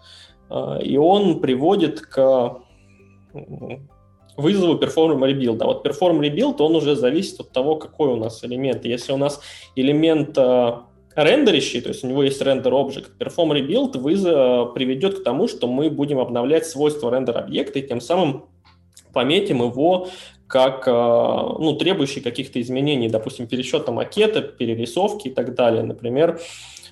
[0.83, 2.59] и он приводит к
[4.37, 5.59] вызову perform rebuild.
[5.63, 8.85] А вот perform rebuild, он уже зависит от того, какой у нас элемент.
[8.85, 9.41] Если у нас
[9.77, 10.37] элемент
[11.15, 15.67] рендерящий, то есть у него есть рендер объект, perform rebuild вызов приведет к тому, что
[15.67, 18.47] мы будем обновлять свойства рендер объекта и тем самым
[19.13, 20.09] пометим его
[20.53, 25.83] как э, ну, требующий каких-то изменений, допустим, пересчета макета, перерисовки и так далее.
[25.83, 26.39] Например,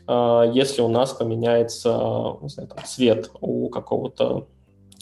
[0.09, 4.47] э, если у нас поменяется знаю, там, цвет у какого-то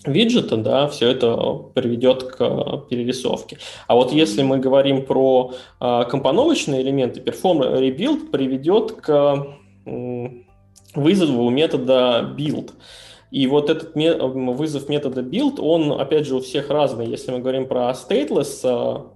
[0.04, 1.36] виджета, да, все это
[1.74, 3.58] приведет к перерисовке.
[3.86, 9.46] А вот если мы говорим про э, компоновочные элементы, Perform Rebuild приведет к
[9.86, 10.28] э,
[10.94, 12.72] вызову метода build.
[13.30, 17.06] И вот этот вызов метода build, он, опять же, у всех разный.
[17.06, 19.08] Если мы говорим про stateless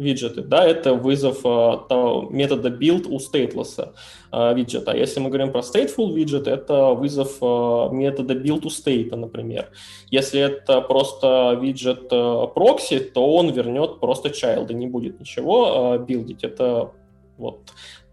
[0.00, 3.92] виджеты, да, это вызов э, метода build у stateless
[4.32, 4.96] э, виджета.
[4.96, 9.68] Если мы говорим про stateful виджет, это вызов э, метода build у state, например.
[10.10, 16.44] Если это просто виджет прокси, то он вернет просто child и не будет ничего билдить.
[16.44, 16.92] Это
[17.36, 17.60] вот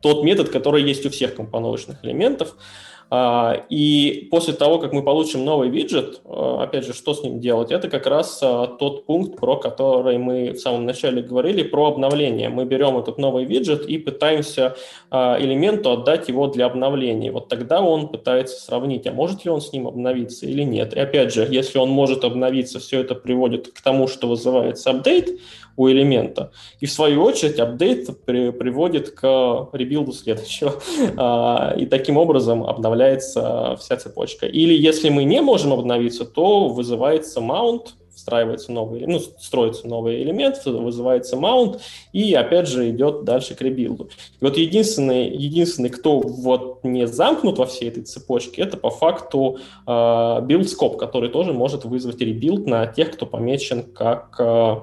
[0.01, 2.55] тот метод, который есть у всех компоновочных элементов.
[3.69, 7.71] И после того, как мы получим новый виджет, а, опять же, что с ним делать?
[7.71, 12.49] Это как раз а, тот пункт, про который мы в самом начале говорили, про обновление.
[12.49, 14.75] Мы берем этот новый виджет и пытаемся
[15.09, 17.31] элементу отдать его для обновления.
[17.31, 20.93] Вот тогда он пытается сравнить, а может ли он с ним обновиться или нет.
[20.93, 25.39] И опять же, если он может обновиться, все это приводит к тому, что вызывается апдейт,
[25.77, 26.51] у элемента.
[26.81, 30.73] И в свою очередь update при, приводит к rebuild у следующего.
[31.19, 34.45] А, и таким образом обновляется вся цепочка.
[34.45, 40.59] Или если мы не можем обновиться, то вызывается mount, встраивается новый, ну, строится новый элемент,
[40.65, 41.79] вызывается mount,
[42.13, 44.09] и опять же идет дальше к rebuild у.
[44.41, 49.59] И вот единственный, единственный, кто вот не замкнут во всей этой цепочке, это по факту
[49.85, 54.75] э, build scope, который тоже может вызвать rebuild на тех, кто помечен как э,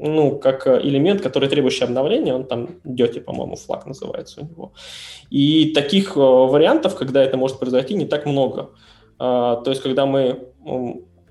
[0.00, 4.72] ну, как э, элемент, который требующий обновления, он там Дети, по-моему, флаг называется у него.
[5.30, 8.70] И таких э, вариантов, когда это может произойти, не так много.
[9.18, 10.48] А, то есть, когда мы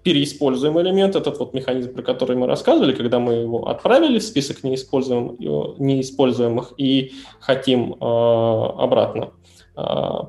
[0.03, 4.63] переиспользуем элемент, этот вот механизм, про который мы рассказывали, когда мы его отправили в список
[4.63, 5.35] неиспользуем,
[5.79, 9.31] неиспользуемых и хотим э, обратно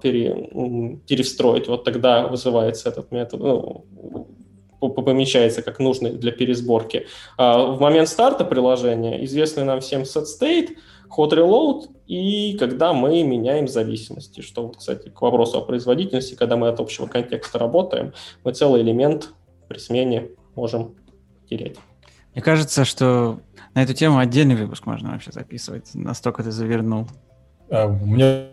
[0.01, 0.49] пере,
[1.09, 3.85] перестроить, вот тогда вызывается этот метод, ну,
[4.81, 7.07] помечается как нужный для пересборки.
[7.36, 10.77] А в момент старта приложения известный нам всем set state,
[11.16, 16.57] hot reload и когда мы меняем зависимости, что, вот, кстати, к вопросу о производительности, когда
[16.57, 18.12] мы от общего контекста работаем,
[18.43, 19.32] мы целый элемент
[19.69, 20.97] при смене можем
[21.48, 21.77] терять.
[22.35, 23.40] Мне кажется, что
[23.74, 25.90] на эту тему отдельный выпуск можно вообще записывать.
[25.94, 27.07] Настолько ты завернул.
[27.70, 28.47] А, у меня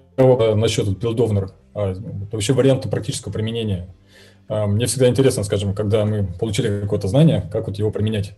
[0.56, 1.52] насчет билдовнер.
[1.74, 1.96] А,
[2.32, 4.07] вообще варианты практического применения а,
[4.50, 8.36] мне всегда интересно, скажем, когда мы получили какое-то знание, как вот его применять.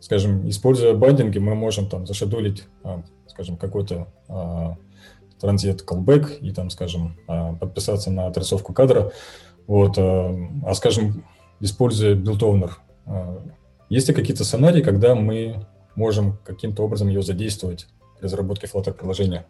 [0.00, 4.76] Скажем, используя байдинги, мы можем там зашедулить, а, скажем, какой-то а,
[5.40, 7.16] транзит callback и там, скажем,
[7.60, 9.12] подписаться на отрисовку кадра.
[9.66, 11.24] Вот, а, скажем,
[11.60, 12.70] используя build
[13.88, 15.66] есть ли какие-то сценарии, когда мы
[15.96, 17.86] можем каким-то образом ее задействовать
[18.18, 19.44] при разработке Flutter приложения?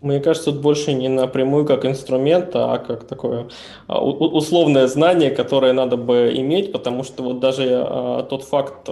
[0.00, 3.48] Мне кажется, тут больше не напрямую как инструмент, а как такое
[3.86, 8.88] а, условное знание, которое надо бы иметь, потому что вот даже а, тот факт,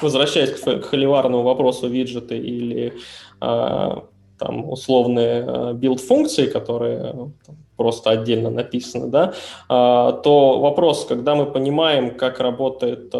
[0.00, 2.94] возвращаясь к холиварному вопросу виджеты или
[3.40, 4.04] а,
[4.38, 7.30] там условные билд-функции, которые
[7.76, 9.32] просто отдельно написаны, да,
[9.68, 13.14] то вопрос, когда мы понимаем, как работает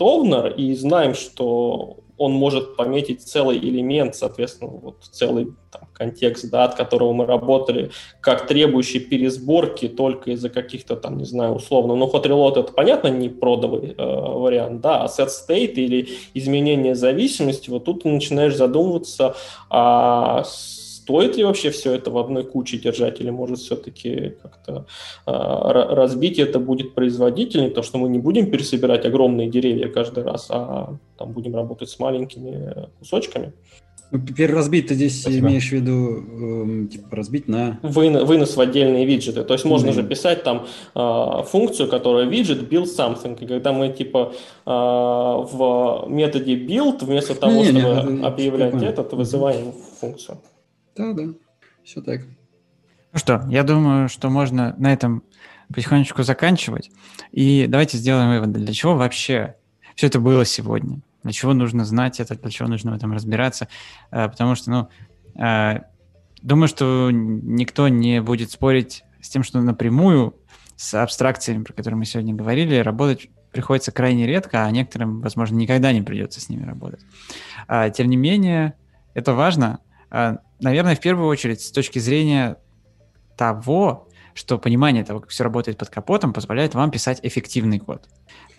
[0.00, 6.64] owner и знаем, что он может пометить целый элемент, соответственно, вот целый там, контекст, да,
[6.64, 7.90] от которого мы работали,
[8.20, 13.08] как требующий пересборки только из-за каких-то там, не знаю, условно, ну, hot reload это, понятно,
[13.08, 18.56] не продовый э, вариант, да, а set state или изменение зависимости, вот тут ты начинаешь
[18.56, 19.36] задумываться,
[19.70, 20.44] а
[21.04, 24.86] стоит ли вообще все это в одной куче держать, или может все-таки как-то
[25.26, 30.46] э, разбить это будет производительнее, то что мы не будем пересобирать огромные деревья каждый раз,
[30.48, 33.52] а там будем работать с маленькими кусочками.
[34.10, 35.48] Ну, переразбить ты здесь Спасибо.
[35.48, 37.78] имеешь в виду, э, типа, разбить на...
[37.82, 39.44] Вы, вынос в отдельные виджеты.
[39.44, 39.92] То есть можно mm-hmm.
[39.92, 43.36] же писать там э, функцию, которая виджет build something.
[43.44, 44.32] И когда мы, типа,
[44.64, 50.38] э, в методе build, вместо того, не, чтобы не, объявлять этот, вызываем функцию.
[50.96, 51.24] Да, да,
[51.82, 52.22] все так.
[53.12, 55.22] Ну что, я думаю, что можно на этом
[55.72, 56.90] потихонечку заканчивать.
[57.32, 59.56] И давайте сделаем вывод, для чего вообще
[59.94, 61.00] все это было сегодня.
[61.22, 63.68] Для чего нужно знать это, для чего нужно в этом разбираться.
[64.10, 64.88] А, потому что, ну,
[65.36, 65.84] а,
[66.42, 70.34] думаю, что никто не будет спорить с тем, что напрямую
[70.76, 75.92] с абстракциями, про которые мы сегодня говорили, работать приходится крайне редко, а некоторым, возможно, никогда
[75.92, 77.00] не придется с ними работать.
[77.68, 78.74] А, тем не менее,
[79.14, 79.78] это важно,
[80.10, 82.56] а, наверное, в первую очередь с точки зрения
[83.36, 88.08] того, что понимание того, как все работает под капотом, позволяет вам писать эффективный код.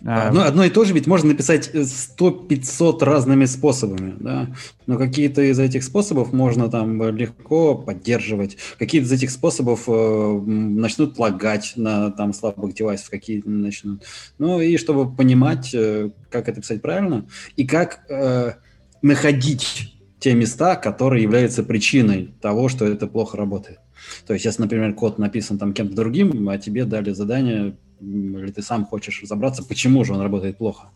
[0.04, 4.48] А, одно, одно и то же ведь можно написать 100-500 разными способами, да,
[4.86, 11.18] но какие-то из этих способов можно там легко поддерживать, какие-то из этих способов э, начнут
[11.18, 14.02] лагать на там слабых девайсах, какие-то начнут.
[14.38, 18.52] Ну и чтобы понимать, э, как это писать правильно и как э,
[19.00, 23.78] находить те места, которые являются причиной того, что это плохо работает.
[24.26, 28.62] То есть, если, например, код написан там кем-то другим, а тебе дали задание, или ты
[28.62, 30.90] сам хочешь разобраться, почему же он работает плохо.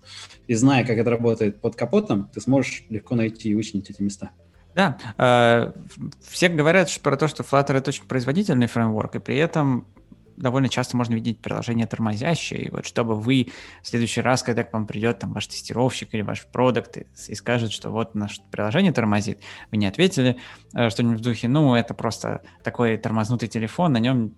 [0.46, 4.30] И зная, как это работает под капотом, ты сможешь легко найти и вычленить эти места.
[4.74, 5.72] Да, э,
[6.28, 9.86] все говорят про то, что Flutter это очень производительный фреймворк, и при этом
[10.40, 13.48] довольно часто можно видеть приложение тормозящее, и вот чтобы вы
[13.82, 17.34] в следующий раз, когда к вам придет там ваш тестировщик или ваш продукт и, и
[17.34, 19.40] скажет, что вот наше приложение тормозит,
[19.70, 20.38] вы не ответили
[20.74, 24.34] э, что-нибудь в духе, ну, это просто такой тормознутый телефон, на нем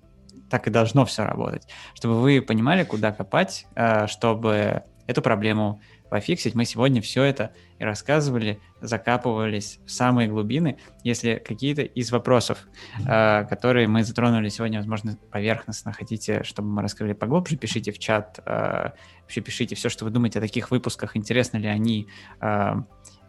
[0.50, 1.66] так и должно все работать.
[1.94, 5.80] Чтобы вы понимали, куда копать, э, чтобы эту проблему
[6.12, 6.54] пофиксить.
[6.54, 10.76] Мы сегодня все это и рассказывали, закапывались в самые глубины.
[11.04, 12.58] Если какие-то из вопросов,
[12.98, 18.40] э, которые мы затронули сегодня, возможно, поверхностно хотите, чтобы мы раскрыли поглубже, пишите в чат,
[18.44, 18.90] э,
[19.22, 22.08] вообще пишите все, что вы думаете о таких выпусках, интересны ли они,
[22.42, 22.74] э,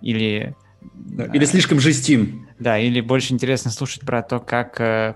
[0.01, 0.53] или...
[1.33, 2.49] Или слишком жестим.
[2.59, 5.15] Да, или больше интересно слушать про то, как э,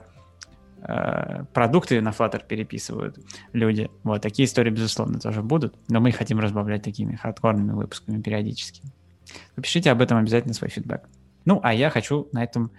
[1.54, 3.18] продукты на Flutter переписывают
[3.54, 3.90] люди.
[4.04, 8.82] Вот такие истории, безусловно, тоже будут, но мы хотим разбавлять такими хардкорными выпусками периодически.
[9.56, 11.02] Напишите об этом обязательно свой фидбэк.
[11.46, 12.72] Ну, а я хочу на этом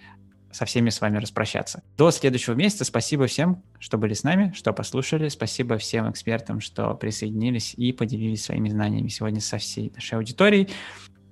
[0.51, 1.83] со всеми с вами распрощаться.
[1.97, 2.85] До следующего месяца.
[2.85, 5.29] Спасибо всем, что были с нами, что послушали.
[5.29, 10.69] Спасибо всем экспертам, что присоединились и поделились своими знаниями сегодня со всей нашей аудиторией.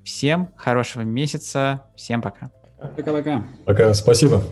[0.04, 1.86] Всем хорошего месяца.
[1.96, 2.50] Всем пока.
[2.78, 3.44] Пока-пока.
[3.64, 3.94] Пока.
[3.94, 4.42] Спасибо.